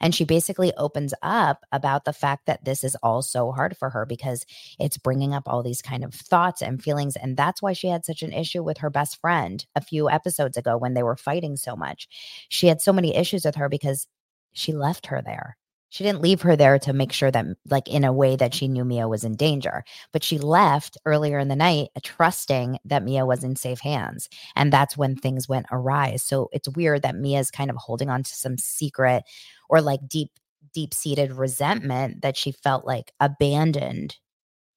and 0.01 0.15
she 0.15 0.25
basically 0.25 0.73
opens 0.77 1.15
up 1.23 1.65
about 1.73 2.05
the 2.05 2.13
fact 2.13 2.47
that 2.47 2.65
this 2.65 2.85
is 2.85 2.97
all 3.03 3.23
so 3.23 3.53
hard 3.53 3.77
for 3.77 3.91
her 3.91 4.07
because 4.07 4.45
it's 4.79 4.99
bringing 4.99 5.35
up 5.35 5.45
all 5.47 5.63
these 5.63 5.83
kind 5.83 6.05
of 6.05 6.15
thoughts 6.15 6.63
and 6.63 6.83
feelings 6.83 7.17
and 7.17 7.37
that's 7.37 7.63
why 7.63 7.73
she 7.73 7.89
had 7.89 8.05
such 8.05 8.23
an 8.23 8.33
issue 8.33 8.63
with 8.63 8.79
her 8.79 8.91
best 8.91 9.21
friend 9.21 9.67
a 9.75 9.81
few 9.81 10.09
episodes 10.09 10.57
ago 10.57 10.77
when 10.77 10.95
they 10.95 11.03
were 11.03 11.17
fighting 11.17 11.57
so 11.57 11.77
much. 11.77 12.09
She 12.49 12.67
had 12.67 12.81
so 12.81 12.93
many 12.93 13.15
issues 13.17 13.45
with 13.45 13.57
her 13.57 13.69
because 13.69 14.07
she 14.53 14.73
left 14.73 15.07
her 15.07 15.23
there 15.25 15.57
she 15.93 16.05
didn't 16.05 16.23
leave 16.23 16.41
her 16.41 16.57
there 16.57 16.79
to 16.79 16.95
make 16.95 17.13
sure 17.13 17.31
that, 17.31 17.45
like, 17.69 17.87
in 17.87 18.03
a 18.03 18.15
way 18.15 18.35
that 18.35 18.55
she 18.55 18.67
knew 18.67 18.83
Mia 18.83 19.07
was 19.09 19.25
in 19.25 19.37
danger, 19.37 19.85
but 20.11 20.25
she 20.25 20.39
left 20.39 20.97
earlier 21.05 21.39
in 21.39 21.49
the 21.49 21.55
night, 21.55 21.91
uh, 21.95 22.01
trusting 22.03 22.79
that 22.87 23.05
Mia 23.05 23.27
was 23.27 23.45
in 23.45 23.57
safe 23.57 23.79
hands. 23.81 24.31
And 24.57 24.73
that's 24.73 24.97
when 24.97 25.17
things 25.17 25.51
went 25.51 25.67
awry. 25.71 26.17
So 26.17 26.49
it's 26.51 26.67
weird 26.71 27.03
that 27.03 27.17
Mia's 27.17 27.51
kind 27.51 27.69
of 27.69 27.77
holding 27.77 28.09
on 28.09 28.23
to 28.23 28.35
some 28.35 28.57
secret 28.57 29.25
or 29.69 29.83
like 29.83 30.01
deep, 30.09 30.31
deep 30.73 30.95
seated 30.95 31.35
resentment 31.35 32.23
that 32.23 32.39
she 32.39 32.53
felt 32.53 32.87
like 32.87 33.13
abandoned 33.21 34.17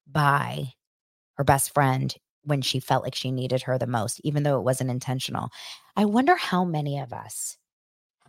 by 0.06 0.74
her 1.36 1.44
best 1.44 1.72
friend 1.72 2.14
when 2.44 2.60
she 2.60 2.78
felt 2.78 3.02
like 3.02 3.14
she 3.14 3.30
needed 3.30 3.62
her 3.62 3.78
the 3.78 3.86
most, 3.86 4.20
even 4.22 4.42
though 4.42 4.58
it 4.58 4.64
wasn't 4.64 4.90
intentional. 4.90 5.48
I 5.96 6.04
wonder 6.04 6.36
how 6.36 6.66
many 6.66 6.98
of 6.98 7.14
us 7.14 7.56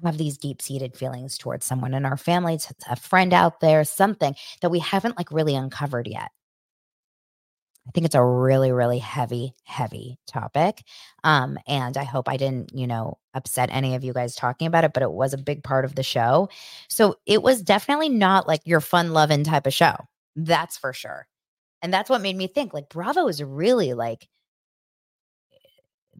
have 0.03 0.17
these 0.17 0.37
deep 0.37 0.61
seated 0.61 0.95
feelings 0.95 1.37
towards 1.37 1.65
someone 1.65 1.93
in 1.93 2.05
our 2.05 2.17
family, 2.17 2.59
a 2.89 2.95
friend 2.95 3.33
out 3.33 3.59
there, 3.59 3.83
something 3.83 4.35
that 4.61 4.69
we 4.69 4.79
haven't 4.79 5.17
like 5.17 5.31
really 5.31 5.55
uncovered 5.55 6.07
yet. 6.07 6.31
I 7.87 7.91
think 7.91 8.05
it's 8.05 8.15
a 8.15 8.23
really, 8.23 8.71
really 8.71 8.99
heavy, 8.99 9.53
heavy 9.63 10.19
topic. 10.27 10.83
Um, 11.23 11.57
and 11.67 11.95
I 11.95 12.03
hope 12.03 12.27
I 12.27 12.35
didn't, 12.35 12.71
you 12.77 12.85
know, 12.85 13.17
upset 13.33 13.69
any 13.71 13.95
of 13.95 14.03
you 14.03 14.11
guys 14.11 14.35
talking 14.35 14.67
about 14.67 14.83
it, 14.83 14.91
but 14.93 15.03
it 15.03 15.11
was 15.11 15.33
a 15.33 15.37
big 15.37 15.63
part 15.63 15.85
of 15.85 15.95
the 15.95 16.03
show. 16.03 16.49
So 16.89 17.15
it 17.25 17.41
was 17.41 17.61
definitely 17.61 18.09
not 18.09 18.45
like 18.47 18.61
your 18.65 18.81
fun 18.81 19.13
loving 19.13 19.45
type 19.45 19.65
of 19.65 19.73
show. 19.73 19.95
That's 20.35 20.77
for 20.77 20.91
sure. 20.91 21.27
And 21.81 21.93
that's 21.93 22.09
what 22.09 22.21
made 22.21 22.35
me 22.35 22.47
think 22.47 22.73
like 22.73 22.89
Bravo 22.89 23.27
is 23.27 23.41
really 23.41 23.93
like 23.93 24.27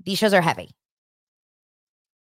these 0.06 0.18
shows 0.18 0.34
are 0.34 0.42
heavy. 0.42 0.70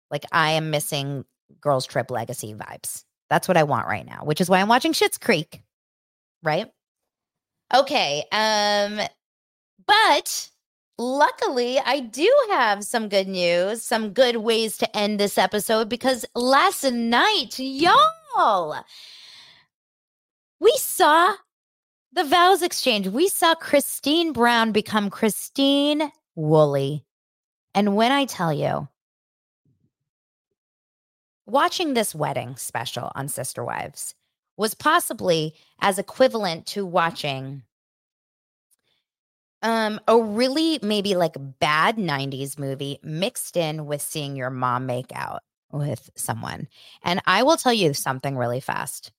Like 0.10 0.26
I 0.32 0.52
am 0.52 0.72
missing 0.72 1.24
Girls 1.60 1.86
Trip 1.86 2.10
Legacy 2.12 2.54
vibes. 2.54 3.04
That's 3.30 3.48
what 3.48 3.58
I 3.58 3.64
want 3.64 3.88
right 3.88 4.06
now, 4.06 4.24
which 4.24 4.42
is 4.42 4.50
why 4.50 4.60
I'm 4.60 4.68
watching 4.68 4.94
Schitt's 4.94 5.18
Creek. 5.18 5.62
Right? 6.44 6.72
Okay. 7.74 8.24
Um, 8.32 9.00
but 9.88 10.50
luckily, 10.98 11.80
I 11.80 12.02
do 12.02 12.32
have 12.52 12.84
some 12.84 13.10
good 13.10 13.28
news, 13.28 13.82
some 13.84 14.14
good 14.14 14.38
ways 14.38 14.78
to 14.78 14.98
end 14.98 15.20
this 15.20 15.38
episode 15.38 15.90
because 15.90 16.26
last 16.36 16.84
night, 16.84 17.58
y'all, 17.58 18.84
we 20.60 20.74
saw 20.78 21.34
the 22.14 22.24
vows 22.24 22.62
exchange. 22.62 23.08
We 23.08 23.30
saw 23.30 23.56
Christine 23.56 24.34
Brown 24.34 24.72
become 24.72 25.10
Christine 25.10 26.12
Woolley. 26.36 27.06
And 27.74 27.96
when 27.96 28.12
I 28.12 28.26
tell 28.26 28.52
you, 28.52 28.88
watching 31.46 31.94
this 31.94 32.16
wedding 32.16 32.56
special 32.56 33.12
on 33.16 33.28
Sister 33.28 33.64
Wives 33.64 34.16
was 34.58 34.74
possibly 34.74 35.54
as 35.80 35.98
equivalent 35.98 36.66
to 36.68 36.86
watching 36.86 37.64
um 39.64 40.00
a 40.08 40.20
really 40.20 40.80
maybe 40.82 41.16
like 41.16 41.36
bad 41.60 41.98
90s 41.98 42.58
movie 42.58 43.00
mixed 43.04 43.56
in 43.56 43.86
with 43.86 44.02
seeing 44.02 44.36
your 44.36 44.50
mom 44.50 44.86
make 44.86 45.12
out 45.14 45.42
with 45.72 46.10
someone. 46.16 46.68
And 47.04 47.22
I 47.26 47.44
will 47.44 47.58
tell 47.58 47.74
you 47.74 47.94
something 47.94 48.38
really 48.38 48.60
fast. 48.60 49.12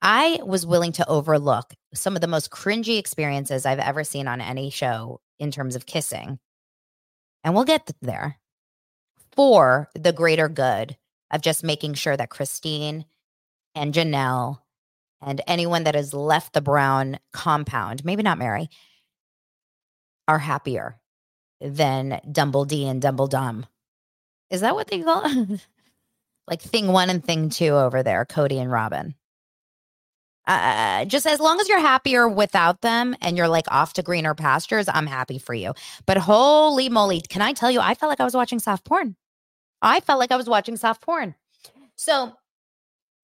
I 0.00 0.40
was 0.44 0.66
willing 0.66 0.92
to 0.92 1.08
overlook 1.08 1.74
some 1.94 2.14
of 2.14 2.20
the 2.20 2.28
most 2.28 2.50
cringy 2.50 2.98
experiences 2.98 3.66
I've 3.66 3.78
ever 3.80 4.04
seen 4.04 4.28
on 4.28 4.40
any 4.40 4.70
show 4.70 5.20
in 5.38 5.50
terms 5.50 5.74
of 5.74 5.86
kissing. 5.86 6.38
And 7.42 7.54
we'll 7.54 7.64
get 7.64 7.90
there 8.00 8.38
for 9.34 9.88
the 9.94 10.12
greater 10.12 10.48
good 10.48 10.96
of 11.30 11.42
just 11.42 11.64
making 11.64 11.94
sure 11.94 12.16
that 12.16 12.30
Christine 12.30 13.04
and 13.74 13.94
Janelle 13.94 14.58
and 15.20 15.40
anyone 15.46 15.84
that 15.84 15.94
has 15.94 16.14
left 16.14 16.52
the 16.52 16.60
Brown 16.60 17.18
compound, 17.32 18.04
maybe 18.04 18.22
not 18.22 18.38
Meri, 18.38 18.68
are 20.26 20.38
happier 20.38 20.98
than 21.60 22.20
Dumble 22.30 22.64
D 22.64 22.86
and 22.86 23.02
Dumble 23.02 23.26
Dumb. 23.26 23.66
Is 24.50 24.60
that 24.60 24.74
what 24.74 24.88
they 24.88 25.00
call 25.00 25.22
it? 25.24 25.66
like 26.46 26.62
thing 26.62 26.88
one 26.88 27.10
and 27.10 27.24
thing 27.24 27.50
two 27.50 27.70
over 27.70 28.02
there, 28.02 28.24
Cody 28.24 28.58
and 28.58 28.70
Robyn. 28.70 29.14
Uh, 30.46 31.04
just 31.04 31.26
as 31.26 31.40
long 31.40 31.60
as 31.60 31.68
you're 31.68 31.78
happier 31.78 32.26
without 32.26 32.80
them 32.80 33.14
and 33.20 33.36
you're 33.36 33.48
like 33.48 33.66
off 33.70 33.92
to 33.92 34.02
greener 34.02 34.34
pastures, 34.34 34.88
I'm 34.88 35.06
happy 35.06 35.38
for 35.38 35.52
you. 35.52 35.74
But 36.06 36.16
holy 36.16 36.88
moly, 36.88 37.20
can 37.20 37.42
I 37.42 37.52
tell 37.52 37.70
you, 37.70 37.80
I 37.80 37.94
felt 37.94 38.08
like 38.08 38.20
I 38.20 38.24
was 38.24 38.34
watching 38.34 38.58
soft 38.58 38.84
porn. 38.84 39.14
I 39.82 40.00
felt 40.00 40.18
like 40.18 40.32
I 40.32 40.36
was 40.36 40.48
watching 40.48 40.76
soft 40.76 41.02
porn. 41.02 41.34
So 41.96 42.32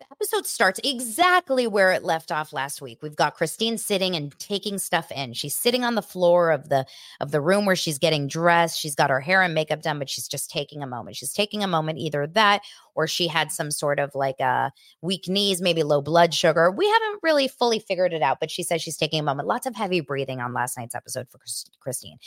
the 0.00 0.06
episode 0.10 0.46
starts 0.46 0.80
exactly 0.82 1.66
where 1.66 1.92
it 1.92 2.02
left 2.02 2.32
off 2.32 2.52
last 2.52 2.82
week. 2.82 2.98
We've 3.00 3.14
got 3.14 3.34
Christine 3.34 3.78
sitting 3.78 4.16
and 4.16 4.36
taking 4.38 4.78
stuff 4.78 5.10
in. 5.12 5.32
She's 5.32 5.56
sitting 5.56 5.84
on 5.84 5.94
the 5.94 6.02
floor 6.02 6.50
of 6.50 6.68
the 6.68 6.84
of 7.20 7.30
the 7.30 7.40
room 7.40 7.64
where 7.64 7.76
she's 7.76 7.98
getting 7.98 8.26
dressed. 8.26 8.78
She's 8.78 8.96
got 8.96 9.10
her 9.10 9.20
hair 9.20 9.42
and 9.42 9.54
makeup 9.54 9.82
done, 9.82 9.98
but 9.98 10.10
she's 10.10 10.26
just 10.26 10.50
taking 10.50 10.82
a 10.82 10.86
moment. 10.86 11.16
She's 11.16 11.32
taking 11.32 11.62
a 11.62 11.68
moment 11.68 11.98
either 11.98 12.26
that 12.26 12.62
or 12.94 13.06
she 13.06 13.28
had 13.28 13.52
some 13.52 13.70
sort 13.70 14.00
of 14.00 14.14
like 14.14 14.36
a 14.40 14.44
uh, 14.44 14.70
weak 15.00 15.28
knees, 15.28 15.62
maybe 15.62 15.82
low 15.82 16.02
blood 16.02 16.34
sugar. 16.34 16.70
We 16.70 16.88
haven't 16.88 17.20
really 17.22 17.48
fully 17.48 17.78
figured 17.78 18.12
it 18.12 18.22
out, 18.22 18.38
but 18.40 18.50
she 18.50 18.62
says 18.62 18.82
she's 18.82 18.96
taking 18.96 19.20
a 19.20 19.24
moment. 19.24 19.48
Lots 19.48 19.66
of 19.66 19.76
heavy 19.76 20.00
breathing 20.00 20.40
on 20.40 20.52
last 20.52 20.76
night's 20.76 20.94
episode 20.94 21.28
for 21.30 21.38
Christine. 21.80 22.18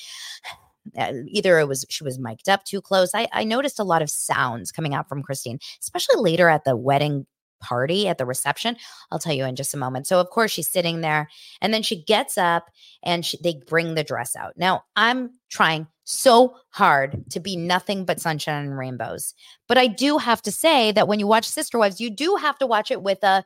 Uh, 0.97 1.13
either 1.27 1.59
it 1.59 1.67
was 1.67 1.85
she 1.89 2.03
was 2.03 2.19
mic'd 2.19 2.49
up 2.49 2.63
too 2.63 2.81
close. 2.81 3.11
I, 3.13 3.27
I 3.33 3.43
noticed 3.43 3.79
a 3.79 3.83
lot 3.83 4.01
of 4.01 4.09
sounds 4.09 4.71
coming 4.71 4.93
out 4.93 5.09
from 5.09 5.23
Christine, 5.23 5.59
especially 5.81 6.21
later 6.21 6.49
at 6.49 6.63
the 6.63 6.75
wedding 6.75 7.25
party 7.59 8.07
at 8.07 8.17
the 8.17 8.25
reception. 8.25 8.77
I'll 9.11 9.19
tell 9.19 9.33
you 9.33 9.45
in 9.45 9.55
just 9.55 9.73
a 9.73 9.77
moment. 9.77 10.07
So 10.07 10.19
of 10.19 10.29
course 10.29 10.51
she's 10.51 10.69
sitting 10.69 11.01
there 11.01 11.29
and 11.61 11.73
then 11.73 11.81
she 11.81 12.03
gets 12.03 12.37
up 12.37 12.69
and 13.03 13.25
she, 13.25 13.37
they 13.41 13.59
bring 13.67 13.95
the 13.95 14.03
dress 14.03 14.35
out. 14.35 14.53
Now 14.57 14.83
I'm 14.95 15.31
trying 15.49 15.87
so 16.03 16.55
hard 16.69 17.29
to 17.31 17.39
be 17.39 17.57
nothing 17.57 18.05
but 18.05 18.21
sunshine 18.21 18.65
and 18.65 18.77
rainbows. 18.77 19.33
But 19.67 19.77
I 19.77 19.87
do 19.87 20.17
have 20.17 20.41
to 20.43 20.51
say 20.51 20.91
that 20.93 21.07
when 21.07 21.19
you 21.19 21.27
watch 21.27 21.47
Sister 21.47 21.77
Wives, 21.77 21.99
you 21.99 22.09
do 22.09 22.35
have 22.35 22.57
to 22.59 22.67
watch 22.67 22.91
it 22.91 23.01
with 23.01 23.23
a 23.23 23.43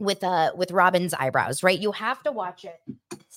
with 0.00 0.22
a 0.22 0.52
with 0.56 0.70
Robyn's 0.70 1.14
eyebrows, 1.14 1.62
right? 1.62 1.78
You 1.78 1.92
have 1.92 2.22
to 2.22 2.32
watch 2.32 2.64
it 2.64 2.80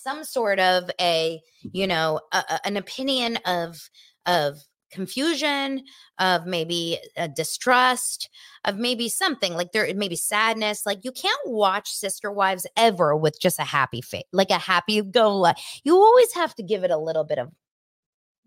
some 0.02 0.24
sort 0.24 0.60
of 0.60 0.90
a, 1.00 1.42
you 1.62 1.88
know, 1.88 2.20
a, 2.32 2.44
a, 2.50 2.68
an 2.68 2.78
opinion 2.78 3.38
of 3.46 3.90
of 4.26 4.58
confusion, 4.92 5.84
of 6.20 6.46
maybe 6.46 7.00
a 7.16 7.28
distrust, 7.28 8.30
of 8.66 8.78
maybe 8.78 9.08
something 9.10 9.54
like 9.54 9.72
there 9.72 9.92
maybe 9.96 10.16
sadness. 10.16 10.86
Like 10.86 11.00
you 11.04 11.12
can't 11.12 11.40
watch 11.46 11.90
Sister 11.90 12.32
Wives 12.32 12.68
ever 12.78 13.16
with 13.16 13.40
just 13.40 13.60
a 13.60 13.64
happy 13.64 14.02
face, 14.02 14.24
like 14.32 14.50
a 14.50 14.58
happy 14.58 15.02
go. 15.02 15.52
You 15.84 15.96
always 15.96 16.34
have 16.34 16.54
to 16.56 16.64
give 16.64 16.84
it 16.84 16.92
a 16.92 16.98
little 16.98 17.24
bit 17.24 17.40
of 17.40 17.52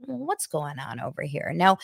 what's 0.06 0.46
going 0.46 0.78
on 0.78 1.00
over 1.00 1.22
here. 1.22 1.52
Now, 1.54 1.78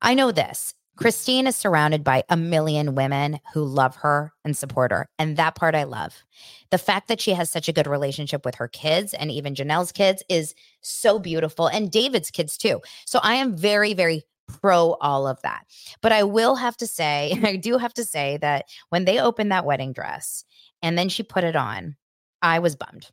I 0.00 0.14
know 0.14 0.32
this 0.32 0.74
Christine 0.96 1.46
is 1.46 1.56
surrounded 1.56 2.04
by 2.04 2.22
a 2.28 2.36
million 2.36 2.94
women 2.94 3.40
who 3.52 3.64
love 3.64 3.96
her 3.96 4.32
and 4.44 4.56
support 4.56 4.92
her. 4.92 5.08
And 5.18 5.36
that 5.36 5.56
part 5.56 5.74
I 5.74 5.84
love. 5.84 6.22
The 6.70 6.78
fact 6.78 7.08
that 7.08 7.20
she 7.20 7.32
has 7.32 7.50
such 7.50 7.68
a 7.68 7.72
good 7.72 7.86
relationship 7.86 8.44
with 8.44 8.54
her 8.56 8.68
kids 8.68 9.12
and 9.12 9.30
even 9.30 9.54
Janelle's 9.54 9.92
kids 9.92 10.22
is 10.28 10.54
so 10.80 11.18
beautiful, 11.18 11.66
and 11.66 11.90
David's 11.90 12.30
kids 12.30 12.56
too. 12.56 12.80
So 13.06 13.18
I 13.22 13.34
am 13.34 13.56
very, 13.56 13.94
very 13.94 14.24
pro 14.46 14.92
all 15.00 15.26
of 15.26 15.40
that. 15.42 15.64
But 16.00 16.12
I 16.12 16.22
will 16.22 16.54
have 16.56 16.76
to 16.78 16.86
say, 16.86 17.38
I 17.42 17.56
do 17.56 17.78
have 17.78 17.94
to 17.94 18.04
say 18.04 18.36
that 18.38 18.66
when 18.90 19.04
they 19.04 19.18
opened 19.18 19.52
that 19.52 19.64
wedding 19.64 19.92
dress 19.92 20.44
and 20.82 20.98
then 20.98 21.08
she 21.08 21.22
put 21.22 21.44
it 21.44 21.56
on, 21.56 21.96
I 22.42 22.58
was 22.58 22.76
bummed. 22.76 23.10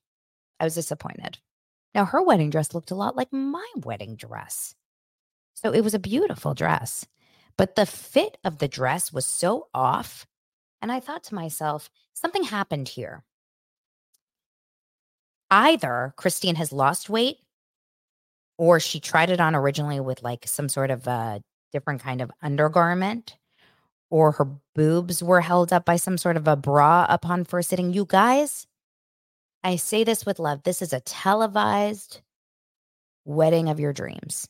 I 0.60 0.66
was 0.66 0.76
disappointed. 0.76 1.40
Now, 1.96 2.06
her 2.06 2.22
wedding 2.22 2.50
dress 2.50 2.74
looked 2.74 2.92
a 2.92 2.96
lot 2.96 3.16
like 3.16 3.32
my 3.34 3.66
wedding 3.76 4.16
dress. 4.16 4.76
So 5.56 5.72
it 5.72 5.84
was 5.84 5.94
a 5.94 6.00
beautiful 6.00 6.54
dress. 6.54 7.06
But 7.58 7.76
the 7.76 7.86
fit 7.86 8.38
of 8.44 8.58
the 8.58 8.68
dress 8.68 9.12
was 9.12 9.26
so 9.26 9.68
off. 9.74 10.26
And 10.82 10.92
I 10.92 11.00
thought 11.00 11.24
to 11.26 11.36
myself, 11.36 11.90
something 12.14 12.44
happened 12.44 12.90
here. 12.90 13.24
Either 15.50 16.14
Christine 16.16 16.56
has 16.56 16.72
lost 16.72 17.10
weight 17.10 17.38
or 18.58 18.80
she 18.80 19.00
tried 19.00 19.30
it 19.30 19.42
on 19.42 19.56
originally 19.56 20.00
with 20.00 20.24
like 20.24 20.48
some 20.48 20.70
sort 20.70 20.92
of 20.92 21.08
a 21.08 21.42
different 21.72 22.02
kind 22.02 22.22
of 22.22 22.32
undergarment 22.42 23.38
or 24.10 24.34
her 24.34 24.48
boobs 24.76 25.24
were 25.24 25.42
held 25.42 25.74
up 25.74 25.86
by 25.86 25.96
some 25.96 26.18
sort 26.18 26.38
of 26.38 26.48
a 26.48 26.56
bra 26.56 27.06
upon 27.10 27.46
first 27.46 27.70
sitting. 27.70 27.94
You 27.94 28.06
guys, 28.06 28.68
I 29.64 29.78
say 29.78 30.04
this 30.04 30.26
with 30.26 30.38
love. 30.38 30.64
This 30.64 30.82
is 30.82 30.94
a 30.94 31.00
televised 31.00 32.22
wedding 33.26 33.70
of 33.70 33.80
your 33.80 33.94
dreams. 33.94 34.48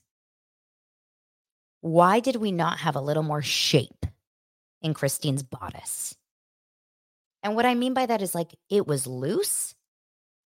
Why 1.81 2.19
did 2.19 2.37
we 2.37 2.51
not 2.51 2.79
have 2.79 2.95
a 2.95 3.01
little 3.01 3.23
more 3.23 3.41
shape 3.41 4.05
in 4.81 4.93
Christine's 4.93 5.43
bodice? 5.43 6.15
And 7.43 7.55
what 7.55 7.65
I 7.65 7.73
mean 7.73 7.93
by 7.93 8.05
that 8.05 8.21
is 8.21 8.35
like 8.35 8.55
it 8.69 8.87
was 8.87 9.07
loose 9.07 9.75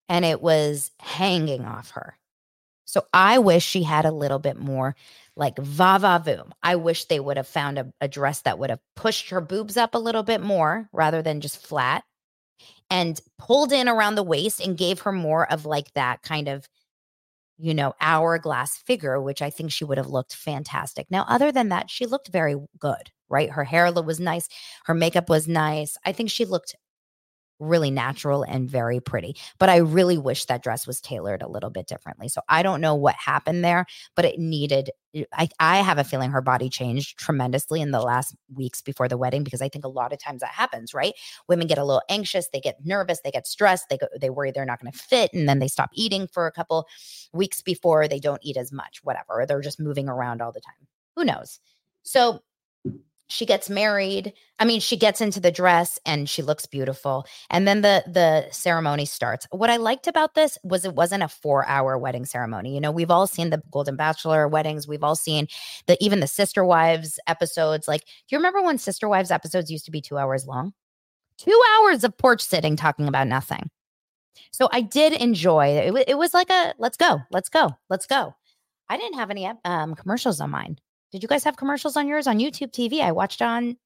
and 0.07 0.23
it 0.23 0.41
was 0.41 0.91
hanging 0.99 1.65
off 1.65 1.91
her. 1.91 2.17
So 2.85 3.05
I 3.13 3.39
wish 3.39 3.65
she 3.65 3.83
had 3.83 4.05
a 4.05 4.11
little 4.11 4.39
bit 4.39 4.57
more 4.57 4.95
like 5.35 5.57
va 5.57 5.97
va 5.99 6.23
voom. 6.25 6.51
I 6.63 6.75
wish 6.75 7.05
they 7.05 7.19
would 7.19 7.37
have 7.37 7.47
found 7.47 7.77
a, 7.77 7.91
a, 7.99 8.07
dress 8.07 8.41
that 8.41 8.59
would 8.59 8.69
have 8.69 8.79
pushed 8.95 9.29
her 9.31 9.41
boobs 9.41 9.75
up 9.75 9.95
a 9.95 9.99
little 9.99 10.23
bit 10.23 10.39
more 10.39 10.87
rather 10.93 11.21
than 11.21 11.41
just 11.41 11.65
flat 11.65 12.03
and 12.89 13.19
pulled 13.37 13.73
in 13.73 13.89
around 13.89 14.15
the 14.15 14.23
waist 14.23 14.61
and 14.61 14.77
gave 14.77 15.01
her 15.01 15.11
more 15.11 15.51
of 15.51 15.65
like 15.65 15.91
that 15.93 16.21
kind 16.21 16.47
of, 16.47 16.69
you 17.57 17.73
know, 17.73 17.93
hourglass 18.01 18.77
figure, 18.77 19.21
which 19.21 19.41
I 19.41 19.49
think 19.49 19.71
she 19.71 19.85
would 19.85 19.97
have 19.97 20.07
looked 20.07 20.35
fantastic. 20.35 21.07
Now, 21.09 21.25
other 21.27 21.51
than 21.51 21.69
that, 21.69 21.89
she 21.89 22.05
looked 22.05 22.27
very 22.27 22.55
good, 22.79 23.11
right? 23.29 23.49
Her 23.49 23.63
hair 23.63 23.91
was 23.91 24.19
nice, 24.19 24.47
her 24.85 24.93
makeup 24.93 25.29
was 25.29 25.47
nice. 25.47 25.97
I 26.05 26.11
think 26.11 26.29
she 26.29 26.45
looked 26.45 26.75
really 27.59 27.91
natural 27.91 28.43
and 28.43 28.69
very 28.69 28.99
pretty. 28.99 29.35
But 29.59 29.69
I 29.69 29.77
really 29.77 30.17
wish 30.17 30.45
that 30.45 30.63
dress 30.63 30.85
was 30.85 30.99
tailored 31.01 31.41
a 31.41 31.47
little 31.47 31.69
bit 31.69 31.87
differently. 31.87 32.27
So 32.27 32.41
I 32.49 32.63
don't 32.63 32.81
know 32.81 32.95
what 32.95 33.15
happened 33.15 33.63
there, 33.63 33.85
but 34.15 34.25
it 34.25 34.39
needed 34.39 34.91
eh, 35.13 35.23
I 35.33 35.47
I 35.59 35.77
have 35.77 35.97
a 35.97 36.03
feeling 36.03 36.31
her 36.31 36.41
body 36.41 36.69
changed 36.69 37.17
tremendously 37.17 37.81
in 37.81 37.91
the 37.91 38.01
last 38.01 38.35
weeks 38.53 38.81
before 38.81 39.07
the 39.07 39.17
wedding 39.17 39.43
because 39.43 39.61
I 39.61 39.69
think 39.69 39.85
a 39.85 39.89
lot 39.89 40.13
of 40.13 40.19
times 40.19 40.41
that 40.41 40.49
happens, 40.49 40.93
right? 40.93 41.13
Women 41.47 41.67
get 41.67 41.77
a 41.77 41.83
little 41.85 42.03
anxious, 42.09 42.47
they 42.51 42.59
get 42.59 42.85
nervous, 42.85 43.21
they 43.23 43.31
get 43.31 43.47
stressed, 43.47 43.85
they 43.89 43.97
go 43.97 44.07
they 44.19 44.29
worry 44.29 44.51
they're 44.51 44.65
not 44.65 44.81
going 44.81 44.91
to 44.91 44.97
fit 44.97 45.31
and 45.33 45.47
then 45.47 45.59
they 45.59 45.67
stop 45.67 45.89
eating 45.93 46.27
for 46.27 46.47
a 46.47 46.51
couple 46.51 46.87
weeks 47.33 47.61
before 47.61 48.07
they 48.07 48.19
don't 48.19 48.41
eat 48.43 48.57
as 48.57 48.71
much, 48.71 48.99
whatever. 49.03 49.45
They're 49.47 49.61
just 49.61 49.79
moving 49.79 50.09
around 50.09 50.41
all 50.41 50.51
the 50.51 50.61
time. 50.61 50.87
Who 51.15 51.23
knows? 51.25 51.59
So 52.03 52.41
she 53.27 53.45
gets 53.45 53.69
married 53.69 54.33
i 54.59 54.65
mean 54.65 54.79
she 54.79 54.95
gets 54.95 55.19
into 55.19 55.39
the 55.39 55.51
dress 55.51 55.97
and 56.05 56.29
she 56.29 56.41
looks 56.41 56.65
beautiful 56.65 57.25
and 57.49 57.67
then 57.67 57.81
the 57.81 58.03
the 58.07 58.45
ceremony 58.51 59.05
starts. 59.05 59.47
What 59.51 59.69
i 59.69 59.77
liked 59.77 60.07
about 60.07 60.35
this 60.35 60.57
was 60.63 60.85
it 60.85 60.93
wasn't 60.93 61.23
a 61.23 61.27
4 61.27 61.65
hour 61.67 61.97
wedding 61.97 62.25
ceremony 62.25 62.73
you 62.73 62.81
know 62.81 62.91
we've 62.91 63.11
all 63.11 63.27
seen 63.27 63.49
the 63.49 63.61
golden 63.71 63.95
bachelor 63.95 64.47
weddings 64.47 64.87
we've 64.87 65.03
all 65.03 65.15
seen 65.15 65.47
the 65.87 65.97
even 66.03 66.19
the 66.19 66.27
sister 66.27 66.63
wives 66.63 67.19
episodes 67.27 67.87
like 67.87 68.01
do 68.01 68.11
you 68.29 68.37
remember 68.37 68.61
when 68.61 68.77
sister 68.77 69.07
wives 69.09 69.31
episodes 69.31 69.71
used 69.71 69.85
to 69.85 69.91
be 69.91 70.01
2 70.01 70.17
hours 70.17 70.45
long? 70.45 70.73
2 71.39 71.51
hours 71.75 72.03
of 72.03 72.17
porch 72.17 72.41
sitting 72.41 72.75
talking 72.75 73.07
about 73.07 73.27
nothing. 73.27 73.69
So 74.51 74.69
i 74.71 74.81
did 74.81 75.13
enjoy 75.13 75.67
it 75.67 76.05
it 76.07 76.17
was 76.17 76.33
like 76.33 76.49
a 76.49 76.73
let's 76.77 76.97
go 76.97 77.21
let's 77.31 77.49
go 77.49 77.71
let's 77.89 78.05
go. 78.05 78.35
I 78.87 78.97
didn't 78.97 79.17
have 79.17 79.31
any 79.31 79.51
um, 79.65 79.95
commercials 79.95 80.39
on 80.39 80.51
mine 80.51 80.77
did 81.15 81.23
you 81.23 81.29
guys 81.29 81.45
have 81.45 81.55
commercials 81.55 81.95
on 81.95 82.09
yours 82.09 82.27
on 82.27 82.39
YouTube 82.39 82.73
TV? 82.73 82.99
I 82.99 83.13
watched 83.13 83.41
on 83.41 83.77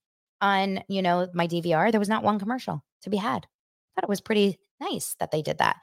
on, 0.41 0.81
you 0.87 0.99
know, 1.03 1.27
my 1.31 1.47
DVR. 1.47 1.91
There 1.91 1.99
was 1.99 2.09
not 2.09 2.23
one 2.23 2.39
commercial 2.39 2.83
to 3.03 3.11
be 3.11 3.17
had. 3.17 3.45
I 3.45 3.89
thought 3.93 4.05
it 4.05 4.09
was 4.09 4.19
pretty 4.19 4.57
nice 4.81 5.15
that 5.19 5.29
they 5.29 5.43
did 5.43 5.59
that. 5.59 5.75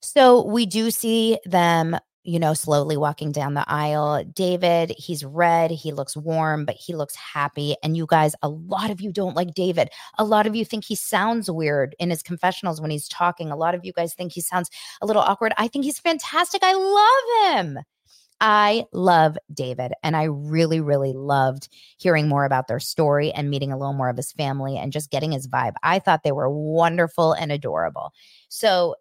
So 0.00 0.46
we 0.46 0.64
do 0.64 0.90
see 0.90 1.38
them, 1.44 1.98
you 2.22 2.38
know, 2.38 2.54
slowly 2.54 2.96
walking 2.96 3.32
down 3.32 3.52
the 3.52 3.70
aisle. 3.70 4.24
David, 4.24 4.94
he's 4.96 5.26
red, 5.26 5.70
he 5.70 5.92
looks 5.92 6.16
warm, 6.16 6.64
but 6.64 6.76
he 6.76 6.94
looks 6.94 7.16
happy. 7.16 7.76
And 7.82 7.94
you 7.94 8.06
guys, 8.08 8.34
a 8.40 8.48
lot 8.48 8.90
of 8.90 9.02
you 9.02 9.12
don't 9.12 9.36
like 9.36 9.52
David. 9.52 9.90
A 10.16 10.24
lot 10.24 10.46
of 10.46 10.56
you 10.56 10.64
think 10.64 10.86
he 10.86 10.94
sounds 10.94 11.50
weird 11.50 11.94
in 11.98 12.08
his 12.08 12.22
confessionals 12.22 12.80
when 12.80 12.90
he's 12.90 13.08
talking. 13.08 13.50
A 13.50 13.56
lot 13.56 13.74
of 13.74 13.84
you 13.84 13.92
guys 13.92 14.14
think 14.14 14.32
he 14.32 14.40
sounds 14.40 14.70
a 15.02 15.06
little 15.06 15.20
awkward. 15.20 15.52
I 15.58 15.68
think 15.68 15.84
he's 15.84 15.98
fantastic. 15.98 16.62
I 16.64 16.72
love 16.72 17.66
him. 17.66 17.84
I 18.40 18.84
love 18.92 19.38
David, 19.52 19.92
and 20.02 20.16
I 20.16 20.24
really, 20.24 20.80
really 20.80 21.12
loved 21.14 21.68
hearing 21.96 22.28
more 22.28 22.44
about 22.44 22.68
their 22.68 22.80
story 22.80 23.32
and 23.32 23.48
meeting 23.48 23.72
a 23.72 23.78
little 23.78 23.94
more 23.94 24.10
of 24.10 24.16
his 24.16 24.32
family 24.32 24.76
and 24.76 24.92
just 24.92 25.10
getting 25.10 25.32
his 25.32 25.48
vibe. 25.48 25.74
I 25.82 25.98
thought 25.98 26.22
they 26.22 26.32
were 26.32 26.50
wonderful 26.50 27.32
and 27.32 27.50
adorable. 27.50 28.12
So 28.48 28.96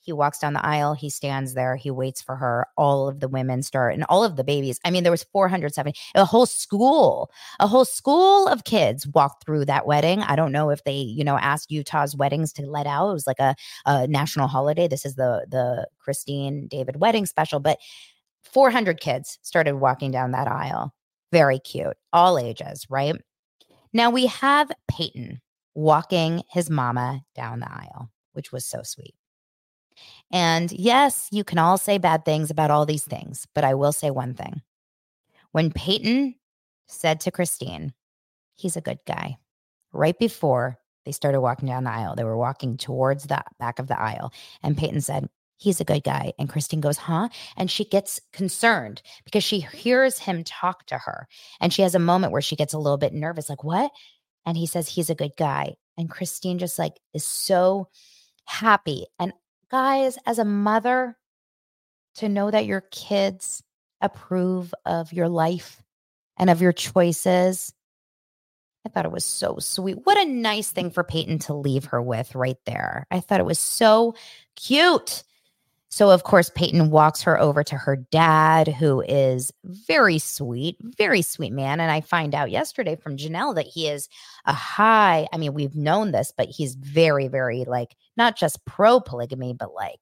he 0.00 0.12
walks 0.12 0.38
down 0.38 0.52
the 0.52 0.64
aisle, 0.64 0.92
he 0.92 1.08
stands 1.08 1.54
there, 1.54 1.76
he 1.76 1.90
waits 1.90 2.20
for 2.20 2.36
her. 2.36 2.66
All 2.76 3.08
of 3.08 3.20
the 3.20 3.28
women 3.28 3.62
start 3.62 3.94
and 3.94 4.04
all 4.10 4.22
of 4.22 4.36
the 4.36 4.44
babies. 4.44 4.78
I 4.84 4.90
mean, 4.90 5.02
there 5.02 5.10
was 5.10 5.24
470, 5.32 5.94
a 6.14 6.26
whole 6.26 6.44
school, 6.44 7.30
a 7.58 7.66
whole 7.66 7.86
school 7.86 8.46
of 8.46 8.64
kids 8.64 9.06
walked 9.06 9.44
through 9.44 9.64
that 9.64 9.86
wedding. 9.86 10.20
I 10.22 10.36
don't 10.36 10.52
know 10.52 10.68
if 10.68 10.84
they, 10.84 10.92
you 10.92 11.24
know, 11.24 11.38
asked 11.38 11.70
Utah's 11.70 12.14
weddings 12.14 12.52
to 12.54 12.66
let 12.66 12.86
out. 12.86 13.08
It 13.10 13.14
was 13.14 13.26
like 13.26 13.40
a, 13.40 13.54
a 13.86 14.06
national 14.06 14.48
holiday. 14.48 14.88
This 14.88 15.06
is 15.06 15.14
the 15.14 15.46
the 15.50 15.88
Christine 15.98 16.66
David 16.68 17.00
wedding 17.00 17.24
special, 17.24 17.58
but 17.58 17.78
400 18.44 19.00
kids 19.00 19.38
started 19.42 19.74
walking 19.76 20.10
down 20.10 20.32
that 20.32 20.48
aisle. 20.48 20.94
Very 21.32 21.58
cute, 21.58 21.96
all 22.12 22.38
ages, 22.38 22.86
right? 22.88 23.16
Now 23.92 24.10
we 24.10 24.26
have 24.26 24.70
Paedon 24.90 25.40
walking 25.74 26.42
his 26.50 26.70
mama 26.70 27.22
down 27.34 27.60
the 27.60 27.70
aisle, 27.70 28.10
which 28.32 28.52
was 28.52 28.64
so 28.64 28.82
sweet. 28.82 29.14
And 30.30 30.70
yes, 30.72 31.28
you 31.30 31.44
can 31.44 31.58
all 31.58 31.78
say 31.78 31.98
bad 31.98 32.24
things 32.24 32.50
about 32.50 32.70
all 32.70 32.86
these 32.86 33.04
things, 33.04 33.46
but 33.54 33.64
I 33.64 33.74
will 33.74 33.92
say 33.92 34.10
one 34.10 34.34
thing. 34.34 34.62
When 35.52 35.70
Paedon 35.70 36.34
said 36.86 37.20
to 37.20 37.30
Christine, 37.30 37.92
he's 38.54 38.76
a 38.76 38.80
good 38.80 38.98
guy, 39.06 39.38
right 39.92 40.18
before 40.18 40.78
they 41.04 41.12
started 41.12 41.40
walking 41.40 41.68
down 41.68 41.84
the 41.84 41.90
aisle, 41.90 42.16
they 42.16 42.24
were 42.24 42.36
walking 42.36 42.76
towards 42.76 43.24
the 43.24 43.42
back 43.58 43.78
of 43.78 43.86
the 43.86 44.00
aisle. 44.00 44.32
And 44.62 44.76
Paedon 44.76 45.02
said, 45.02 45.28
he's 45.56 45.80
a 45.80 45.84
good 45.84 46.04
guy. 46.04 46.32
And 46.38 46.48
Christine 46.48 46.80
goes, 46.80 46.96
huh? 46.96 47.28
And 47.56 47.70
she 47.70 47.84
gets 47.84 48.20
concerned 48.32 49.02
because 49.24 49.44
she 49.44 49.60
hears 49.60 50.18
him 50.18 50.44
talk 50.44 50.86
to 50.86 50.98
her. 50.98 51.28
And 51.60 51.72
she 51.72 51.82
has 51.82 51.94
a 51.94 52.00
moment 52.00 52.32
where 52.32 52.42
she 52.42 52.56
gets 52.56 52.74
a 52.74 52.78
little 52.78 52.98
bit 52.98 53.12
nervous, 53.12 53.48
like, 53.48 53.64
what? 53.64 53.90
And 54.46 54.56
he 54.56 54.66
says, 54.66 54.88
he's 54.88 55.10
a 55.10 55.14
good 55.14 55.32
guy. 55.36 55.74
And 55.96 56.10
Christine 56.10 56.58
just 56.58 56.78
like 56.78 56.98
is 57.12 57.24
so 57.24 57.88
happy. 58.44 59.06
And 59.18 59.32
guys, 59.70 60.18
as 60.26 60.38
a 60.38 60.44
mother, 60.44 61.16
to 62.16 62.28
know 62.28 62.50
that 62.50 62.66
your 62.66 62.82
kids 62.90 63.62
approve 64.00 64.74
of 64.84 65.12
your 65.12 65.28
life 65.28 65.82
and 66.36 66.50
of 66.50 66.60
your 66.60 66.72
choices. 66.72 67.72
I 68.86 68.90
thought 68.90 69.06
it 69.06 69.12
was 69.12 69.24
so 69.24 69.56
sweet. 69.60 69.98
What 70.04 70.18
a 70.18 70.30
nice 70.30 70.70
thing 70.70 70.90
for 70.90 71.04
Paedon 71.04 71.44
to 71.46 71.54
leave 71.54 71.86
her 71.86 72.02
with 72.02 72.34
right 72.34 72.58
there. 72.66 73.06
I 73.10 73.20
thought 73.20 73.40
it 73.40 73.46
was 73.46 73.58
so 73.58 74.14
cute. 74.56 75.24
So, 75.94 76.10
of 76.10 76.24
course, 76.24 76.50
Paedon 76.50 76.90
walks 76.90 77.22
her 77.22 77.40
over 77.40 77.62
to 77.62 77.76
her 77.76 77.94
dad, 77.94 78.66
who 78.66 79.00
is 79.02 79.52
very 79.62 80.18
sweet, 80.18 80.76
very 80.80 81.22
sweet 81.22 81.52
man. 81.52 81.78
And 81.78 81.88
I 81.88 82.00
find 82.00 82.34
out 82.34 82.50
yesterday 82.50 82.96
from 82.96 83.16
Janelle 83.16 83.54
that 83.54 83.68
he 83.68 83.86
is 83.86 84.08
a 84.44 84.52
high, 84.52 85.28
I 85.32 85.36
mean, 85.36 85.54
we've 85.54 85.76
known 85.76 86.10
this, 86.10 86.32
but 86.36 86.48
he's 86.48 86.74
very, 86.74 87.28
very 87.28 87.62
like 87.62 87.94
not 88.16 88.36
just 88.36 88.64
pro 88.64 88.98
polygamy, 88.98 89.52
but 89.52 89.72
like 89.72 90.00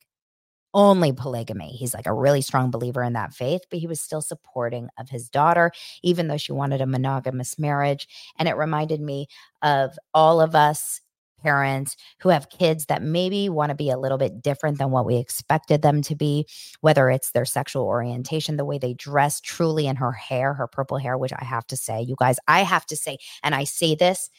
only 0.72 1.12
polygamy. 1.12 1.72
He's 1.72 1.93
like 1.93 2.07
a 2.07 2.14
really 2.14 2.40
strong 2.40 2.70
believer 2.70 3.03
in 3.03 3.12
that 3.12 3.34
faith, 3.34 3.61
but 3.68 3.78
he 3.78 3.86
was 3.86 4.01
still 4.01 4.22
supporting 4.22 4.88
of 4.99 5.11
his 5.11 5.28
daughter, 5.28 5.72
even 6.03 6.26
though 6.26 6.38
she 6.38 6.53
wanted 6.53 6.80
a 6.80 6.86
monogamous 6.86 7.59
marriage. 7.59 8.09
And 8.38 8.49
it 8.49 8.57
reminded 8.57 9.03
me 9.03 9.26
of 9.61 9.99
all 10.14 10.40
of 10.40 10.55
us 10.55 11.03
parents 11.43 11.97
who 12.20 12.28
have 12.28 12.51
kids 12.51 12.86
that 12.86 13.03
maybe 13.03 13.49
want 13.49 13.70
to 13.70 13.74
be 13.74 13.90
a 13.90 13.99
little 13.99 14.18
bit 14.18 14.43
different 14.43 14.78
than 14.78 14.90
what 14.90 15.07
we 15.07 15.16
expected 15.16 15.82
them 15.82 16.03
to 16.03 16.14
be, 16.14 16.47
whether 16.80 17.11
it's 17.11 17.32
their 17.32 17.45
sexual 17.45 17.84
orientation, 17.84 18.57
the 18.57 18.64
way 18.64 18.78
they 18.78 18.95
dress, 18.95 19.40
truly 19.40 19.86
in 19.86 19.97
her 19.97 20.12
hair, 20.12 20.55
her 20.55 20.66
purple 20.66 20.99
hair, 20.99 21.18
which 21.18 21.32
I 21.32 21.45
have 21.45 21.66
to 21.68 21.76
say, 21.76 22.03
you 22.03 22.16
guys, 22.18 22.38
I 22.49 22.61
have 22.62 22.86
to 22.86 22.97
say, 22.97 23.18
and 23.43 23.55
I 23.55 23.64
say 23.64 23.95
this 23.95 24.30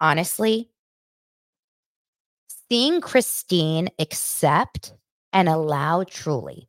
honestly, 0.00 0.70
seeing 2.68 3.00
Christine 3.00 3.88
accept 3.98 4.94
and 5.32 5.48
allow 5.48 6.04
Truly 6.04 6.68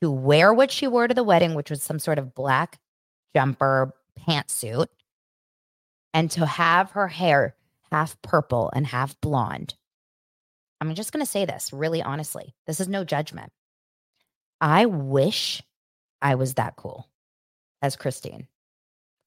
to 0.00 0.10
wear 0.10 0.54
what 0.54 0.70
she 0.70 0.86
wore 0.86 1.08
to 1.08 1.14
the 1.14 1.24
wedding, 1.24 1.54
which 1.54 1.70
was 1.70 1.82
some 1.82 1.98
sort 1.98 2.18
of 2.18 2.34
black 2.34 2.78
jumper 3.34 3.94
pantsuit, 4.20 4.86
and 6.14 6.30
to 6.30 6.46
have 6.46 6.92
her 6.92 7.08
hair 7.08 7.54
half 7.90 8.20
purple 8.22 8.70
and 8.74 8.86
half 8.86 9.20
blonde. 9.20 9.74
I'm 10.80 10.94
just 10.94 11.12
going 11.12 11.24
to 11.24 11.30
say 11.30 11.44
this 11.44 11.72
really 11.72 12.02
honestly. 12.02 12.54
This 12.66 12.80
is 12.80 12.88
no 12.88 13.04
judgment. 13.04 13.50
I 14.60 14.86
wish 14.86 15.62
I 16.22 16.34
was 16.34 16.54
that 16.54 16.76
cool 16.76 17.08
as 17.82 17.96
Christine 17.96 18.46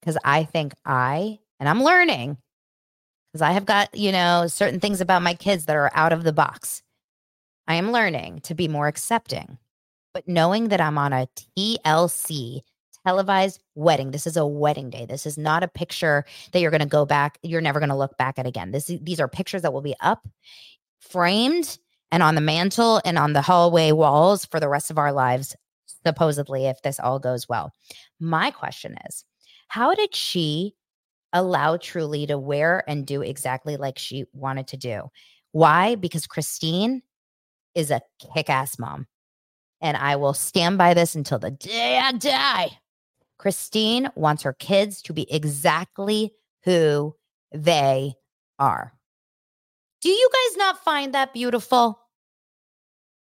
because 0.01 0.17
I 0.23 0.43
think 0.43 0.73
I, 0.85 1.39
and 1.59 1.69
I'm 1.69 1.83
learning 1.83 2.37
because 3.31 3.41
I 3.41 3.51
have 3.51 3.65
got, 3.65 3.95
you 3.95 4.11
know, 4.11 4.47
certain 4.47 4.79
things 4.79 4.99
about 4.99 5.21
my 5.21 5.33
kids 5.33 5.65
that 5.65 5.75
are 5.75 5.91
out 5.93 6.11
of 6.13 6.23
the 6.23 6.33
box. 6.33 6.83
I 7.67 7.75
am 7.75 7.91
learning 7.91 8.41
to 8.41 8.55
be 8.55 8.67
more 8.67 8.87
accepting. 8.87 9.57
But 10.13 10.27
knowing 10.27 10.69
that 10.69 10.81
I'm 10.81 10.97
on 10.97 11.13
a 11.13 11.29
TLC 11.57 12.61
televised 13.05 13.61
wedding. 13.75 14.11
This 14.11 14.27
is 14.27 14.37
a 14.37 14.45
wedding 14.45 14.89
day. 14.89 15.05
This 15.05 15.25
is 15.25 15.37
not 15.37 15.63
a 15.63 15.67
picture 15.67 16.25
that 16.51 16.59
you're 16.59 16.71
going 16.71 16.81
to 16.81 16.87
go 16.87 17.05
back. 17.05 17.37
You're 17.43 17.61
never 17.61 17.79
going 17.79 17.89
to 17.89 17.95
look 17.95 18.17
back 18.17 18.37
at 18.37 18.45
again. 18.45 18.71
This 18.71 18.91
these 19.01 19.19
are 19.19 19.27
pictures 19.27 19.61
that 19.63 19.73
will 19.73 19.81
be 19.81 19.95
up, 19.99 20.27
framed, 20.99 21.77
and 22.11 22.21
on 22.21 22.35
the 22.35 22.41
mantle 22.41 23.01
and 23.05 23.17
on 23.17 23.33
the 23.33 23.41
hallway 23.41 23.91
walls 23.91 24.45
for 24.45 24.59
the 24.59 24.69
rest 24.69 24.91
of 24.91 24.97
our 24.97 25.11
lives, 25.11 25.55
supposedly, 26.05 26.65
if 26.65 26.81
this 26.81 26.99
all 26.99 27.19
goes 27.19 27.47
well. 27.47 27.71
My 28.19 28.51
question 28.51 28.95
is 29.07 29.25
how 29.67 29.93
did 29.93 30.15
she 30.15 30.75
allow 31.33 31.77
Truly 31.77 32.27
to 32.27 32.37
wear 32.37 32.83
and 32.87 33.07
do 33.07 33.21
exactly 33.21 33.77
like 33.77 33.97
she 33.97 34.25
wanted 34.33 34.67
to 34.67 34.77
do? 34.77 35.09
Why? 35.53 35.95
Because 35.95 36.27
Christine 36.27 37.01
is 37.75 37.91
a 37.91 38.01
kick 38.33 38.49
ass 38.49 38.77
mom. 38.77 39.07
And 39.79 39.97
I 39.97 40.17
will 40.17 40.33
stand 40.33 40.77
by 40.77 40.93
this 40.93 41.15
until 41.15 41.39
the 41.39 41.51
day 41.51 41.97
I 41.97 42.11
die. 42.11 42.77
Christine 43.41 44.07
wants 44.13 44.43
her 44.43 44.53
kids 44.53 45.01
to 45.01 45.13
be 45.13 45.25
exactly 45.33 46.31
who 46.63 47.15
they 47.51 48.13
are. 48.59 48.93
Do 50.01 50.09
you 50.09 50.29
guys 50.31 50.57
not 50.57 50.83
find 50.83 51.15
that 51.15 51.33
beautiful? 51.33 51.99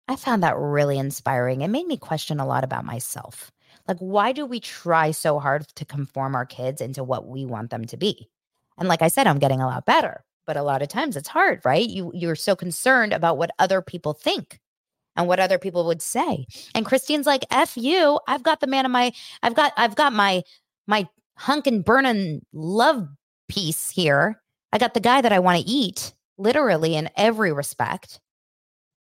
I 0.06 0.14
found 0.14 0.44
that 0.44 0.56
really 0.56 1.00
inspiring. 1.00 1.62
It 1.62 1.68
made 1.68 1.88
me 1.88 1.96
question 1.96 2.38
a 2.38 2.46
lot 2.46 2.62
about 2.62 2.84
myself. 2.84 3.50
Like, 3.88 3.96
why 3.98 4.30
do 4.30 4.46
we 4.46 4.60
try 4.60 5.10
so 5.10 5.40
hard 5.40 5.66
to 5.74 5.84
conform 5.84 6.36
our 6.36 6.46
kids 6.46 6.80
into 6.80 7.02
what 7.02 7.26
we 7.26 7.44
want 7.44 7.70
them 7.70 7.84
to 7.86 7.96
be? 7.96 8.28
And 8.78 8.88
like 8.88 9.02
I 9.02 9.08
said, 9.08 9.26
I'm 9.26 9.40
getting 9.40 9.60
a 9.60 9.66
lot 9.66 9.84
better, 9.84 10.24
but 10.46 10.56
a 10.56 10.62
lot 10.62 10.80
of 10.80 10.86
times 10.86 11.16
it's 11.16 11.28
hard, 11.28 11.60
right? 11.64 11.88
You 11.88 12.12
you're 12.14 12.36
so 12.36 12.54
concerned 12.54 13.12
about 13.12 13.36
what 13.36 13.50
other 13.58 13.82
people 13.82 14.12
think 14.12 14.60
and 15.16 15.28
what 15.28 15.40
other 15.40 15.58
people 15.58 15.86
would 15.86 16.02
say. 16.02 16.46
And 16.74 16.86
Christine's 16.86 17.26
like, 17.26 17.44
"F 17.50 17.76
you! 17.76 18.20
I've 18.26 18.42
got 18.42 18.60
the 18.60 18.66
man 18.66 18.84
of 18.84 18.90
my, 18.92 19.12
I've 19.42 19.54
got, 19.54 19.72
I've 19.76 19.96
got 19.96 20.12
my 20.12 20.42
my 20.86 21.08
hunk 21.36 21.66
and 21.66 21.84
burning 21.84 22.44
love 22.52 23.08
piece 23.48 23.90
here. 23.90 24.40
I 24.72 24.78
got 24.78 24.94
the 24.94 25.00
guy 25.00 25.20
that 25.20 25.32
I 25.32 25.38
want 25.38 25.60
to 25.60 25.70
eat, 25.70 26.14
literally 26.38 26.96
in 26.96 27.10
every 27.16 27.52
respect." 27.52 28.20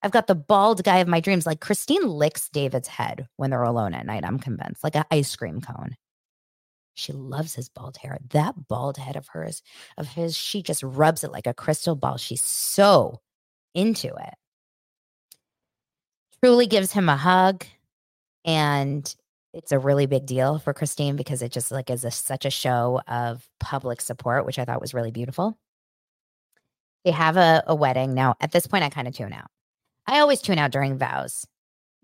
I've 0.03 0.11
got 0.11 0.27
the 0.27 0.35
bald 0.35 0.83
guy 0.83 0.97
of 0.99 1.07
my 1.07 1.19
dreams. 1.19 1.47
Like 1.47 1.61
Christine 1.61 2.07
licks 2.07 2.47
David's 2.49 2.87
head 2.87 3.27
when 3.37 3.49
they're 3.49 3.63
alone 3.63 3.95
at 3.95 4.05
night. 4.05 4.23
I'm 4.23 4.37
convinced, 4.37 4.83
like 4.83 4.95
an 4.95 5.05
ice 5.09 5.35
cream 5.35 5.61
cone. 5.61 5.95
She 6.93 7.11
loves 7.11 7.55
his 7.55 7.69
bald 7.69 7.97
hair. 7.97 8.19
That 8.29 8.67
bald 8.67 8.97
head 8.97 9.15
of 9.15 9.27
hers, 9.29 9.63
of 9.97 10.07
his, 10.07 10.37
she 10.37 10.61
just 10.61 10.83
rubs 10.83 11.23
it 11.23 11.31
like 11.31 11.47
a 11.47 11.55
crystal 11.55 11.95
ball. 11.95 12.17
She's 12.17 12.43
so 12.43 13.19
into 13.73 14.07
it. 14.07 14.35
Truly 16.43 16.67
gives 16.67 16.91
him 16.91 17.09
a 17.09 17.17
hug. 17.17 17.65
And 18.43 19.15
it's 19.53 19.71
a 19.71 19.79
really 19.79 20.05
big 20.05 20.25
deal 20.25 20.59
for 20.59 20.73
Christine 20.73 21.15
because 21.15 21.41
it 21.41 21.51
just 21.51 21.71
like 21.71 21.89
is 21.89 22.03
a, 22.03 22.11
such 22.11 22.45
a 22.45 22.49
show 22.49 23.01
of 23.07 23.47
public 23.59 24.01
support, 24.01 24.45
which 24.45 24.59
I 24.59 24.65
thought 24.65 24.81
was 24.81 24.93
really 24.93 25.11
beautiful. 25.11 25.57
They 27.05 27.11
have 27.11 27.37
a, 27.37 27.63
a 27.65 27.73
wedding. 27.73 28.13
Now, 28.13 28.35
at 28.41 28.51
this 28.51 28.67
point, 28.67 28.83
I 28.83 28.89
kind 28.89 29.07
of 29.07 29.15
tune 29.15 29.33
out. 29.33 29.49
I 30.07 30.19
always 30.19 30.41
tune 30.41 30.59
out 30.59 30.71
during 30.71 30.97
vows. 30.97 31.47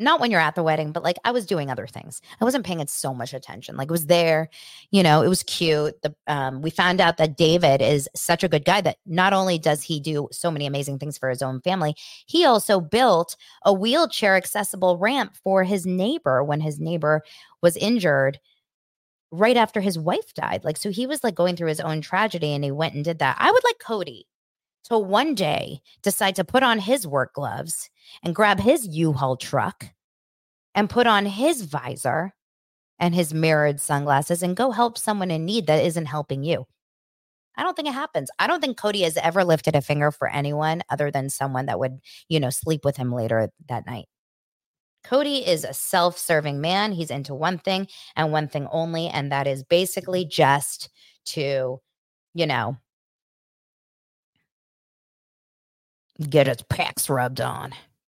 Not 0.02 0.20
when 0.20 0.32
you're 0.32 0.42
at 0.42 0.56
the 0.56 0.64
wedding, 0.64 0.92
but 0.92 1.04
like 1.04 1.18
I 1.24 1.32
was 1.32 1.46
doing 1.46 1.70
other 1.70 1.88
things. 1.88 2.22
I 2.40 2.44
wasn't 2.44 2.66
paying 2.66 2.80
it 2.80 2.90
so 2.90 3.14
much 3.14 3.34
attention. 3.34 3.78
Like 3.78 3.90
it 3.90 3.92
was 3.92 4.08
there, 4.08 4.50
you 4.90 5.04
know, 5.04 5.22
it 5.22 5.30
was 5.30 5.44
cute. 5.44 6.02
The 6.02 6.16
um, 6.28 6.62
we 6.62 6.72
found 6.72 7.00
out 7.00 7.18
that 7.18 7.38
David 7.38 7.82
is 7.82 8.10
such 8.16 8.44
a 8.44 8.50
good 8.50 8.66
guy 8.66 8.82
that 8.82 8.98
not 9.06 9.32
only 9.32 9.58
does 9.60 9.84
he 9.84 10.00
do 10.00 10.28
so 10.32 10.50
many 10.50 10.66
amazing 10.66 11.00
things 11.00 11.18
for 11.18 11.30
his 11.30 11.42
own 11.42 11.62
family, 11.62 11.96
he 12.26 12.46
also 12.46 12.82
built 12.82 13.38
a 13.64 13.72
wheelchair 13.72 14.36
accessible 14.36 14.98
ramp 14.98 15.38
for 15.44 15.64
his 15.64 15.86
neighbor 15.86 16.44
when 16.44 16.62
his 16.62 16.80
neighbor 16.80 17.22
was 17.62 17.78
injured 17.78 18.40
right 19.32 19.56
after 19.58 19.80
his 19.82 19.98
wife 19.98 20.34
died. 20.34 20.64
Like, 20.64 20.78
so 20.78 20.90
he 20.90 21.08
was 21.08 21.24
like 21.24 21.36
going 21.36 21.56
through 21.56 21.70
his 21.70 21.80
own 21.80 22.02
tragedy 22.02 22.54
and 22.54 22.64
he 22.64 22.72
went 22.72 22.96
and 22.96 23.04
did 23.04 23.20
that. 23.20 23.38
I 23.40 23.50
would 23.52 23.64
like 23.64 23.80
Cody 23.80 24.28
to 24.86 24.98
one 24.98 25.36
day 25.36 25.82
decide 26.02 26.36
to 26.36 26.44
put 26.44 26.64
on 26.64 26.80
his 26.80 27.08
work 27.08 27.34
gloves 27.34 27.90
and 28.24 28.36
grab 28.36 28.60
his 28.60 28.88
U-Haul 28.88 29.38
truck 29.38 29.86
and 30.76 30.90
put 30.90 31.08
on 31.08 31.26
his 31.26 31.64
visor 31.64 32.34
and 33.00 33.16
his 33.16 33.34
mirrored 33.34 33.80
sunglasses 33.80 34.44
and 34.44 34.56
go 34.56 34.72
help 34.72 34.98
someone 34.98 35.32
in 35.32 35.46
need 35.46 35.68
that 35.68 35.84
isn't 35.84 36.06
helping 36.06 36.44
you. 36.44 36.66
I 37.58 37.64
don't 37.64 37.76
think 37.76 37.88
it 37.88 37.94
happens. 37.94 38.30
I 38.40 38.48
don't 38.48 38.62
think 38.62 38.78
Cody 38.78 39.02
has 39.02 39.18
ever 39.18 39.44
lifted 39.44 39.76
a 39.76 39.82
finger 39.82 40.12
for 40.12 40.30
anyone 40.30 40.84
other 40.90 41.12
than 41.12 41.30
someone 41.30 41.66
that 41.66 41.80
would, 41.80 42.00
you 42.30 42.40
know, 42.40 42.50
sleep 42.50 42.86
with 42.86 42.98
him 42.98 43.12
later 43.12 43.50
that 43.68 43.86
night. 43.86 44.06
Cody 45.04 45.46
is 45.46 45.64
a 45.64 45.74
self 45.74 46.18
serving 46.18 46.62
man. 46.62 46.92
He's 46.92 47.12
into 47.12 47.34
one 47.34 47.58
thing 47.58 47.88
and 48.16 48.32
one 48.32 48.48
thing 48.48 48.68
only, 48.72 49.08
and 49.08 49.32
that 49.32 49.48
is 49.48 49.64
basically 49.64 50.26
just 50.26 50.90
to, 51.26 51.82
you 52.34 52.46
know, 52.46 52.78
get 56.30 56.48
his 56.48 56.58
pecs 56.58 57.10
rubbed 57.10 57.42
on, 57.42 57.74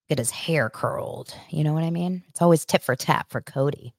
get 0.09 0.19
his 0.19 0.31
hair 0.31 0.71
curled. 0.71 1.35
You 1.51 1.65
know 1.65 1.73
what 1.73 1.85
I 1.85 1.91
mean? 1.91 2.23
It's 2.29 2.43
always 2.43 2.65
tip 2.65 2.83
for 2.83 2.97
tap 2.97 3.31
for 3.31 3.41
Cody. 3.41 3.95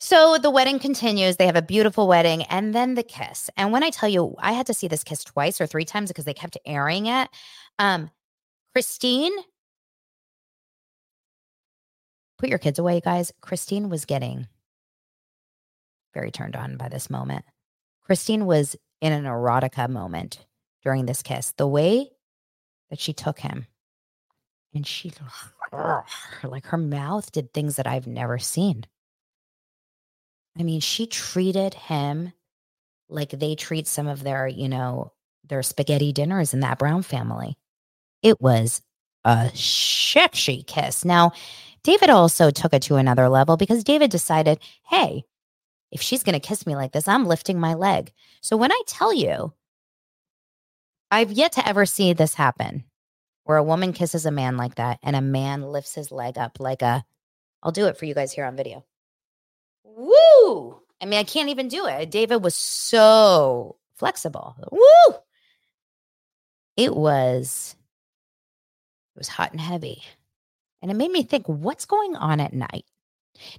So 0.00 0.38
the 0.38 0.50
wedding 0.50 0.78
continues. 0.78 1.36
They 1.36 1.46
have 1.46 1.56
a 1.56 1.62
beautiful 1.62 2.06
wedding 2.06 2.44
and 2.44 2.72
then 2.74 2.94
the 2.94 3.02
kiss. 3.02 3.50
And 3.56 3.72
when 3.72 3.82
I 3.82 3.90
tell 3.90 4.08
you, 4.08 4.34
I 4.38 4.52
had 4.52 4.66
to 4.66 4.74
see 4.74 4.86
this 4.86 5.02
kiss 5.02 5.24
twice 5.24 5.60
or 5.60 5.66
three 5.66 5.84
times 5.84 6.08
because 6.08 6.24
they 6.24 6.34
kept 6.34 6.56
airing 6.64 7.06
it. 7.06 7.28
Um, 7.80 8.10
Christine, 8.72 9.32
put 12.38 12.48
your 12.48 12.58
kids 12.58 12.78
away, 12.78 13.00
guys. 13.00 13.32
Christine 13.40 13.88
was 13.88 14.04
getting 14.04 14.46
very 16.14 16.30
turned 16.30 16.54
on 16.54 16.76
by 16.76 16.88
this 16.88 17.10
moment. 17.10 17.44
Christine 18.02 18.46
was 18.46 18.76
in 19.00 19.12
an 19.12 19.24
erotica 19.24 19.88
moment 19.88 20.46
during 20.82 21.06
this 21.06 21.22
kiss. 21.22 21.52
The 21.56 21.66
way 21.66 22.10
that 22.90 23.00
she 23.00 23.12
took 23.12 23.40
him 23.40 23.66
and 24.74 24.86
she 24.86 25.12
like 26.44 26.66
her 26.66 26.76
mouth 26.76 27.30
did 27.32 27.52
things 27.52 27.76
that 27.76 27.86
I've 27.86 28.06
never 28.06 28.38
seen. 28.38 28.84
I 30.58 30.62
mean, 30.62 30.80
she 30.80 31.06
treated 31.06 31.74
him 31.74 32.32
like 33.08 33.30
they 33.30 33.54
treat 33.54 33.86
some 33.86 34.06
of 34.06 34.22
their, 34.22 34.48
you 34.48 34.68
know, 34.68 35.12
their 35.46 35.62
spaghetti 35.62 36.12
dinners 36.12 36.52
in 36.52 36.60
that 36.60 36.78
Brown 36.78 37.02
family. 37.02 37.56
It 38.22 38.40
was 38.40 38.82
a 39.24 39.50
sexy 39.54 40.62
kiss. 40.62 41.04
Now, 41.04 41.32
David 41.84 42.10
also 42.10 42.50
took 42.50 42.74
it 42.74 42.82
to 42.82 42.96
another 42.96 43.28
level 43.28 43.56
because 43.56 43.84
David 43.84 44.10
decided, 44.10 44.58
hey, 44.88 45.24
if 45.90 46.02
she's 46.02 46.22
going 46.22 46.38
to 46.38 46.46
kiss 46.46 46.66
me 46.66 46.76
like 46.76 46.92
this, 46.92 47.08
I'm 47.08 47.26
lifting 47.26 47.58
my 47.58 47.74
leg. 47.74 48.12
So 48.42 48.56
when 48.56 48.72
I 48.72 48.82
tell 48.86 49.14
you 49.14 49.52
I've 51.10 51.32
yet 51.32 51.52
to 51.52 51.66
ever 51.66 51.86
see 51.86 52.12
this 52.12 52.34
happen 52.34 52.84
where 53.44 53.56
a 53.56 53.62
woman 53.62 53.92
kisses 53.92 54.26
a 54.26 54.30
man 54.30 54.56
like 54.56 54.74
that 54.74 54.98
and 55.02 55.16
a 55.16 55.22
man 55.22 55.62
lifts 55.62 55.94
his 55.94 56.12
leg 56.12 56.36
up 56.36 56.60
like 56.60 56.82
a, 56.82 57.04
I'll 57.62 57.72
do 57.72 57.86
it 57.86 57.96
for 57.96 58.04
you 58.04 58.14
guys 58.14 58.32
here 58.32 58.44
on 58.44 58.56
video. 58.56 58.84
Woo! 59.84 60.80
I 61.00 61.06
mean, 61.06 61.18
I 61.18 61.24
can't 61.24 61.48
even 61.48 61.68
do 61.68 61.86
it. 61.86 62.10
David 62.10 62.42
was 62.42 62.54
so 62.54 63.76
flexible. 63.96 64.54
Woo! 64.70 65.16
It 66.76 66.94
was, 66.94 67.74
it 69.16 69.18
was 69.18 69.28
hot 69.28 69.52
and 69.52 69.60
heavy. 69.60 70.02
And 70.82 70.90
it 70.90 70.94
made 70.94 71.10
me 71.10 71.22
think, 71.22 71.46
what's 71.48 71.86
going 71.86 72.16
on 72.16 72.38
at 72.40 72.52
night? 72.52 72.84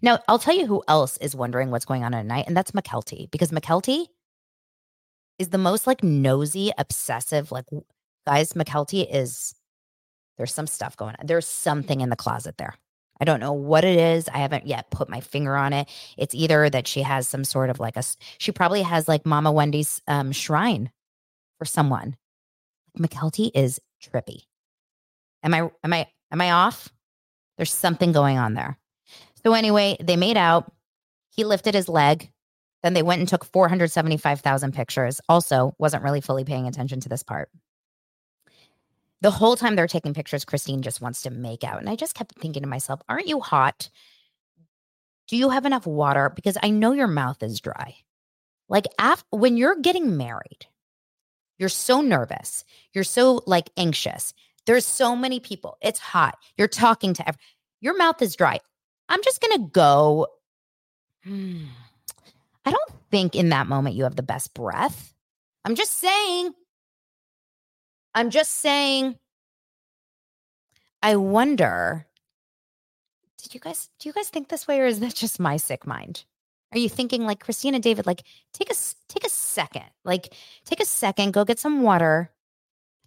Now, 0.02 0.20
I'll 0.28 0.40
tell 0.40 0.56
you 0.56 0.68
who 0.68 0.84
else 0.88 1.18
is 1.18 1.36
wondering 1.36 1.72
what's 1.72 1.86
going 1.86 2.04
on 2.04 2.14
at 2.14 2.26
night, 2.26 2.46
and 2.48 2.56
that's 2.56 2.72
Mykelti, 2.72 3.30
because 3.32 3.52
Mykelti 3.52 4.08
is 5.40 5.50
the 5.50 5.58
most 5.58 5.88
like 5.88 6.04
nosy, 6.04 6.72
obsessive, 6.78 7.52
like 7.52 7.66
guys, 8.28 8.54
Mykelti 8.54 9.08
is 9.10 9.56
there's 10.38 10.54
some 10.54 10.68
stuff 10.68 10.96
going 10.96 11.16
on. 11.20 11.26
There's 11.26 11.48
something 11.48 12.02
in 12.02 12.10
the 12.10 12.16
closet 12.16 12.58
there. 12.58 12.76
I 13.20 13.26
don't 13.26 13.42
know 13.42 13.52
what 13.52 13.84
it 13.84 13.98
is. 13.98 14.30
I 14.30 14.38
haven't 14.38 14.68
yet 14.68 14.92
put 14.92 15.10
my 15.10 15.20
finger 15.20 15.56
on 15.58 15.74
it. 15.74 15.90
It's 16.18 16.34
either 16.34 16.70
that 16.70 16.88
she 16.88 17.02
has 17.02 17.28
some 17.28 17.44
sort 17.44 17.70
of 17.70 17.80
like 17.80 17.98
a 17.98 18.04
she 18.38 18.52
probably 18.52 18.82
has 18.82 19.08
like 19.08 19.26
Mama 19.26 19.52
Wendy's 19.52 20.02
um 20.08 20.32
shrine 20.32 20.92
for 21.58 21.66
someone. 21.66 22.16
Mykelti 22.98 23.52
is 23.54 23.80
trippy. 24.02 24.44
Am 25.44 25.54
I 25.54 25.70
am 25.84 25.94
I 25.94 26.08
am 26.32 26.42
I 26.42 26.52
off? 26.52 26.90
There's 27.58 27.74
something 27.74 28.12
going 28.14 28.38
on 28.38 28.54
there. 28.54 28.78
So 29.44 29.54
anyway, 29.54 29.98
they 30.02 30.16
made 30.16 30.38
out. 30.38 30.72
He 31.30 31.44
lifted 31.44 31.74
his 31.74 31.90
leg. 31.90 32.32
Then 32.84 32.94
they 32.94 33.04
went 33.04 33.20
and 33.20 33.28
took 33.28 33.46
475,000 33.46 34.74
pictures. 34.74 35.20
Also, 35.28 35.76
wasn't 35.78 36.04
really 36.04 36.22
fully 36.22 36.46
paying 36.46 36.68
attention 36.68 37.00
to 37.02 37.10
this 37.10 37.24
part. 37.24 37.50
The 39.22 39.32
whole 39.32 39.58
time 39.58 39.76
they're 39.76 39.88
taking 39.88 40.14
pictures, 40.14 40.46
Christine 40.46 40.82
just 40.82 41.02
wants 41.02 41.24
to 41.24 41.30
make 41.30 41.64
out. 41.64 41.80
And 41.80 41.90
I 41.90 41.96
just 41.96 42.16
kept 42.16 42.40
thinking 42.40 42.64
to 42.64 42.70
myself, 42.70 43.02
aren't 43.10 43.28
you 43.28 43.42
hot? 43.42 43.90
Do 45.28 45.36
you 45.36 45.50
have 45.50 45.66
enough 45.66 45.86
water? 45.86 46.32
Because 46.34 46.58
I 46.64 46.70
know 46.70 46.94
your 46.94 47.08
mouth 47.08 47.44
is 47.44 47.60
dry. 47.60 47.96
Like 48.70 48.86
when 49.32 49.58
you're 49.58 49.80
getting 49.82 50.16
married, 50.16 50.68
you're 51.58 51.70
so 51.70 52.02
nervous. 52.02 52.64
You're 52.94 53.04
so 53.04 53.42
like 53.46 53.70
anxious. 53.76 54.34
There's 54.66 54.86
so 54.86 55.16
many 55.16 55.40
people. 55.40 55.78
It's 55.82 56.00
hot. 56.00 56.38
You're 56.58 56.68
talking 56.68 57.14
to 57.16 57.28
every- 57.28 57.42
your 57.82 57.98
mouth 57.98 58.22
is 58.22 58.36
dry. 58.36 58.60
I'm 59.10 59.24
just 59.24 59.42
going 59.42 59.58
to 59.58 59.70
go. 59.72 60.28
Hmm. 61.24 61.66
I 62.70 62.72
don't 62.72 62.92
think 63.10 63.34
in 63.34 63.50
that 63.50 63.66
moment 63.66 63.96
you 63.96 64.04
have 64.04 64.16
the 64.16 64.22
best 64.22 64.54
breath. 64.54 65.12
I'm 65.66 65.74
just 65.74 65.98
saying. 65.98 66.52
I'm 68.14 68.30
just 68.30 68.60
saying. 68.60 69.18
I 71.02 71.16
wonder 71.16 72.06
did 73.42 73.56
you 73.56 73.60
guys 73.60 73.90
do 73.98 74.08
you 74.08 74.14
guys 74.14 74.30
think 74.30 74.50
this 74.50 74.68
way 74.68 74.80
or 74.82 74.86
is 74.86 75.00
that 75.00 75.16
just 75.16 75.40
my 75.40 75.58
sick 75.58 75.88
mind? 75.88 76.26
Are 76.72 76.78
you 76.78 76.90
thinking 76.90 77.26
like 77.26 77.40
Christina 77.40 77.80
David 77.80 78.06
like 78.06 78.22
take 78.54 78.70
a 78.70 78.76
take 79.08 79.26
a 79.26 79.30
second. 79.30 79.86
Like 80.06 80.36
take 80.64 80.80
a 80.80 80.86
second, 80.86 81.34
go 81.34 81.44
get 81.44 81.58
some 81.58 81.82
water. 81.82 82.30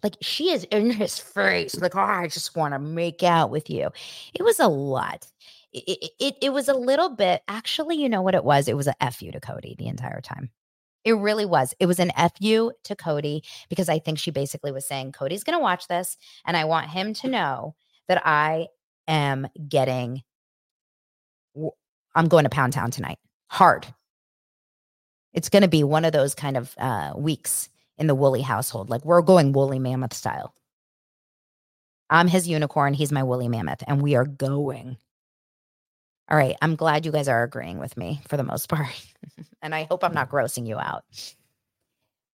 Like 0.02 0.16
she 0.22 0.50
is 0.50 0.64
in 0.64 0.90
his 0.90 1.20
face 1.20 1.80
like 1.80 1.94
oh, 1.94 2.00
I 2.00 2.26
just 2.26 2.56
want 2.56 2.74
to 2.74 2.80
make 2.80 3.22
out 3.22 3.50
with 3.50 3.70
you. 3.70 3.90
It 4.34 4.42
was 4.42 4.58
a 4.58 4.66
lot. 4.66 5.28
It, 5.72 6.12
it, 6.20 6.34
it 6.42 6.52
was 6.52 6.68
a 6.68 6.74
little 6.74 7.08
bit 7.08 7.42
actually 7.48 7.96
you 7.96 8.08
know 8.08 8.22
what 8.22 8.34
it 8.34 8.44
was? 8.44 8.68
It 8.68 8.76
was 8.76 8.88
a 8.88 9.10
fu 9.10 9.30
to 9.30 9.40
Cody 9.40 9.74
the 9.78 9.88
entire 9.88 10.20
time. 10.20 10.50
It 11.04 11.12
really 11.12 11.46
was. 11.46 11.74
It 11.80 11.86
was 11.86 11.98
an 11.98 12.12
fu 12.38 12.72
to 12.84 12.96
Cody 12.96 13.42
because 13.68 13.88
I 13.88 13.98
think 13.98 14.18
she 14.18 14.30
basically 14.30 14.72
was 14.72 14.86
saying 14.86 15.12
Cody's 15.12 15.44
going 15.44 15.58
to 15.58 15.62
watch 15.62 15.88
this 15.88 16.16
and 16.44 16.56
I 16.56 16.64
want 16.64 16.90
him 16.90 17.14
to 17.14 17.28
know 17.28 17.74
that 18.08 18.22
I 18.26 18.68
am 19.08 19.46
getting 19.68 20.22
I'm 22.14 22.28
going 22.28 22.44
to 22.44 22.50
Pound 22.50 22.72
Town 22.72 22.90
tonight. 22.90 23.18
Hard. 23.48 23.86
It's 25.32 25.48
going 25.48 25.62
to 25.62 25.68
be 25.68 25.84
one 25.84 26.04
of 26.04 26.12
those 26.12 26.34
kind 26.34 26.56
of 26.56 26.74
uh, 26.78 27.12
weeks 27.16 27.68
in 27.96 28.06
the 28.06 28.14
Woolley 28.14 28.42
household. 28.42 28.90
Like 28.90 29.04
we're 29.04 29.22
going 29.22 29.52
woolly 29.52 29.78
mammoth 29.78 30.12
style. 30.12 30.54
I'm 32.10 32.28
his 32.28 32.46
unicorn. 32.46 32.92
He's 32.92 33.12
my 33.12 33.22
woolly 33.22 33.48
mammoth, 33.48 33.82
and 33.86 34.02
we 34.02 34.14
are 34.14 34.26
going. 34.26 34.98
All 36.32 36.38
right. 36.38 36.56
I'm 36.62 36.76
glad 36.76 37.04
you 37.04 37.12
guys 37.12 37.28
are 37.28 37.42
agreeing 37.42 37.78
with 37.78 37.94
me 37.98 38.22
for 38.26 38.38
the 38.38 38.42
most 38.42 38.70
part. 38.70 38.88
and 39.62 39.74
I 39.74 39.84
hope 39.84 40.02
I'm 40.02 40.14
not 40.14 40.30
grossing 40.30 40.66
you 40.66 40.78
out. 40.78 41.04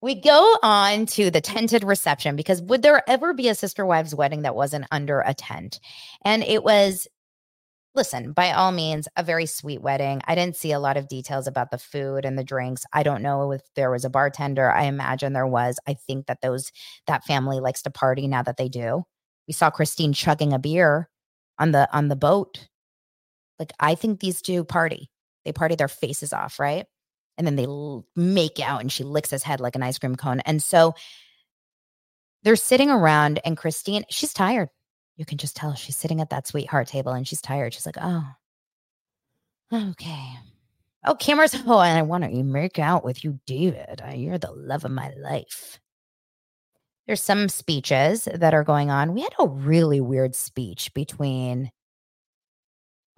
We 0.01 0.15
go 0.15 0.57
on 0.63 1.07
to 1.07 1.33
the 1.33 1.41
tented 1.41 1.83
reception 1.83 2.37
because 2.37 2.63
would 2.63 2.83
there 2.83 3.03
ever 3.11 3.35
be 3.35 3.49
a 3.49 3.57
sister 3.57 3.85
wives 3.85 4.15
wedding 4.15 4.43
that 4.43 4.55
wasn't 4.55 4.87
under 4.93 5.21
a 5.21 5.35
tent? 5.35 5.81
And 6.25 6.45
it 6.45 6.63
was 6.63 7.09
listen, 7.97 8.31
by 8.31 8.53
all 8.53 8.71
means, 8.71 9.09
a 9.17 9.25
very 9.25 9.47
sweet 9.47 9.83
wedding. 9.83 10.23
I 10.29 10.37
didn't 10.37 10.55
see 10.55 10.71
a 10.71 10.79
lot 10.79 10.97
of 10.97 11.09
details 11.09 11.49
about 11.49 11.73
the 11.73 11.79
food 11.79 12.25
and 12.25 12.39
the 12.39 12.45
drinks. 12.45 12.85
I 12.93 13.03
don't 13.03 13.23
know 13.23 13.51
if 13.51 13.63
there 13.75 13.91
was 13.91 14.05
a 14.05 14.11
bartender. 14.11 14.71
I 14.71 14.85
imagine 14.85 15.33
there 15.33 15.49
was. 15.49 15.81
I 15.89 15.95
think 15.95 16.27
that 16.27 16.41
those 16.41 16.71
that 17.09 17.25
family 17.25 17.59
likes 17.59 17.83
to 17.83 17.91
party 17.91 18.29
now 18.29 18.45
that 18.45 18.57
they 18.57 18.69
do. 18.69 19.03
We 19.49 19.55
saw 19.55 19.71
Christine 19.71 20.13
chugging 20.13 20.53
a 20.53 20.61
beer 20.61 21.09
on 21.59 21.73
the 21.73 21.89
on 21.93 22.07
the 22.07 22.15
boat. 22.15 22.69
Like 23.59 23.73
I 23.81 23.95
think 23.95 24.21
these 24.21 24.43
two 24.43 24.65
party. 24.65 25.11
They 25.45 25.53
party 25.53 25.75
their 25.75 25.89
faces 25.89 26.33
off, 26.33 26.59
right? 26.59 26.87
And 27.37 27.47
then 27.47 27.57
they 27.57 27.65
l- 27.65 28.07
make 28.17 28.61
out 28.61 28.81
and 28.81 28.91
she 28.91 29.05
licks 29.05 29.31
his 29.31 29.43
head 29.43 29.61
like 29.61 29.77
an 29.77 29.83
ice 29.83 29.99
cream 29.99 30.17
cone. 30.17 30.41
And 30.41 30.63
so 30.63 30.95
they're 32.43 32.57
sitting 32.57 32.91
around 32.91 33.41
and 33.45 33.57
Christine, 33.57 34.05
she's 34.11 34.33
tired 34.33 34.69
you 35.19 35.25
can 35.25 35.37
just 35.37 35.57
tell 35.57 35.75
she's 35.75 35.97
sitting 35.97 36.21
at 36.21 36.31
that 36.31 36.47
sweetheart 36.47 36.87
table 36.87 37.13
and 37.13 37.27
she's 37.27 37.43
tired. 37.43 37.75
She's 37.75 37.85
like, 37.85 37.99
oh, 38.01 38.25
okay. 39.73 40.31
Oh, 41.05 41.17
cameras. 41.17 41.55
Oh, 41.67 41.81
and 41.81 41.99
I 41.99 42.03
want 42.03 42.25
to 42.25 42.43
make 42.45 42.79
out 42.79 43.05
with 43.05 43.25
you, 43.25 43.41
David. 43.45 44.01
You're 44.15 44.39
the 44.39 44.53
love 44.53 44.85
of 44.85 44.93
my 44.93 45.11
life. 45.19 45.81
There's 47.07 47.23
some 47.23 47.49
speeches 47.49 48.29
that 48.33 48.55
are 48.55 48.63
going 48.63 48.91
on. 48.91 49.13
We 49.13 49.23
had 49.23 49.35
a 49.41 49.49
really 49.49 50.01
weird 50.01 50.37
speech 50.37 50.95
between, 50.95 51.73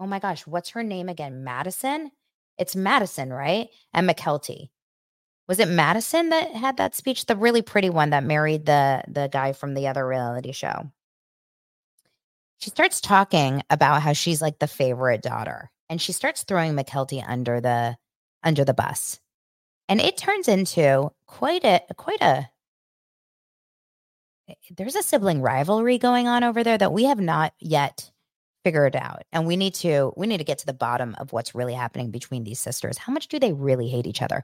oh 0.00 0.06
my 0.06 0.18
gosh, 0.18 0.46
what's 0.46 0.70
her 0.70 0.82
name 0.82 1.08
again? 1.08 1.44
Madison? 1.44 2.10
It's 2.58 2.74
Madison, 2.74 3.32
right? 3.32 3.68
And 3.94 4.08
Mykelti. 4.08 4.70
Was 5.46 5.60
it 5.60 5.68
Madison 5.68 6.30
that 6.30 6.52
had 6.52 6.78
that 6.78 6.96
speech? 6.96 7.26
The 7.26 7.36
really 7.36 7.62
pretty 7.62 7.90
one 7.90 8.10
that 8.10 8.24
married 8.24 8.66
the 8.66 9.04
the 9.06 9.28
guy 9.28 9.52
from 9.52 9.74
the 9.74 9.86
other 9.86 10.06
reality 10.06 10.52
show 10.52 10.90
she 12.60 12.70
starts 12.70 13.00
talking 13.00 13.62
about 13.70 14.02
how 14.02 14.12
she's 14.12 14.42
like 14.42 14.58
the 14.58 14.66
favorite 14.66 15.22
daughter 15.22 15.70
and 15.88 16.00
she 16.00 16.12
starts 16.12 16.44
throwing 16.44 16.74
Mykelti 16.74 17.24
under 17.26 17.60
the 17.60 17.96
under 18.42 18.64
the 18.64 18.74
bus. 18.74 19.18
And 19.88 20.00
it 20.00 20.16
turns 20.16 20.46
into 20.46 21.10
quite 21.26 21.64
a 21.64 21.80
quite 21.96 22.20
a 22.20 22.48
eh, 24.48 24.54
there's 24.76 24.94
a 24.94 25.02
sibling 25.02 25.40
rivalry 25.40 25.98
going 25.98 26.28
on 26.28 26.44
over 26.44 26.62
there 26.62 26.78
that 26.78 26.92
we 26.92 27.04
have 27.04 27.20
not 27.20 27.54
yet 27.58 28.10
figured 28.64 28.96
out. 28.96 29.22
And 29.32 29.46
we 29.46 29.56
need 29.56 29.74
to 29.76 30.12
we 30.16 30.26
need 30.26 30.38
to 30.38 30.44
get 30.44 30.58
to 30.58 30.66
the 30.66 30.72
bottom 30.72 31.14
of 31.18 31.32
what's 31.32 31.54
really 31.54 31.74
happening 31.74 32.10
between 32.10 32.44
these 32.44 32.60
sisters. 32.60 32.98
How 32.98 33.12
much 33.12 33.28
do 33.28 33.38
they 33.38 33.52
really 33.52 33.88
hate 33.88 34.06
each 34.06 34.22
other? 34.22 34.42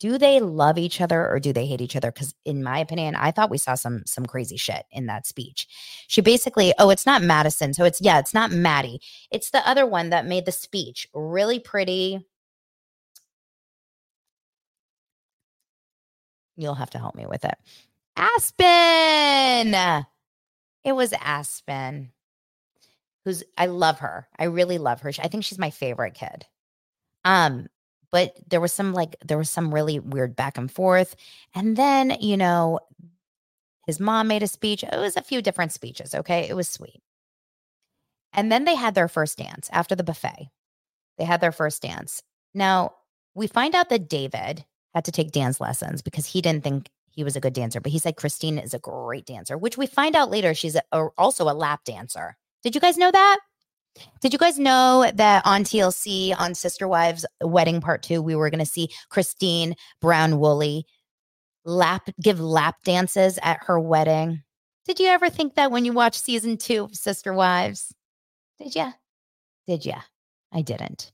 do 0.00 0.16
they 0.16 0.40
love 0.40 0.78
each 0.78 1.00
other 1.00 1.28
or 1.28 1.38
do 1.38 1.52
they 1.52 1.66
hate 1.66 1.82
each 1.82 1.94
other 1.94 2.10
because 2.10 2.34
in 2.44 2.62
my 2.64 2.78
opinion 2.78 3.14
i 3.14 3.30
thought 3.30 3.50
we 3.50 3.58
saw 3.58 3.74
some 3.74 4.02
some 4.06 4.26
crazy 4.26 4.56
shit 4.56 4.84
in 4.90 5.06
that 5.06 5.26
speech 5.26 5.68
she 6.08 6.20
basically 6.20 6.74
oh 6.78 6.90
it's 6.90 7.06
not 7.06 7.22
madison 7.22 7.72
so 7.72 7.84
it's 7.84 8.00
yeah 8.00 8.18
it's 8.18 8.34
not 8.34 8.50
maddie 8.50 9.00
it's 9.30 9.50
the 9.50 9.68
other 9.68 9.86
one 9.86 10.10
that 10.10 10.26
made 10.26 10.46
the 10.46 10.52
speech 10.52 11.06
really 11.14 11.60
pretty 11.60 12.26
you'll 16.56 16.74
have 16.74 16.90
to 16.90 16.98
help 16.98 17.14
me 17.14 17.26
with 17.26 17.44
it 17.44 17.54
aspyn 18.16 20.04
it 20.82 20.92
was 20.92 21.12
aspyn 21.12 22.08
who's 23.24 23.42
i 23.58 23.66
love 23.66 24.00
her. 24.00 24.28
I 24.38 24.44
really 24.44 24.78
love 24.78 25.00
her. 25.02 25.12
I 25.22 25.28
think 25.28 25.44
she's 25.44 25.58
my 25.58 25.70
favorite 25.70 26.14
kid. 26.14 26.46
Um 27.24 27.68
but 28.12 28.36
there 28.48 28.60
was 28.60 28.72
some 28.72 28.92
like 28.92 29.16
there 29.24 29.38
was 29.38 29.50
some 29.50 29.72
really 29.72 29.98
weird 29.98 30.36
back 30.36 30.58
and 30.58 30.70
forth. 30.70 31.16
And 31.54 31.76
then 31.76 32.16
you 32.20 32.36
know 32.36 32.80
his 33.86 34.00
mom 34.00 34.28
made 34.28 34.42
a 34.42 34.46
speech. 34.46 34.84
It 34.84 34.98
was 34.98 35.16
a 35.16 35.22
few 35.22 35.42
different 35.42 35.72
speeches 35.72 36.14
okay? 36.14 36.48
It 36.48 36.54
was 36.54 36.68
sweet. 36.68 37.02
And 38.32 38.50
then 38.50 38.64
they 38.64 38.76
had 38.76 38.94
their 38.94 39.08
first 39.08 39.38
dance 39.38 39.68
after 39.72 39.96
the 39.96 40.04
buffet. 40.04 40.50
They 41.18 41.24
had 41.24 41.40
their 41.40 41.52
first 41.52 41.82
dance. 41.82 42.22
Now 42.54 42.94
we 43.34 43.46
find 43.46 43.74
out 43.74 43.88
that 43.88 44.08
david 44.08 44.64
had 44.94 45.04
to 45.04 45.12
take 45.12 45.32
dance 45.32 45.60
lessons 45.60 46.02
because 46.02 46.26
he 46.26 46.40
didn't 46.40 46.64
think 46.64 46.88
he 47.10 47.24
was 47.24 47.36
a 47.36 47.40
good 47.40 47.52
dancer 47.52 47.80
but 47.80 47.92
he 47.92 47.98
said 47.98 48.16
christine 48.16 48.58
is 48.58 48.74
a 48.74 48.78
great 48.78 49.26
dancer 49.26 49.56
which 49.56 49.78
we 49.78 49.86
find 49.86 50.16
out 50.16 50.30
later 50.30 50.54
she's 50.54 50.76
a, 50.76 50.82
a, 50.92 51.06
also 51.18 51.44
a 51.44 51.54
lap 51.54 51.80
dancer 51.84 52.36
did 52.62 52.74
you 52.74 52.80
guys 52.80 52.96
know 52.96 53.10
that 53.10 53.38
did 54.20 54.32
you 54.32 54.38
guys 54.38 54.58
know 54.58 55.10
that 55.14 55.42
on 55.44 55.64
TLC 55.64 56.38
on 56.38 56.54
Sister 56.54 56.86
Wives 56.86 57.26
Wedding 57.42 57.80
Part 57.80 58.02
2 58.02 58.22
we 58.22 58.34
were 58.34 58.50
going 58.50 58.60
to 58.60 58.66
see 58.66 58.88
Christine 59.08 59.74
Brown 60.00 60.38
Woolley 60.38 60.86
lap 61.64 62.08
give 62.22 62.40
lap 62.40 62.76
dances 62.84 63.38
at 63.42 63.64
her 63.64 63.78
wedding? 63.78 64.42
Did 64.86 64.98
you 64.98 65.08
ever 65.08 65.28
think 65.28 65.54
that 65.54 65.70
when 65.70 65.84
you 65.84 65.92
watched 65.92 66.22
season 66.22 66.56
2 66.56 66.84
of 66.84 66.96
Sister 66.96 67.32
Wives? 67.32 67.94
Did 68.58 68.74
you? 68.74 68.92
Did 69.66 69.84
you? 69.84 69.94
I 70.52 70.62
didn't. 70.62 71.12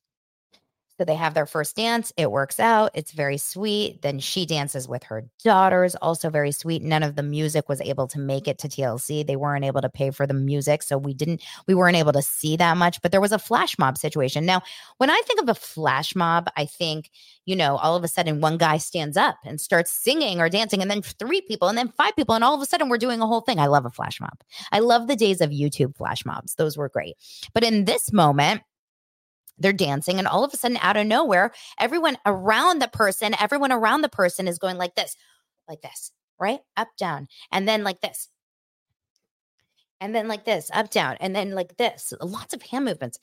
So 0.99 1.05
they 1.05 1.15
have 1.15 1.35
their 1.35 1.47
first 1.47 1.77
dance. 1.77 2.13
It 2.17 2.31
works 2.31 2.59
out. 2.59 2.91
It's 2.95 3.13
very 3.13 3.37
sweet. 3.37 4.01
Then 4.01 4.19
she 4.19 4.47
dances 4.47 4.89
with 4.89 5.03
her 5.05 5.29
daughters, 5.45 5.95
also 5.97 6.31
very 6.31 6.53
sweet. 6.53 6.83
None 6.83 7.03
of 7.03 7.17
the 7.17 7.23
music 7.23 7.69
was 7.69 7.83
able 7.83 8.07
to 8.09 8.19
make 8.19 8.49
it 8.49 8.59
to 8.61 8.69
TLC. 8.69 9.27
They 9.27 9.37
weren't 9.37 9.65
able 9.65 9.83
to 9.83 9.91
pay 9.91 10.11
for 10.11 10.27
the 10.27 10.33
music. 10.33 10.83
So 10.83 10.97
we 10.97 11.13
didn't, 11.13 11.43
we 11.67 11.75
weren't 11.75 11.97
able 11.97 12.13
to 12.13 12.23
see 12.23 12.57
that 12.57 12.79
much, 12.79 13.03
but 13.03 13.13
there 13.13 13.21
was 13.21 13.33
a 13.33 13.39
flash 13.39 13.79
mob 13.79 13.99
situation. 13.99 14.47
Now, 14.47 14.63
when 14.97 15.11
I 15.11 15.21
think 15.27 15.41
of 15.41 15.51
a 15.51 15.55
flash 15.55 16.17
mob, 16.17 16.49
I 16.57 16.65
think, 16.65 17.11
you 17.45 17.57
know, 17.57 17.77
all 17.77 17.95
of 17.95 18.03
a 18.03 18.09
sudden 18.09 18.41
one 18.41 18.57
guy 18.57 18.79
stands 18.79 19.19
up 19.19 19.37
and 19.45 19.61
starts 19.61 19.93
singing 19.93 20.41
or 20.41 20.49
dancing, 20.49 20.81
and 20.81 20.91
then 20.91 21.03
three 21.03 21.43
people, 21.43 21.69
and 21.69 21.77
then 21.77 21.93
five 21.97 22.17
people, 22.17 22.35
and 22.35 22.43
all 22.43 22.55
of 22.55 22.63
a 22.63 22.67
sudden 22.67 22.89
we're 22.89 22.99
doing 22.99 23.21
a 23.21 23.27
whole 23.27 23.43
thing. 23.43 23.59
I 23.59 23.67
love 23.67 23.85
a 23.85 23.91
flash 23.91 24.21
mob. 24.21 24.43
I 24.73 24.79
love 24.79 25.09
the 25.09 25.17
days 25.17 25.43
of 25.43 25.51
YouTube 25.51 25.97
flash 25.97 26.25
mobs. 26.25 26.55
Those 26.55 26.77
were 26.77 26.89
great. 26.89 27.17
But 27.53 27.65
in 27.65 27.85
this 27.85 28.13
moment, 28.13 28.63
they're 29.59 29.73
dancing 29.73 30.19
and 30.19 30.29
all 30.29 30.45
of 30.45 30.53
a 30.53 30.57
sudden 30.57 30.79
out 30.81 30.97
of 30.97 31.07
nowhere 31.07 31.53
everyone 31.79 32.17
around 32.27 32.81
the 32.81 32.89
person 32.89 33.35
everyone 33.41 33.73
around 33.73 34.03
the 34.03 34.09
person 34.09 34.49
is 34.49 34.59
going 34.59 34.77
like 34.77 34.95
this 34.95 35.17
like 35.69 35.81
this 35.83 36.13
right 36.39 36.61
up 36.77 36.89
down 36.99 37.27
and 37.53 37.67
then 37.67 37.83
like 37.85 38.01
this 38.01 38.29
and 40.01 40.15
then 40.15 40.29
like 40.29 40.45
this 40.45 40.71
up 40.75 40.91
down 40.91 41.17
and 41.21 41.35
then 41.35 41.53
like 41.53 41.77
this 41.77 42.13
lots 42.21 42.55
of 42.55 42.63
hand 42.63 42.85
movements 42.85 43.19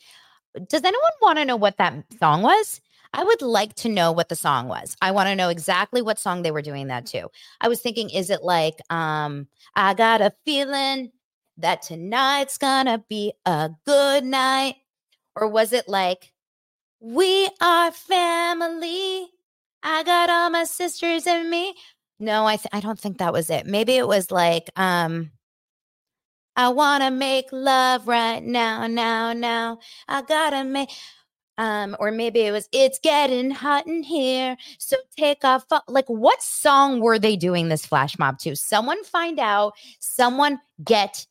does 0.70 0.84
anyone 0.84 1.12
want 1.22 1.38
to 1.38 1.46
know 1.46 1.56
what 1.56 1.78
that 1.78 1.94
song 2.20 2.42
was 2.42 2.82
I 3.14 3.24
would 3.24 3.42
like 3.44 3.76
to 3.76 3.90
know 3.90 4.12
what 4.12 4.30
the 4.30 4.36
song 4.36 4.68
was. 4.68 4.98
I 5.02 5.12
want 5.12 5.28
to 5.28 5.36
know 5.36 5.50
exactly 5.50 6.02
what 6.02 6.18
song 6.18 6.42
they 6.42 6.50
were 6.50 6.64
doing 6.64 6.88
that 6.88 7.06
to. 7.08 7.30
I 7.62 7.68
was 7.68 7.80
thinking, 7.80 8.10
is 8.10 8.32
it 8.32 8.42
like, 8.42 8.80
um, 8.90 9.48
I 9.76 9.94
got 9.94 10.22
a 10.22 10.34
feeling 10.46 11.12
that 11.58 11.84
tonight's 11.84 12.58
gonna 12.58 13.04
be 13.08 13.34
a 13.46 13.70
good 13.86 14.26
night? 14.26 14.78
Or 15.36 15.48
was 15.48 15.74
it 15.74 15.88
like, 15.88 16.32
we 17.00 17.50
are 17.62 17.92
family? 17.92 19.28
I 19.84 20.04
got 20.04 20.30
all 20.30 20.50
my 20.50 20.64
sisters 20.64 21.28
and 21.28 21.50
me. 21.50 21.76
No, 22.20 22.46
I 22.46 22.56
th- 22.56 22.68
I 22.72 22.80
don't 22.80 23.00
think 23.00 23.18
that 23.18 23.34
was 23.34 23.50
it. 23.50 23.66
Maybe 23.66 23.94
it 23.96 24.08
was 24.08 24.32
like 24.32 24.70
um 24.78 25.32
I 26.56 26.70
want 26.70 27.04
to 27.04 27.12
make 27.12 27.46
love 27.52 28.08
right 28.08 28.42
now 28.44 28.88
now 28.88 29.34
now. 29.34 29.80
I 30.08 30.22
got 30.22 30.52
to 30.52 30.64
make 30.64 30.90
um 31.58 31.96
or 32.00 32.12
maybe 32.12 32.42
it 32.42 32.52
was 32.52 32.68
it's 32.72 33.00
getting 33.00 33.52
hot 33.52 33.86
in 33.86 34.02
here 34.02 34.58
so 34.80 34.98
take 35.16 35.44
off 35.46 35.66
like 35.88 36.08
what 36.08 36.42
song 36.42 37.00
were 37.00 37.20
they 37.20 37.36
doing 37.36 37.70
this 37.70 37.86
flash 37.86 38.18
mob 38.18 38.40
to 38.40 38.56
someone 38.56 39.04
find 39.04 39.40
out 39.40 39.74
someone 40.00 40.60
get 40.84 41.28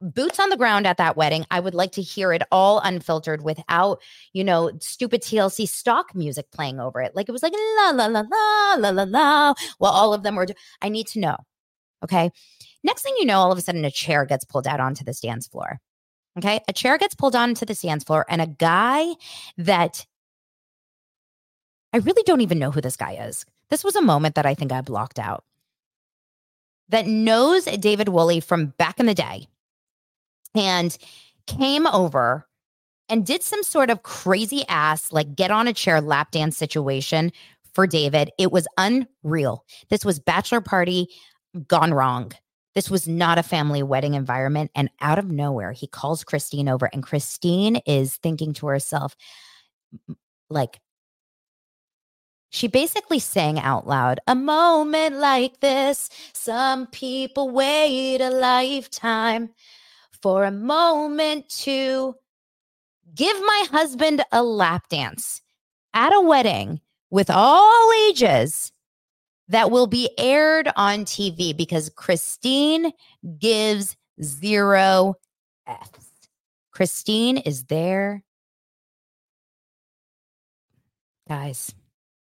boots 0.00 0.40
on 0.40 0.48
the 0.48 0.56
ground 0.56 0.86
at 0.86 0.96
that 0.96 1.16
wedding. 1.16 1.44
I 1.50 1.60
would 1.60 1.74
like 1.74 1.92
to 1.92 2.02
hear 2.02 2.32
it 2.32 2.42
all 2.50 2.80
unfiltered 2.80 3.42
without, 3.42 4.00
you 4.32 4.44
know, 4.44 4.70
stupid 4.80 5.22
TLC 5.22 5.68
stock 5.68 6.14
music 6.14 6.50
playing 6.50 6.80
over 6.80 7.00
it. 7.00 7.14
Like 7.14 7.28
it 7.28 7.32
was 7.32 7.42
like 7.42 7.52
la 7.52 7.90
la 7.90 8.06
la 8.06 8.22
la 8.22 8.74
la 8.76 8.90
la 8.90 9.02
la. 9.04 9.54
Well, 9.78 9.92
all 9.92 10.14
of 10.14 10.22
them 10.22 10.36
were. 10.36 10.46
I 10.80 10.88
need 10.88 11.06
to 11.08 11.20
know. 11.20 11.36
Okay. 12.02 12.30
Next 12.82 13.02
thing 13.02 13.14
you 13.18 13.26
know, 13.26 13.38
all 13.38 13.52
of 13.52 13.58
a 13.58 13.60
sudden 13.60 13.84
a 13.84 13.90
chair 13.90 14.24
gets 14.24 14.44
pulled 14.44 14.66
out 14.66 14.80
onto 14.80 15.04
the 15.04 15.18
dance 15.20 15.46
floor. 15.46 15.80
Okay. 16.38 16.60
A 16.68 16.72
chair 16.72 16.96
gets 16.96 17.14
pulled 17.14 17.36
onto 17.36 17.66
the 17.66 17.74
dance 17.74 18.04
floor, 18.04 18.24
and 18.28 18.40
a 18.40 18.46
guy 18.46 19.06
that 19.58 20.06
I 21.92 21.98
really 21.98 22.22
don't 22.22 22.40
even 22.40 22.58
know 22.58 22.70
who 22.70 22.80
this 22.80 22.96
guy 22.96 23.12
is. 23.14 23.44
This 23.68 23.84
was 23.84 23.96
a 23.96 24.02
moment 24.02 24.34
that 24.36 24.46
I 24.46 24.54
think 24.54 24.72
I 24.72 24.80
blocked 24.80 25.18
out. 25.18 25.44
That 26.88 27.06
knows 27.06 27.64
David 27.64 28.08
Woolley 28.08 28.40
from 28.40 28.66
back 28.78 28.98
in 28.98 29.06
the 29.06 29.14
day 29.14 29.46
and 30.54 30.96
came 31.46 31.86
over 31.86 32.46
and 33.08 33.26
did 33.26 33.42
some 33.42 33.62
sort 33.62 33.90
of 33.90 34.02
crazy 34.02 34.64
ass, 34.68 35.12
like 35.12 35.34
get 35.34 35.50
on 35.50 35.66
a 35.66 35.72
chair 35.72 36.00
lap 36.00 36.30
dance 36.30 36.56
situation 36.56 37.32
for 37.74 37.86
David. 37.86 38.30
It 38.38 38.52
was 38.52 38.66
unreal. 38.78 39.64
This 39.88 40.04
was 40.04 40.18
bachelor 40.18 40.60
party 40.60 41.08
gone 41.66 41.92
wrong. 41.92 42.32
This 42.74 42.88
was 42.88 43.08
not 43.08 43.38
a 43.38 43.42
family 43.42 43.82
wedding 43.82 44.14
environment. 44.14 44.70
And 44.76 44.90
out 45.00 45.18
of 45.18 45.30
nowhere, 45.30 45.72
he 45.72 45.88
calls 45.88 46.22
Christine 46.22 46.68
over, 46.68 46.88
and 46.92 47.02
Christine 47.02 47.76
is 47.86 48.16
thinking 48.16 48.52
to 48.54 48.66
herself, 48.68 49.16
like, 50.48 50.80
she 52.50 52.66
basically 52.66 53.18
sang 53.18 53.58
out 53.60 53.86
loud, 53.86 54.20
A 54.26 54.34
moment 54.34 55.16
like 55.16 55.60
this, 55.60 56.10
some 56.32 56.86
people 56.88 57.50
wait 57.50 58.20
a 58.20 58.30
lifetime 58.30 59.50
for 60.22 60.44
a 60.44 60.50
moment 60.50 61.48
to 61.48 62.14
give 63.14 63.36
my 63.40 63.66
husband 63.70 64.22
a 64.32 64.42
lap 64.42 64.88
dance 64.88 65.42
at 65.94 66.14
a 66.14 66.20
wedding 66.20 66.80
with 67.10 67.30
all 67.30 67.90
ages 68.08 68.72
that 69.48 69.70
will 69.70 69.86
be 69.86 70.08
aired 70.16 70.70
on 70.76 71.04
TV 71.04 71.56
because 71.56 71.90
Christine 71.96 72.92
gives 73.38 73.96
zero 74.22 75.14
F's. 75.66 76.10
Christine 76.70 77.38
is 77.38 77.64
there. 77.64 78.22
Guys, 81.28 81.74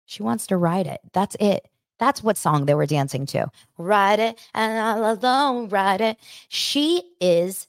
she 0.06 0.24
wants 0.24 0.48
to 0.48 0.58
ride 0.58 0.88
it. 0.88 1.02
That's 1.14 1.36
it. 1.40 1.68
That's 2.00 2.24
what 2.24 2.38
song 2.38 2.66
they 2.66 2.74
were 2.74 2.86
dancing 2.86 3.26
to. 3.28 3.48
Ride 3.78 4.20
it 4.20 4.40
and 4.54 4.80
all 4.80 5.14
alone, 5.14 5.70
ride 5.70 6.02
it. 6.02 6.18
She 6.50 7.04
is 7.22 7.68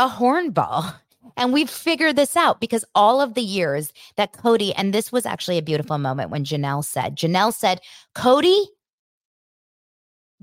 a 0.00 0.08
hornball. 0.08 0.94
And 1.36 1.52
we've 1.52 1.70
figured 1.70 2.16
this 2.16 2.36
out 2.36 2.60
because 2.60 2.84
all 2.94 3.20
of 3.20 3.34
the 3.34 3.42
years 3.42 3.92
that 4.16 4.32
Cody, 4.32 4.74
and 4.74 4.92
this 4.92 5.12
was 5.12 5.26
actually 5.26 5.58
a 5.58 5.62
beautiful 5.62 5.98
moment 5.98 6.30
when 6.30 6.44
Janelle 6.44 6.84
said, 6.84 7.16
Janelle 7.16 7.52
said, 7.52 7.80
Cody 8.14 8.66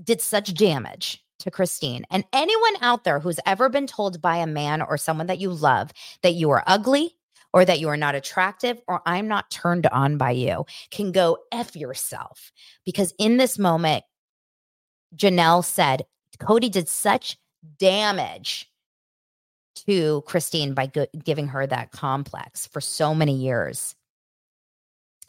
did 0.02 0.20
such 0.20 0.54
damage 0.54 1.22
to 1.40 1.50
Christine. 1.50 2.04
And 2.10 2.24
anyone 2.32 2.74
out 2.80 3.04
there 3.04 3.18
who's 3.18 3.40
ever 3.44 3.68
been 3.68 3.86
told 3.86 4.22
by 4.22 4.36
a 4.36 4.46
man 4.46 4.80
or 4.80 4.96
someone 4.96 5.26
that 5.26 5.40
you 5.40 5.50
love 5.50 5.92
that 6.22 6.34
you 6.34 6.50
are 6.50 6.64
ugly 6.66 7.14
or 7.52 7.64
that 7.64 7.80
you 7.80 7.88
are 7.88 7.96
not 7.96 8.14
attractive 8.14 8.80
or 8.86 9.02
I'm 9.04 9.26
not 9.26 9.50
turned 9.50 9.86
on 9.88 10.16
by 10.16 10.30
you 10.30 10.64
can 10.90 11.12
go 11.12 11.38
F 11.50 11.74
yourself. 11.74 12.52
Because 12.84 13.12
in 13.18 13.36
this 13.36 13.58
moment, 13.58 14.04
Janelle 15.16 15.64
said, 15.64 16.06
Cody 16.38 16.68
did 16.68 16.88
such 16.88 17.36
damage 17.78 18.70
to 19.86 20.22
Christine 20.26 20.74
by 20.74 20.86
go- 20.86 21.06
giving 21.24 21.48
her 21.48 21.66
that 21.66 21.92
complex 21.92 22.66
for 22.66 22.80
so 22.80 23.14
many 23.14 23.34
years 23.34 23.94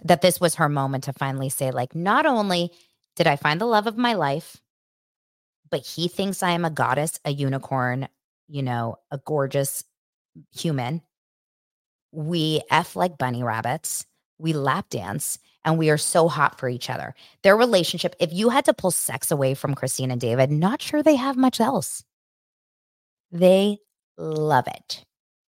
that 0.03 0.21
this 0.21 0.39
was 0.39 0.55
her 0.55 0.69
moment 0.69 1.03
to 1.05 1.13
finally 1.13 1.49
say 1.49 1.71
like 1.71 1.93
not 1.93 2.25
only 2.25 2.71
did 3.15 3.27
I 3.27 3.35
find 3.35 3.59
the 3.59 3.65
love 3.65 3.87
of 3.87 3.97
my 3.97 4.13
life 4.13 4.57
but 5.69 5.85
he 5.85 6.07
thinks 6.07 6.41
I 6.41 6.51
am 6.51 6.65
a 6.65 6.69
goddess, 6.69 7.19
a 7.25 7.31
unicorn, 7.31 8.07
you 8.47 8.63
know, 8.63 8.97
a 9.11 9.19
gorgeous 9.19 9.83
human. 10.51 11.01
We 12.11 12.61
F 12.71 12.95
like 12.95 13.17
bunny 13.17 13.43
rabbits. 13.43 14.05
We 14.39 14.53
lap 14.53 14.89
dance 14.89 15.37
and 15.65 15.77
we 15.77 15.89
are 15.89 15.97
so 15.97 16.27
hot 16.27 16.59
for 16.59 16.69
each 16.69 16.89
other. 16.89 17.13
Their 17.43 17.57
relationship, 17.57 18.15
if 18.19 18.31
you 18.31 18.49
had 18.49 18.65
to 18.65 18.73
pull 18.73 18.91
sex 18.91 19.31
away 19.31 19.53
from 19.53 19.75
Christine 19.75 20.11
and 20.11 20.21
David, 20.21 20.49
not 20.49 20.81
sure 20.81 21.03
they 21.03 21.15
have 21.15 21.37
much 21.37 21.59
else. 21.59 22.03
They 23.31 23.77
love 24.19 24.67
it. 24.67 25.05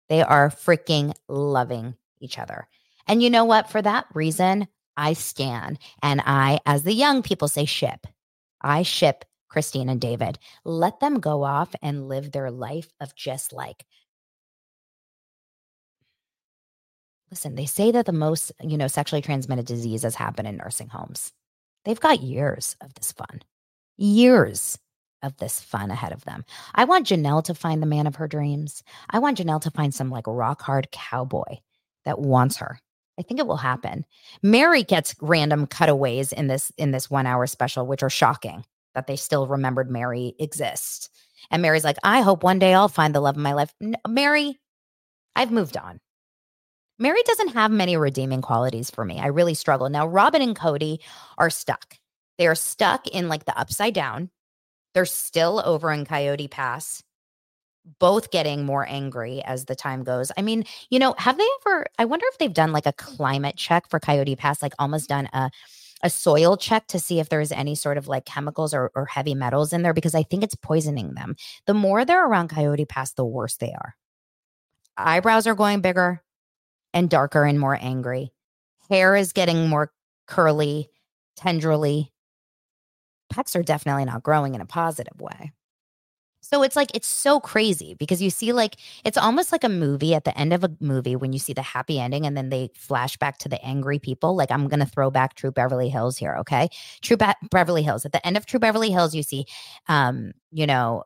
They 0.08 0.22
are 0.22 0.50
freaking 0.50 1.14
loving 1.28 1.94
each 2.20 2.38
other. 2.38 2.68
And 3.06 3.22
you 3.22 3.30
know 3.30 3.44
what? 3.44 3.70
For 3.70 3.80
that 3.82 4.06
reason, 4.14 4.68
I 4.96 5.12
stan 5.12 5.78
and 6.02 6.20
I, 6.24 6.60
as 6.66 6.82
the 6.82 6.92
young 6.92 7.22
people 7.22 7.48
say, 7.48 7.64
ship. 7.64 8.06
I 8.60 8.82
ship 8.82 9.24
Christine 9.48 9.88
and 9.88 10.00
David. 10.00 10.38
Let 10.64 11.00
them 11.00 11.20
go 11.20 11.44
off 11.44 11.74
and 11.82 12.08
live 12.08 12.32
their 12.32 12.50
life 12.50 12.92
of 13.00 13.14
just 13.14 13.52
like, 13.52 13.84
listen, 17.30 17.54
they 17.54 17.66
say 17.66 17.92
that 17.92 18.06
the 18.06 18.12
most, 18.12 18.52
you 18.62 18.76
know, 18.76 18.88
sexually 18.88 19.22
transmitted 19.22 19.66
diseases 19.66 20.14
happen 20.14 20.46
in 20.46 20.56
nursing 20.56 20.88
homes. 20.88 21.32
They've 21.84 22.00
got 22.00 22.22
years 22.22 22.76
of 22.80 22.94
this 22.94 23.12
fun, 23.12 23.42
years 23.96 24.78
of 25.22 25.36
this 25.38 25.60
fun 25.60 25.90
ahead 25.90 26.12
of 26.12 26.24
them. 26.24 26.44
I 26.74 26.84
want 26.84 27.06
Janelle 27.06 27.44
to 27.44 27.54
find 27.54 27.82
the 27.82 27.86
man 27.86 28.06
of 28.06 28.16
her 28.16 28.28
dreams. 28.28 28.82
I 29.10 29.18
want 29.18 29.38
Janelle 29.38 29.62
to 29.62 29.70
find 29.70 29.94
some 29.94 30.10
like 30.10 30.26
rock 30.26 30.62
hard 30.62 30.90
cowboy 30.92 31.56
that 32.04 32.20
wants 32.20 32.58
her. 32.58 32.78
I 33.18 33.22
think 33.22 33.40
it 33.40 33.46
will 33.46 33.56
happen. 33.56 34.04
Meri 34.42 34.82
gets 34.82 35.14
random 35.20 35.66
cutaways 35.66 36.32
in 36.32 36.48
this 36.48 36.70
in 36.76 36.90
this 36.90 37.10
1 37.10 37.26
hour 37.26 37.46
special 37.46 37.86
which 37.86 38.02
are 38.02 38.10
shocking 38.10 38.64
that 38.94 39.06
they 39.06 39.16
still 39.16 39.46
remembered 39.46 39.90
Meri 39.90 40.34
exists. 40.38 41.08
And 41.50 41.62
Meri's 41.62 41.84
like, 41.84 41.96
"I 42.04 42.20
hope 42.20 42.42
one 42.42 42.58
day 42.58 42.74
I'll 42.74 42.88
find 42.88 43.14
the 43.14 43.20
love 43.20 43.36
of 43.36 43.42
my 43.42 43.54
life." 43.54 43.72
Meri, 44.06 44.58
I've 45.34 45.50
moved 45.50 45.76
on. 45.76 46.00
Meri 46.98 47.22
doesn't 47.24 47.54
have 47.54 47.70
many 47.70 47.96
redeeming 47.96 48.42
qualities 48.42 48.90
for 48.90 49.04
me. 49.04 49.18
I 49.18 49.26
really 49.26 49.54
struggle. 49.54 49.88
Now 49.88 50.06
Robyn 50.06 50.42
and 50.42 50.56
Cody 50.56 51.00
are 51.38 51.50
stuck. 51.50 51.98
They 52.38 52.46
are 52.46 52.54
stuck 52.54 53.06
in 53.06 53.28
like 53.28 53.44
the 53.46 53.58
upside 53.58 53.94
down 53.94 54.30
they're 54.96 55.04
still 55.04 55.62
over 55.66 55.92
in 55.92 56.06
Coyote 56.06 56.48
Pass, 56.48 57.02
both 57.98 58.30
getting 58.30 58.64
more 58.64 58.88
angry 58.88 59.42
as 59.44 59.66
the 59.66 59.74
time 59.74 60.02
goes. 60.04 60.32
I 60.38 60.42
mean, 60.42 60.64
you 60.88 60.98
know, 60.98 61.14
have 61.18 61.36
they 61.36 61.46
ever? 61.66 61.86
I 61.98 62.06
wonder 62.06 62.24
if 62.30 62.38
they've 62.38 62.52
done 62.52 62.72
like 62.72 62.86
a 62.86 62.94
climate 62.94 63.56
check 63.56 63.90
for 63.90 64.00
Coyote 64.00 64.36
Pass, 64.36 64.62
like 64.62 64.72
almost 64.78 65.10
done 65.10 65.28
a 65.34 65.50
a 66.02 66.08
soil 66.08 66.56
check 66.56 66.86
to 66.86 66.98
see 66.98 67.20
if 67.20 67.28
there's 67.28 67.52
any 67.52 67.74
sort 67.74 67.98
of 67.98 68.08
like 68.08 68.24
chemicals 68.24 68.72
or, 68.72 68.90
or 68.94 69.04
heavy 69.04 69.34
metals 69.34 69.74
in 69.74 69.82
there 69.82 69.92
because 69.92 70.14
I 70.14 70.22
think 70.22 70.42
it's 70.42 70.54
poisoning 70.54 71.14
them. 71.14 71.36
The 71.66 71.74
more 71.74 72.04
they're 72.04 72.26
around 72.26 72.48
Coyote 72.48 72.86
Pass, 72.86 73.12
the 73.12 73.24
worse 73.24 73.56
they 73.56 73.72
are. 73.72 73.94
Eyebrows 74.96 75.46
are 75.46 75.54
going 75.54 75.82
bigger 75.82 76.22
and 76.94 77.10
darker 77.10 77.44
and 77.44 77.60
more 77.60 77.78
angry. 77.78 78.32
Hair 78.88 79.16
is 79.16 79.32
getting 79.34 79.68
more 79.68 79.92
curly, 80.26 80.88
tendrily 81.36 82.12
pecs 83.32 83.56
are 83.56 83.62
definitely 83.62 84.04
not 84.04 84.22
growing 84.22 84.54
in 84.54 84.60
a 84.60 84.66
positive 84.66 85.20
way. 85.20 85.52
So 86.46 86.62
it's 86.62 86.76
like, 86.76 86.94
it's 86.94 87.08
so 87.08 87.40
crazy 87.40 87.94
because 87.94 88.22
you 88.22 88.30
see, 88.30 88.52
like, 88.52 88.76
it's 89.04 89.18
almost 89.18 89.50
like 89.50 89.64
a 89.64 89.68
movie 89.68 90.14
at 90.14 90.24
the 90.24 90.38
end 90.38 90.52
of 90.52 90.62
a 90.62 90.70
movie 90.78 91.16
when 91.16 91.32
you 91.32 91.40
see 91.40 91.52
the 91.52 91.62
happy 91.62 91.98
ending 91.98 92.24
and 92.24 92.36
then 92.36 92.50
they 92.50 92.70
flash 92.76 93.16
back 93.16 93.38
to 93.38 93.48
the 93.48 93.62
angry 93.64 93.98
people. 93.98 94.36
Like, 94.36 94.52
I'm 94.52 94.68
going 94.68 94.78
to 94.78 94.86
throw 94.86 95.10
back 95.10 95.34
Troop 95.34 95.56
Beverly 95.56 95.88
Hills 95.88 96.16
here. 96.16 96.36
Okay. 96.36 96.68
Troop 97.02 97.18
Be- 97.18 97.48
Beverly 97.50 97.82
Hills. 97.82 98.04
At 98.04 98.12
the 98.12 98.24
end 98.24 98.36
of 98.36 98.46
Troop 98.46 98.60
Beverly 98.60 98.92
Hills, 98.92 99.12
you 99.12 99.24
see, 99.24 99.44
um, 99.88 100.32
you 100.52 100.68
know, 100.68 101.02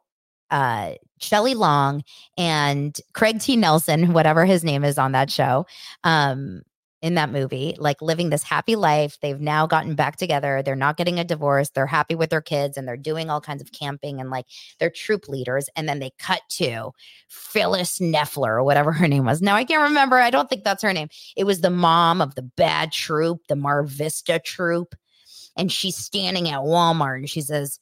uh, 0.51 0.93
Shelley 1.21 1.55
Long 1.55 2.03
and 2.37 2.99
Craig 3.15 3.41
T. 3.41 3.57
Nelson, 3.57 4.13
whatever 4.13 4.45
his 4.45 4.63
name 4.63 4.85
is 4.85 4.99
on 4.99 5.13
that 5.13 5.31
show, 5.31 5.65
um, 6.05 6.63
in 7.03 7.15
that 7.15 7.31
movie, 7.31 7.75
like 7.79 8.03
living 8.03 8.29
this 8.29 8.43
happy 8.43 8.77
life. 8.77 9.19
They've 9.21 9.41
now 9.41 9.67
gotten 9.67 9.95
back 9.95 10.17
together. 10.17 10.63
They're 10.63 10.77
not 10.77 10.99
getting 10.99 11.19
a 11.19 11.25
divorce. 11.25 11.71
They're 11.71 11.87
happy 11.87 12.15
with 12.15 12.31
their 12.31 12.43
kids 12.43 12.77
and 12.77 12.87
they're 12.87 12.97
doing 12.97 13.31
all 13.31 13.41
kinds 13.41 13.63
of 13.63 13.73
camping 13.73 14.21
and 14.21 14.29
like 14.31 14.47
they're 14.79 14.91
troop 14.91 15.27
leaders. 15.27 15.69
And 15.77 15.89
then 15.89 15.99
they 15.99 16.11
cut 16.19 16.43
to 16.51 16.91
Phyllis 17.29 17.99
Nefler 18.01 18.49
or 18.49 18.65
whatever 18.65 18.93
her 18.93 19.09
name 19.09 19.25
was. 19.25 19.41
Now 19.41 19.57
I 19.57 19.65
can't 19.65 19.83
remember. 19.83 20.19
I 20.19 20.31
don't 20.31 20.51
think 20.51 20.65
that's 20.65 20.83
her 20.83 20.93
name. 20.93 21.09
It 21.37 21.45
was 21.45 21.63
the 21.63 21.71
mom 21.71 22.21
of 22.21 22.35
the 22.35 22.43
bad 22.43 22.93
troop, 22.93 23.41
the 23.49 23.57
Mar 23.57 23.83
Vista 23.83 24.39
troop. 24.39 24.95
And 25.57 25.73
she's 25.73 25.97
standing 25.97 26.49
at 26.49 26.61
Walmart 26.61 27.17
and 27.17 27.31
she 27.31 27.41
says, 27.41 27.81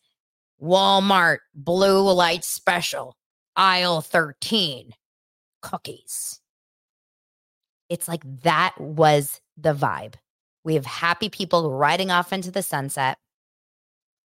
Walmart 0.63 1.39
blue 1.55 2.11
light 2.11 2.45
special, 2.45 3.17
aisle 3.57 4.01
13, 4.01 4.93
cookies 5.61 6.41
it's 7.89 8.09
like 8.09 8.23
that 8.43 8.75
was 8.81 9.41
the 9.57 9.75
vibe. 9.75 10.15
We 10.65 10.75
have 10.75 10.87
happy 10.87 11.29
people 11.29 11.73
riding 11.73 12.11
off 12.11 12.33
into 12.33 12.51
the 12.51 12.63
sunset. 12.63 13.19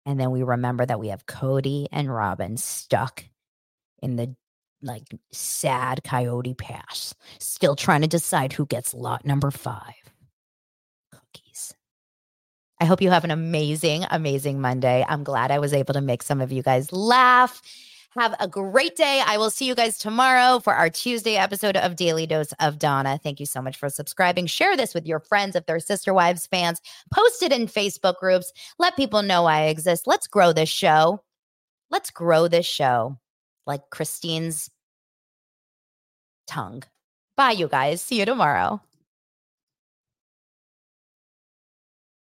And 0.06 0.20
then 0.20 0.32
we 0.32 0.44
remember 0.44 0.86
that 0.86 1.00
we 1.00 1.08
have 1.08 1.26
Cody 1.26 1.88
and 1.92 2.14
Robyn 2.14 2.58
stuck 2.58 3.24
in 4.02 4.18
the 4.18 4.36
like 4.82 5.04
sad 5.32 6.04
Coyote 6.04 6.54
Pass. 6.54 7.16
Still 7.40 7.76
trying 7.76 8.02
to 8.02 8.08
decide 8.08 8.52
who 8.52 8.66
gets 8.66 8.94
lot 8.94 9.26
number 9.26 9.50
five. 9.50 9.94
Cookies. 11.12 11.74
I 12.82 12.86
hope 12.86 13.02
you 13.02 13.10
have 13.10 13.24
an 13.24 13.32
amazing, 13.32 14.06
amazing 14.12 14.60
Monday. 14.60 15.06
I'm 15.08 15.24
glad 15.24 15.52
I 15.52 15.60
was 15.60 15.74
able 15.74 15.94
to 15.94 16.02
make 16.02 16.22
some 16.22 16.42
of 16.42 16.52
you 16.52 16.62
guys 16.62 16.92
laugh. 16.92 17.62
Have 18.16 18.36
a 18.40 18.48
great 18.48 18.96
day. 18.96 19.24
I 19.26 19.38
will 19.38 19.50
see 19.50 19.66
you 19.66 19.74
guys 19.74 19.98
tomorrow 19.98 20.60
for 20.60 20.76
our 20.76 20.88
Tuesday 20.88 21.36
episode 21.36 21.76
of 21.76 21.96
Daily 21.96 22.28
Dose 22.28 22.52
of 22.60 22.78
Dana. 22.78 23.20
Thank 23.22 23.40
you 23.40 23.48
so 23.48 23.60
much 23.60 23.76
for 23.76 23.90
subscribing. 23.90 24.46
Share 24.46 24.78
this 24.78 24.94
with 24.94 25.08
your 25.08 25.20
friends 25.20 25.56
if 25.56 25.66
they're 25.66 25.80
Sister 25.80 26.14
Wives 26.14 26.46
fans. 26.46 26.80
Post 27.12 27.42
it 27.42 27.52
in 27.52 27.66
Facebook 27.66 28.20
groups. 28.20 28.54
Let 28.78 28.96
people 28.96 29.24
know 29.24 29.46
I 29.46 29.64
exist. 29.64 30.06
Let's 30.06 30.28
grow 30.28 30.54
this 30.54 30.70
show. 30.70 31.24
Let's 31.90 32.12
grow 32.12 32.48
this 32.48 32.68
show 32.68 33.18
like 33.66 33.90
Christine's 33.90 34.70
tongue. 36.46 36.84
Bye, 37.36 37.52
you 37.52 37.68
guys. 37.68 38.02
See 38.02 38.20
you 38.20 38.26
tomorrow. 38.26 38.80